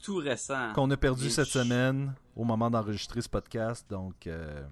[0.02, 0.72] Tout récent.
[0.74, 3.86] qu'on a perdu Et cette je- semaine au moment d'enregistrer ce podcast.
[3.88, 4.62] Donc, euh,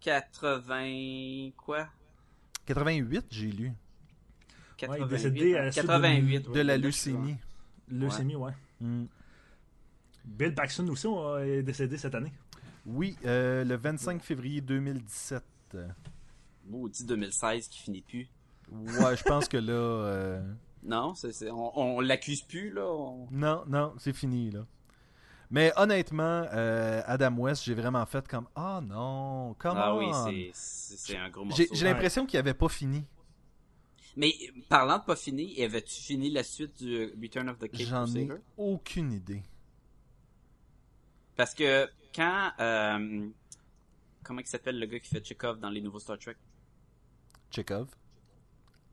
[0.00, 1.50] 80.
[1.56, 1.88] Quoi?
[2.66, 3.72] 88, j'ai lu,
[4.76, 5.00] 88.
[5.00, 6.44] il est décédé à la suite d'une- 88.
[6.46, 7.36] de ouais, la leucémie.
[7.88, 8.52] Leucémie, ouais.
[8.80, 9.06] Hmm.
[10.24, 11.06] Bill Paxton aussi
[11.42, 12.32] est décédé cette année.
[12.86, 15.42] Oui, euh, le 25 février 2017.
[15.74, 15.88] Euh,
[16.66, 18.28] Maudit 2016 qui finit plus.
[18.70, 19.72] Ouais, je pense que là...
[19.72, 20.42] euh,
[20.82, 21.14] Non,
[21.50, 22.86] on, on l'accuse plus, là.
[22.86, 24.66] on- Non, non, c'est fini, là.
[25.50, 31.16] Mais honnêtement, euh, Adam West, j'ai vraiment fait comme Ah non, comment Ah oui, c'est,
[31.16, 31.62] un gros morceau.
[31.72, 33.04] J'ai l'impression qu'il avait pas fini.
[34.16, 34.32] Mais
[34.68, 38.28] parlant de pas fini, avais-tu fini la suite du Return of the Cape J'en ai
[38.56, 39.42] aucune idée.
[41.36, 42.52] Parce que quand...
[42.60, 43.28] euh,
[44.22, 46.36] comment il s'appelle le gars qui fait Chekhov dans les nouveaux Star Trek?
[47.50, 47.88] Chekhov.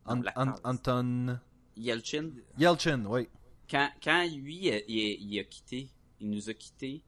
[0.05, 0.21] An-
[0.63, 1.39] Anton
[1.77, 2.31] Yelchin?
[2.57, 3.27] Yelchin, oui.
[3.69, 5.89] Quand, quand lui, il, il- il a quitté,
[6.19, 7.03] il nous a quitté,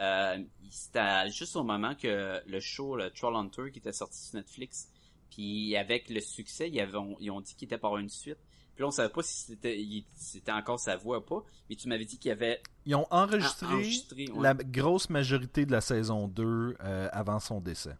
[0.00, 4.36] euh, c'était juste au moment que le show, le Troll Hunter, qui était sorti sur
[4.36, 4.90] Netflix,
[5.30, 8.38] puis avec le succès, ils, avaient, ils ont dit qu'il était pour avoir une suite.
[8.74, 11.76] Puis là, on savait pas si c'était, il- c'était encore sa voix ou pas, mais
[11.76, 14.42] tu m'avais dit qu'il y avait Ils ont enregistré, en- enregistré, ouais.
[14.42, 17.96] la grosse majorité de la saison 2 euh, avant son décès.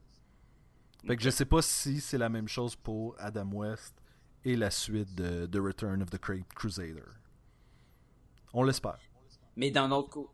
[1.07, 3.95] Fait que je sais pas si c'est la même chose pour Adam West
[4.45, 6.19] et la suite de The Return of the
[6.55, 7.03] Crusader.
[8.53, 8.99] On l'espère.
[9.57, 10.29] Mais d'un autre coup,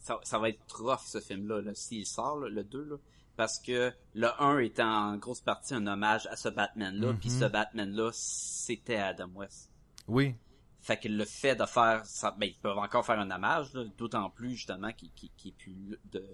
[0.00, 2.96] ça, ça va être rough ce film-là, là, s'il sort, là, le 2, là,
[3.42, 7.18] parce que le 1 est en grosse partie un hommage à ce Batman-là, Mhm.
[7.18, 9.68] puis ce Batman-là, c'était Adam West.
[10.06, 10.36] Oui.
[10.80, 14.30] Fait que le fait de faire ça, ben, ils peuvent encore faire un hommage, d'autant
[14.30, 15.74] plus justement qu'il qui, est plus
[16.12, 16.24] de,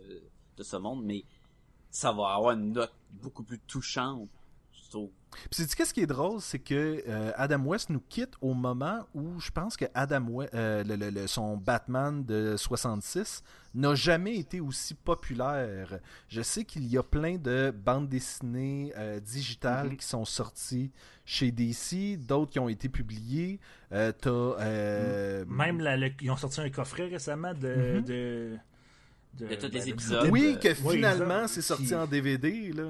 [0.59, 1.25] de ce monde, mais
[1.91, 4.29] ça va avoir une note beaucoup plus touchante,
[4.89, 5.11] je trouve.
[5.51, 9.07] Puis sais-tu qu'est-ce qui est drôle, c'est que euh, Adam West nous quitte au moment
[9.15, 13.43] où je pense que Adam West, euh, le- le- le- son Batman de 66
[13.75, 15.99] n'a jamais été aussi populaire.
[16.29, 19.97] Je sais qu'il y a plein de bandes dessinées euh, digitales Mhm.
[19.99, 20.91] qui sont sorties
[21.27, 23.61] chez DC, d'autres qui ont été publiées.
[23.93, 27.97] Euh, T'as euh, Même la- le- ils ont sorti un coffret récemment de.
[27.99, 28.05] Mhm.
[28.05, 28.59] de,
[29.35, 30.29] De tous les ben, épisodes.
[30.33, 32.87] oui, que finalement c'est sorti Qui- en DVD là.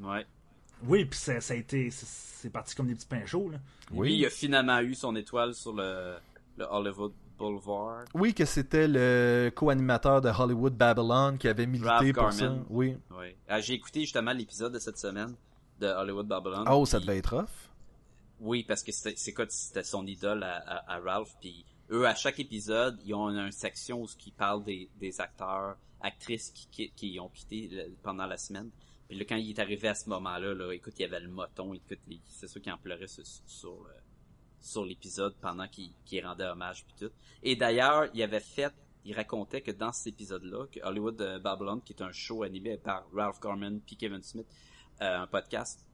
[0.00, 0.26] Ouais.
[0.86, 1.90] Oui, puis ça, ça a été.
[1.90, 3.58] c'est- parti comme des petits pains chauds, là.
[3.92, 6.14] Lui, il a finalement eu son étoile sur le,
[6.56, 8.04] le Hollywood Boulevard.
[8.14, 12.42] Oui, que c'était le co-animateur de Hollywood Babylon qui avait milité Ralph pour ça.
[12.46, 12.64] Garman.
[12.70, 12.96] Oui.
[13.10, 13.36] Ouais.
[13.48, 15.34] Ah, J'ai écouté justement l'épisode de cette semaine
[15.80, 16.64] de Hollywood Babylon.
[16.70, 17.48] Oh, ça puis- devait être rough.
[18.40, 21.34] Oui, parce que c'était c'est quoi, c'était son idole à, à, à Ralph.
[21.40, 25.76] Puis eux, à chaque épisode, ils ont une section où ils parlent des, des acteurs,
[26.00, 28.70] actrices qui, qui, qui ont quitté le- pendant la semaine.
[29.08, 31.28] Puis là, quand il est arrivé à ce moment-là, là, écoute, il y avait le
[31.28, 33.90] moton, écoute, c'est sûr qu'il en pleurait sur, sur, le-
[34.60, 37.12] sur l'épisode pendant qu'il qu'il rendait hommage puis tout.
[37.42, 38.72] Et d'ailleurs, il avait fait,
[39.04, 42.76] il racontait que dans cet épisode-là, que Hollywood euh, Babylon, qui est un show animé
[42.76, 44.46] par Ralph Garman puis Kevin Smith,
[45.00, 45.86] euh, un podcast,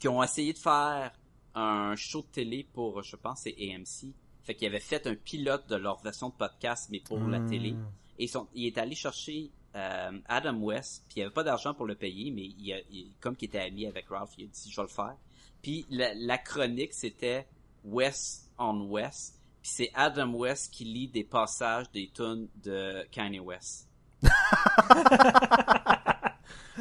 [0.00, 1.12] qui ont essayé de faire
[1.54, 4.12] un show de télé pour, je pense, c'est AMC.
[4.42, 7.48] Fait qu'il avait fait un pilote de leur version de podcast, mais pour la Hmm.
[7.48, 7.74] télé.
[8.18, 11.74] Et ils sont, il est allé chercher euh, Adam West, puis il avait pas d'argent
[11.74, 14.48] pour le payer, mais il, a- il- comme qu'il était ami avec Ralph, il a
[14.48, 15.16] dit je vais le faire.
[15.62, 17.46] Puis la, la chronique c'était
[17.84, 23.38] West on West, puis c'est Adam West qui lit des passages des tunes de Kanye
[23.40, 23.88] West.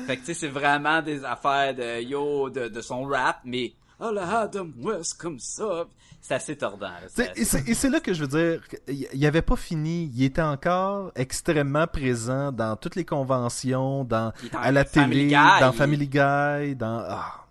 [0.05, 3.73] fait que tu sais c'est vraiment des affaires de yo de, de son rap, mais
[3.99, 5.85] oh le Adam West comme ça,
[6.21, 6.87] c'est assez tordant.
[6.87, 7.01] là.
[7.07, 10.11] C'est T'sais, assez- Et c'est- là que je veux dire, il il avait pas fini,
[10.15, 15.71] il était encore extrêmement présent dans toutes les conventions, dans à la télé, Guy, dans
[15.71, 17.45] il- Family Guy, dans ah.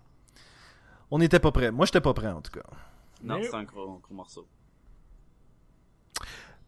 [1.11, 1.71] On n'était pas prêts.
[1.71, 2.65] Moi, j'étais pas prêt en tout cas.
[3.23, 4.45] Non, Mais- c'est un gros, gros morceau.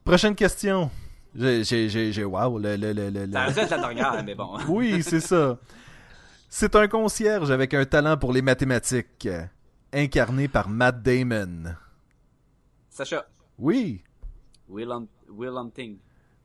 [0.03, 0.89] Prochaine question.
[1.35, 4.57] J'ai j'ai j'ai j'ai- wow, le le le, le- le- Ça la dernière, mais bon.
[4.69, 5.57] Oui, c'est ça.
[6.49, 9.27] C'est un concierge avec un talent pour les mathématiques,
[9.93, 11.75] incarné par Matt Damon.
[12.89, 13.25] Sacha,
[13.57, 14.03] Oui.
[14.69, 15.97] Will, Hunt- Will Hunting.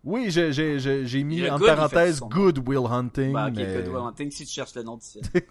[0.05, 2.21] Oui, j'ai mis en good, parenthèse.
[2.21, 3.33] Good Will Hunting.
[3.33, 5.31] Bah, ok, mais- Good Will Hunting, si tu cherches le nom du site.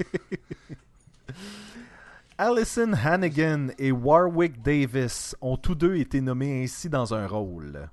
[2.38, 7.90] Allison Hannigan et Warwick Davis ont tous deux été nommés ainsi dans un rôle.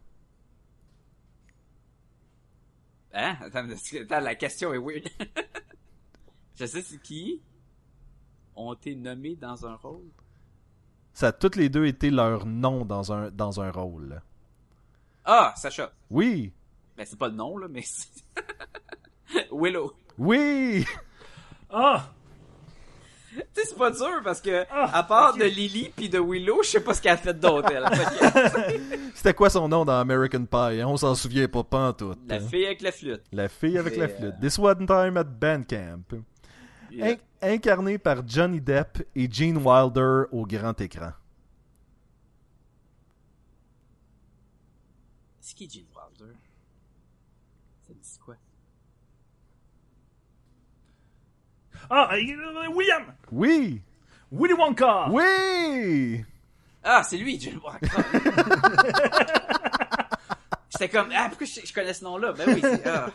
[3.12, 3.36] Hein?
[3.42, 5.04] Attends, attends, la question est weird.
[6.54, 7.40] Je sais c'est qui
[8.58, 10.04] ont été nommés dans un rôle?
[11.12, 14.20] Ça a toutes les deux été leur nom dans un, dans un rôle.
[15.24, 15.92] Ah, Sacha.
[16.10, 16.52] Oui.
[16.96, 18.08] Ben, c'est pas le nom, là, mais c'est...
[19.52, 19.92] Willow.
[20.18, 20.84] Oui!
[21.70, 22.08] Ah!
[23.30, 26.62] Tu sais, c'est pas dur parce que, Ah, à part de Lily puis de Willow,
[26.62, 27.68] je sais pas ce qu'elle a fait d'autre,
[29.14, 30.80] C'était quoi son nom dans American Pie?
[30.80, 30.86] hein?
[30.88, 32.14] On s'en souvient pas, pas en tout.
[32.26, 33.22] La fille avec la flûte.
[33.32, 34.34] La fille avec la flûte.
[34.34, 36.02] euh, This one time at Bandcamp.
[36.90, 37.16] Yeah.
[37.42, 41.12] In- incarné par Johnny Depp et Gene Wilder au grand écran.
[45.40, 46.34] C'est qui Gene Wilder?
[47.86, 48.36] Ça me dit quoi?
[51.90, 53.14] Ah, euh, William!
[53.32, 53.80] Oui!
[54.30, 55.08] Willy Wonka!
[55.10, 56.24] Oui!
[56.84, 57.88] Ah, c'est lui, Gene Wilder.
[60.70, 62.32] J'étais comme, ah, pourquoi je, je connais ce nom-là?
[62.32, 63.10] Ben oui, c'est, ah.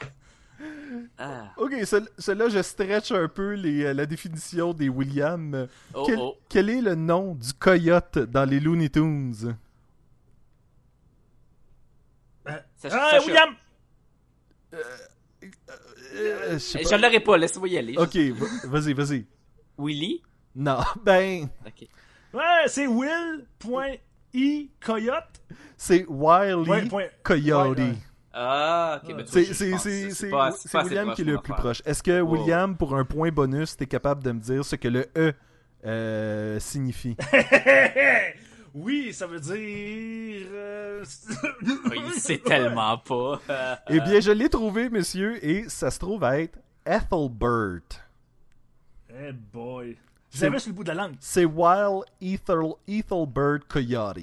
[1.17, 1.51] Ah.
[1.57, 5.67] Ok, ce- celui-là, je stretch un peu les, euh, la définition des Williams.
[5.93, 6.35] Oh, quel, oh.
[6.49, 9.55] quel est le nom du coyote dans les Looney Tunes?
[12.47, 12.59] Euh,
[12.91, 13.19] ah.
[13.25, 13.49] William!
[14.73, 16.89] Euh, je sais Eh, pas.
[16.97, 17.97] Je l'aurais pas, laisse-moi y aller.
[17.97, 19.25] Ok, va- vas-y, vas-y.
[19.77, 20.21] Willy?
[20.55, 21.87] Non, ben, Ok.
[22.33, 25.41] Ouais, c'est Will.i Coyote.
[25.77, 27.77] c'est Wiley Ouais, point- Coyote.
[27.77, 27.93] ouais, ouais.
[28.33, 29.43] Ah, ok, ben, tu
[30.29, 31.55] vois, C'est William qui est le plus faire.
[31.57, 31.81] proche.
[31.85, 32.31] Est-ce que Oh.
[32.31, 35.33] William, pour un point bonus, t'es capable de me dire ce que le E
[35.85, 37.15] euh, signifie?
[38.73, 39.53] oui, ça veut dire.
[40.51, 41.03] euh,
[41.91, 43.39] Oui, c'est tellement pas.
[43.49, 47.81] Euh, Eh bien, je l'ai trouvé, monsieur, et ça se trouve à être Ethelbert.
[49.15, 49.95] Eh boy.
[50.29, 51.15] C'est- J'avais sur le bout de la langue.
[51.19, 54.17] C'est Wild Ethel, Ethelbert Coyote.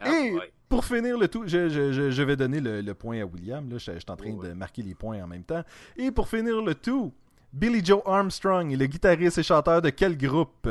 [0.00, 0.52] ah, Et ouais.
[0.68, 3.68] Pour finir le tout, je, je- je- je vais donner le, le point à William.
[3.70, 4.48] Là, je, je suis en train Oh, ouais.
[4.48, 5.62] de marquer les points en même temps.
[5.96, 7.12] Et pour finir le tout,
[7.52, 10.68] Billy Joe Armstrong est le guitariste et chanteur de quel groupe?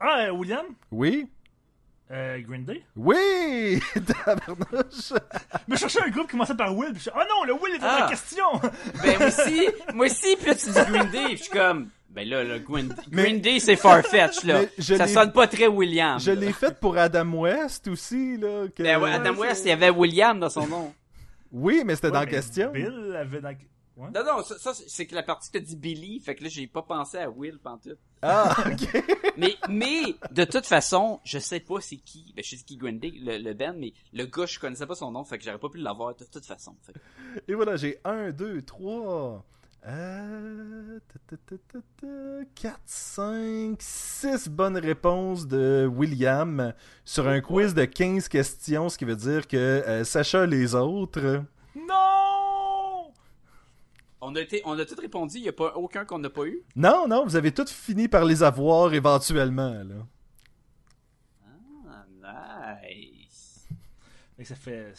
[0.00, 0.66] Ah, euh, William?
[0.90, 1.28] Oui
[2.10, 2.82] Euh, Green Day?
[2.96, 3.80] Oui
[4.24, 5.12] Tabarnouche.
[5.66, 7.52] Mais je cherchais un groupe qui commençait par Will, puis je suis, oh non, le
[7.54, 8.00] Will était dans Ah.
[8.02, 8.44] la question!
[9.02, 12.28] Ben, moi aussi, moi aussi, puis là, tu dis Green Day, je suis comme, ben
[12.28, 14.62] là, le Green, Mais- Green Day, c'est Farfetch, là.
[14.78, 16.18] Ça sonne pas très William.
[16.18, 18.36] Je l'ai fait pour Adam West aussi.
[18.36, 20.92] Là, que- Ben ouais, Adam West, il y avait William dans son nom.
[21.52, 22.70] Oui, mais c'était Ouais, dans la mais question.
[22.72, 23.54] Bill avait dans.
[23.96, 24.10] Ouais.
[24.14, 26.48] Non, non, ça, ça, c'est que la partie que t'as dit Billy, fait que là,
[26.48, 27.98] j'ai pas pensé à Will pantoute.
[28.22, 29.02] Ah, ok.
[29.36, 32.98] Mais, mais, de toute façon, je sais pas c'est qui, ben, je sais qui Green
[33.00, 35.58] Day, le, le band, mais le gars, je connaissais pas son nom, fait que j'aurais
[35.58, 36.74] pas pu l'avoir de toute façon.
[36.84, 36.92] Fait
[37.48, 39.44] Et voilà, j'ai 1, 2, 3,
[39.86, 40.98] euh,
[42.54, 46.74] 4, 5, 6 bonnes réponses de William
[47.04, 51.44] sur un quiz de 15 questions, ce qui veut dire que euh, Sacha les autres.
[51.76, 53.12] Non!
[54.20, 56.44] On a été, on a tout répondu, il y a pas aucun qu'on n'a pas
[56.44, 56.62] eu?
[56.74, 59.82] Non, non, vous avez tous fini par les avoir éventuellement.
[59.84, 60.06] Là.
[62.24, 63.66] Ah, nice.
[64.42, 64.92] Ça fait.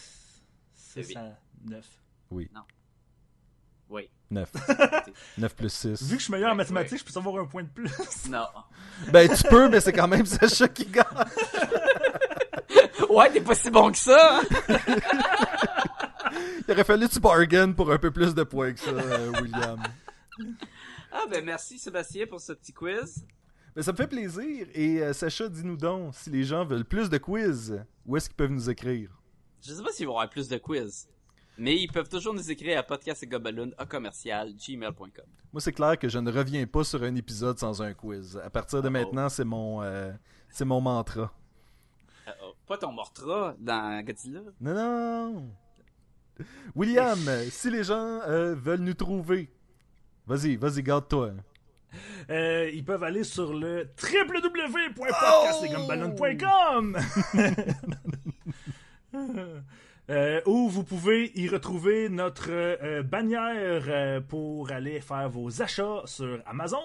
[0.73, 1.85] 609.
[2.31, 2.49] Oui.
[4.31, 4.51] 9.
[5.37, 6.03] 9 plus 6.
[6.03, 7.91] Vu que je suis meilleur en Ouais, mathématiques, je peux savoir un point de plus.
[8.29, 8.45] Non.
[9.11, 11.05] Ben, tu peux, mais c'est quand même Sacha qui gagne.
[13.09, 14.41] Ouais, t'es pas si bon que ça.
[16.67, 19.31] Il aurait fallu que tu bargain pour un peu plus de points que ça, euh,
[19.41, 19.81] William.
[21.11, 23.25] Ah, ben, merci Sébastien pour ce petit quiz.
[23.75, 24.67] Ben, ça me fait plaisir.
[24.75, 28.35] Et euh, Sacha, dis-nous donc, si les gens veulent plus de quiz, où est-ce qu'ils
[28.35, 29.09] peuvent nous écrire?
[29.65, 31.07] Je sais pas s'ils vont avoir plus de quiz.
[31.59, 35.25] Mais ils peuvent toujours nous écrire à podcastgobaloon à commercial gmail.com.
[35.51, 38.39] Moi, c'est clair que je ne reviens pas sur un épisode sans un quiz.
[38.41, 38.91] À partir de Oh.
[38.91, 40.13] maintenant, c'est mon, euh,
[40.49, 41.33] c'est mon mantra.
[42.25, 42.53] Uh-oh.
[42.65, 44.39] Pas ton Mortra dans Godzilla?
[44.61, 45.49] Non, non.
[46.75, 47.19] William,
[47.49, 49.51] si les gens euh, veulent nous trouver,
[50.25, 51.31] vas-y, vas-y, garde-toi.
[52.29, 56.97] Euh, ils peuvent aller sur le www.podcastlegumballoon.com
[60.09, 66.01] Euh, où vous pouvez y retrouver notre euh, bannière euh, pour aller faire vos achats
[66.05, 66.81] sur Amazon.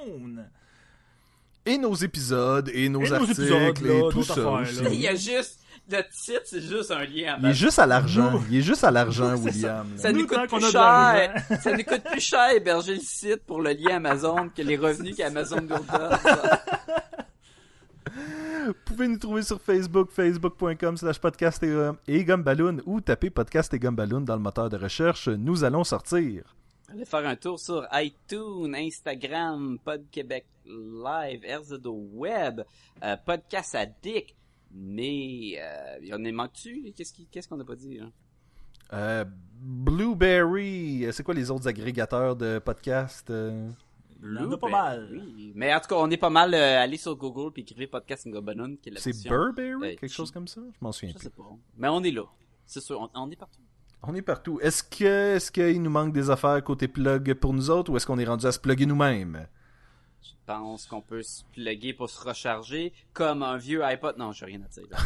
[1.64, 4.92] Et nos épisodes, et nos Et nos articles, épisodes, là, et tout ça affaires.
[4.92, 5.60] Il y a juste.
[5.90, 7.08] Le titre, c'est juste un lien.
[7.10, 7.52] Il est Amazon.
[7.52, 8.42] juste à l'argent.
[8.50, 9.86] Il est juste à l'argent, William.
[9.90, 9.98] là.
[9.98, 11.34] Ça Nous, coûte plus cher.
[11.62, 15.14] Ça nous coûte plus cher héberger le site pour le lien Amazon que les revenus
[15.16, 16.18] qu'Amazon nous donne.
[18.66, 23.74] Vous pouvez nous trouver sur Facebook, facebook.com slash podcast et, euh, Gumballoon ou taper podcast
[23.74, 25.28] et Gumballoon dans le moteur de recherche.
[25.28, 26.54] Nous allons sortir.
[26.90, 32.62] Allez faire un tour sur iTunes, Instagram, Pod Québec Live, RZO Web,
[33.02, 34.34] euh, Podcast Addict.
[34.72, 36.92] Mais, euh, il y en a manque-tu?
[36.96, 37.98] Qu'est-ce qu'on n'a pas dit?
[38.00, 38.10] hein?
[38.92, 39.24] Euh,
[39.60, 43.32] Blueberry, euh, c'est quoi les autres agrégateurs de podcasts?
[44.24, 45.08] Il y en a pas Blueberry, mal.
[45.12, 45.52] Oui.
[45.54, 48.26] Mais en tout cas, on est pas mal euh, allé sur Google puis écrivez podcast
[48.26, 50.60] est la C'est Burberry, euh, quelque chose comme ça?
[50.72, 51.24] Je m'en souviens Je plus.
[51.24, 51.42] sais pas.
[51.76, 52.24] Mais on est là.
[52.66, 53.60] C'est sûr, on, on est partout.
[54.02, 54.58] On est partout.
[54.60, 58.06] Est-ce que est-ce qu'il nous manque des affaires côté plug pour nous autres ou est-ce
[58.06, 59.46] qu'on est rendu à se plugger nous-mêmes?
[60.22, 64.16] Je pense qu'on peut se plugger pour se recharger comme un vieux iPod.
[64.16, 64.84] Non, j'ai rien à dire.
[64.90, 64.98] là.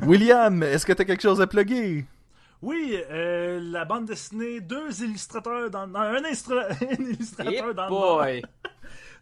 [0.06, 2.06] William, est-ce que t'as quelque chose à plugger?
[2.64, 8.42] Oui, euh, la bande dessinée, deux illustrateurs dans, non, un, instra- un illustrateur dans boy!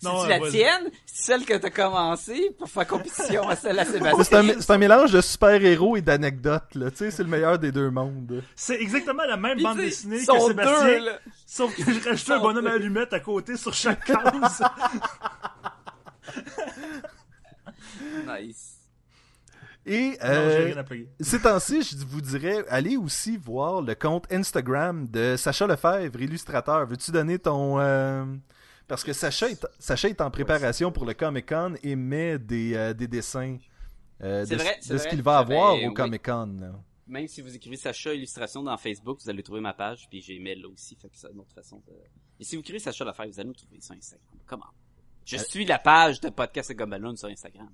[0.01, 0.51] C'est-tu euh, la vas-y.
[0.51, 0.91] tienne?
[1.07, 4.55] C'est celle que t'as commencé pour faire compétition à celle à C'est un, Sébastien?
[4.61, 6.91] c'est un mélange de super-héros et d'anecdotes, là.
[6.91, 8.43] Tu sais, c'est le meilleur des deux mondes.
[8.57, 11.11] C'est exactement la même Puis bande dessinée que Sébastien, deux,
[11.47, 12.77] sauf que j'ai rajouté un bonhomme à deux.
[12.77, 14.63] allumettes à côté sur chaque case.
[18.27, 18.72] Nice.
[19.85, 21.09] Et non, euh, rien à plugger.
[21.21, 26.87] ces temps-ci, je vous dirais, allez aussi voir le compte Instagram de Sacha Lefebvre, illustrateur.
[26.87, 27.81] Veux-tu donner ton...
[27.81, 28.25] euh,
[28.87, 32.93] Parce que Sacha est, Sacha est en préparation pour le Comic-Con et met des, euh,
[32.95, 33.59] des dessins
[34.23, 35.95] euh, de, vrai, de c'est ce qu'il va avoir Ben, au oui.
[35.95, 36.57] Comic-Con.
[36.61, 36.73] là.
[37.09, 40.39] Même si vous écrivez Sacha Illustration dans Facebook, vous allez trouver ma page, puis j'ai
[40.39, 41.93] mail là aussi, fait que c'est une autre façon de...
[42.39, 44.39] Et si vous écrivez Sacha Lafayette, vous allez nous trouver sur Instagram.
[44.47, 44.67] Comment?
[45.25, 47.69] Je Euh, suis la page de Podcast et Gumballoon sur Instagram.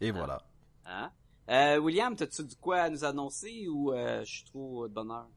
[0.00, 0.40] Et voilà.
[0.88, 1.10] Hein?
[1.48, 5.28] Euh, William, t'as-tu du quoi à nous annoncer ou euh, je suis trop de bonheur?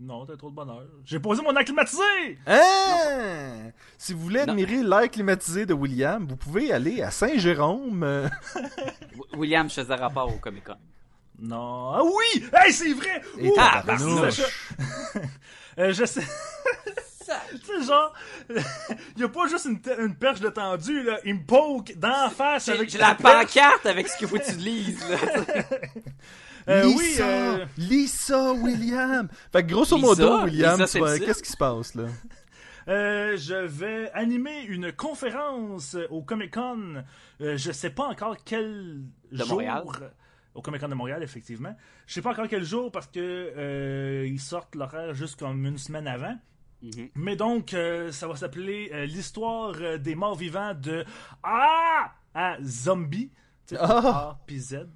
[0.00, 0.84] Non, t'as trop de bonheur.
[1.04, 2.38] J'ai posé mon air climatisé!
[2.46, 3.72] Hein?
[3.96, 8.30] Si vous voulez admirer l'air climatisé de William, vous pouvez aller à Saint-Jérôme.
[9.36, 10.76] William, je faisais rapport au Comic Con.
[11.40, 11.90] Non.
[11.94, 12.44] Ah oui!
[12.52, 13.22] Hey, c'est vrai!
[13.38, 13.54] Et Ouh.
[15.78, 16.26] Euh, je sais.
[17.50, 18.12] Tu sais, genre,
[18.50, 18.62] il
[19.20, 21.18] y a pas juste une, perche de tendu, là.
[21.24, 25.04] Il me poke d'en face avec la pancarte avec ce qu'il faut que tu lises,
[25.08, 25.16] là.
[26.68, 29.26] Euh, Lisa, oui, euh, Lisa, William.
[29.50, 30.06] Fait que grosso Lisa?
[30.06, 32.04] modo, William, Lisa, qu'est-ce qui se passe là?
[32.88, 37.04] Euh, je vais animer une conférence au Comic Con.
[37.42, 39.48] Euh, je sais pas encore quel De jour.
[39.48, 39.84] Montréal?
[40.54, 41.76] Au Comic Con de Montréal, effectivement.
[42.06, 45.76] Je sais pas encore quel jour parce que euh, ils sortent l'horaire juste comme une
[45.76, 46.34] semaine avant.
[46.82, 47.08] Mhm.
[47.16, 51.04] Mais donc, euh, ça va s'appeler euh, l'histoire euh, des morts vivants de
[51.42, 53.30] A à Zombie.
[53.76, 54.30] Ah!
[54.38, 54.86] A puis Z.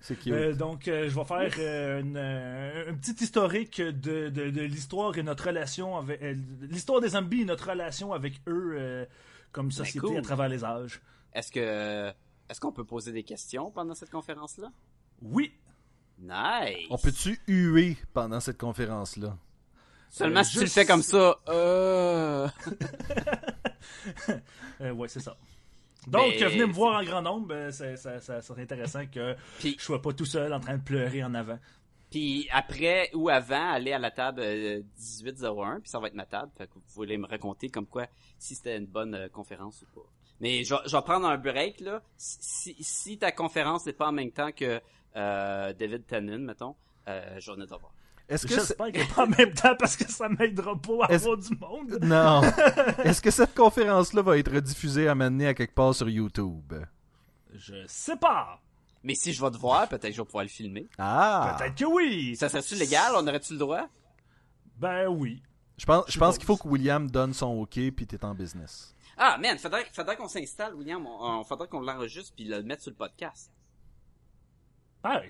[0.00, 0.32] C'est- cute.
[0.32, 4.60] euh, donc, euh, je vais faire euh, une, euh, un petit historique de, de, de
[4.62, 9.04] l'histoire et notre relation avec euh, l'histoire des zombies et notre relation avec eux euh,
[9.50, 10.18] comme société cool.
[10.18, 11.00] à travers les âges.
[11.32, 12.12] Est-ce que
[12.48, 14.70] est-ce qu'on peut poser des questions pendant cette conférence-là?
[15.22, 15.52] Oui,
[16.18, 16.86] Nice!
[16.90, 19.36] On peut-tu huer pendant cette conférence-là?
[20.10, 21.36] Seulement Euh, si tu le fais comme ça.
[21.48, 22.46] Euh...
[24.80, 25.36] euh, ouais, c'est ça.
[26.06, 27.52] Donc, Mais- venez me voir en grand nombre.
[27.54, 30.78] euh, ça, ça, ça serait intéressant que Puis- je sois pas tout seul en train
[30.78, 31.58] de pleurer en avant.
[32.10, 34.82] Puis après ou avant, aller à la table euh,
[35.22, 36.50] 1801, puis ça va être ma table.
[36.58, 38.06] Fait que vous pouvez me raconter comme quoi
[38.38, 40.06] si c'était une bonne euh, conférence ou pas.
[40.40, 42.02] Mais je, vais- je vais prendre un break là.
[42.16, 44.80] Si, si, ta conférence n'est pas en même temps que
[45.16, 46.74] euh, David Tennant, mettons,
[47.08, 47.92] euh, te voir.
[48.30, 51.12] Est-ce que c'est- J'espère que pas en même temps parce que ça m'aidera pas à
[51.12, 51.98] Est-ce- avoir du monde.
[52.02, 52.40] non
[53.04, 56.72] Est-ce que cette conférence-là va être diffusée à mener à quelque part sur YouTube?
[57.52, 58.60] Je sais pas.
[59.02, 60.88] Mais si je vais te voir, peut-être que je vais pouvoir le filmer.
[60.98, 62.36] Ah Peut-être que oui.
[62.36, 63.12] Ça serait-tu légal?
[63.16, 63.88] On aurait-tu le droit?
[64.76, 65.42] Ben oui.
[65.76, 68.94] Je pense, je pense qu'il faut que William donne son OK puis t'es en business.
[69.16, 71.04] Ah, man, faudrait, faudrait qu'on s'installe, William.
[71.06, 73.50] On, on- faudrait qu'on l'enregistre puis le mette sur le podcast.
[75.02, 75.22] Ben,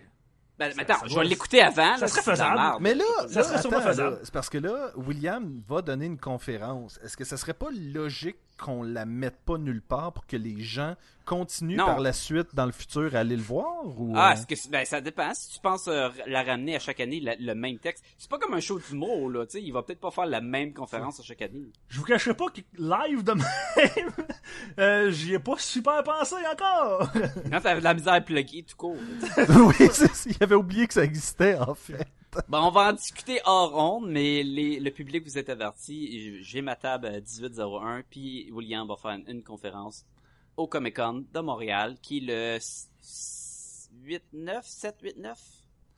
[0.61, 1.95] Ben, Ça- attends, ça je vais l'écouter avant.
[1.97, 2.61] ça là, serait faisable.
[2.81, 4.19] Mais là, Ça là, serait sûrement attends, faisable.
[4.23, 7.01] c'est parce que là, William va donner une conférence.
[7.03, 10.61] Est-ce que ça serait pas logique qu'on la mette pas nulle part pour que les
[10.61, 11.87] gens continuent Non.
[11.87, 14.57] par la suite dans le futur à aller le voir ou Ah, euh, est-ce que
[14.57, 15.33] c'est- ben, ça dépend.
[15.35, 18.39] Si tu penses euh, la ramener à chaque année la- le même texte, c'est pas
[18.39, 19.47] comme un show d'humour là.
[19.47, 21.71] Tu sais, il va peut-être pas faire la même conférence à chaque année.
[21.89, 23.47] je vous cacherai pas que live de même,
[24.79, 27.11] euh, j'y ai pas super pensé encore.
[27.51, 28.97] Quand t'avais de la misère à plugger tout court.
[29.49, 32.07] oui, c'est- il avait oublié que ça existait en fait.
[32.49, 36.43] Bon, on va en discuter hors ronde, mais les, le public vous êtes averti.
[36.43, 40.05] J'ai ma table à 1801, puis William va faire une, une conférence
[40.57, 42.59] au Comic Con de Montréal, qui est le
[44.05, 45.37] 8-9, 7-8-9,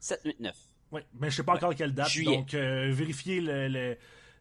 [0.01, 0.53] 7-8-9.
[0.93, 2.09] Oui, mais je sais pas encore quelle date.
[2.09, 2.37] Juillet.
[2.37, 3.97] Donc, euh, vérifiez le- le-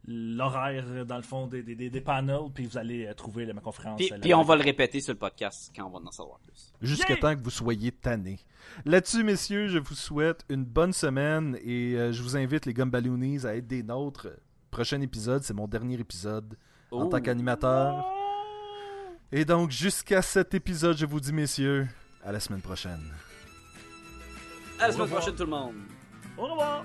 [0.07, 3.45] l'horaire, euh, dans le fond, des, des, des, des panels, puis vous allez euh, trouver
[3.45, 3.97] la- ma conférence.
[3.97, 6.39] Puis, euh, puis on va le répéter sur le podcast quand on va en savoir
[6.39, 6.73] plus.
[6.81, 7.21] Jusqu'à Yeah!
[7.21, 8.39] temps que vous soyez tannés.
[8.85, 13.45] Là-dessus, messieurs, je vous souhaite une bonne semaine et euh, je vous invite, les Gumballoonies,
[13.45, 14.27] à être des nôtres.
[14.71, 16.57] Prochain épisode, c'est mon dernier épisode
[16.91, 17.05] en Oh.
[17.07, 18.05] tant qu'animateur.
[19.31, 21.87] Et donc, jusqu'à cet épisode, je vous dis, messieurs,
[22.23, 23.01] à la semaine prochaine.
[24.79, 25.75] À la semaine prochaine tout le monde.
[26.37, 26.83] Au revoir!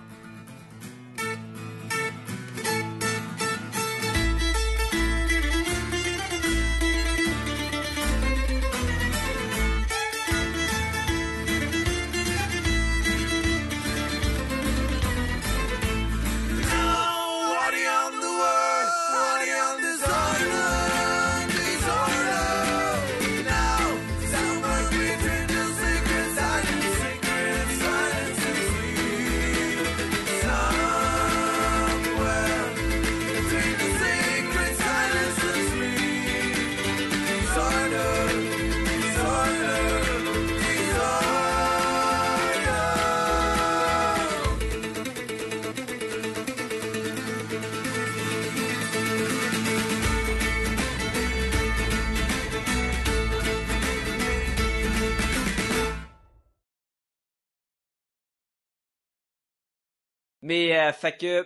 [60.46, 61.44] Mais, euh, fait que,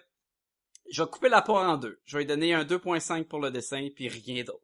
[0.90, 2.02] je vais couper la en deux.
[2.04, 4.60] Je vais lui donner un 2.5 pour le dessin, puis rien d'autre.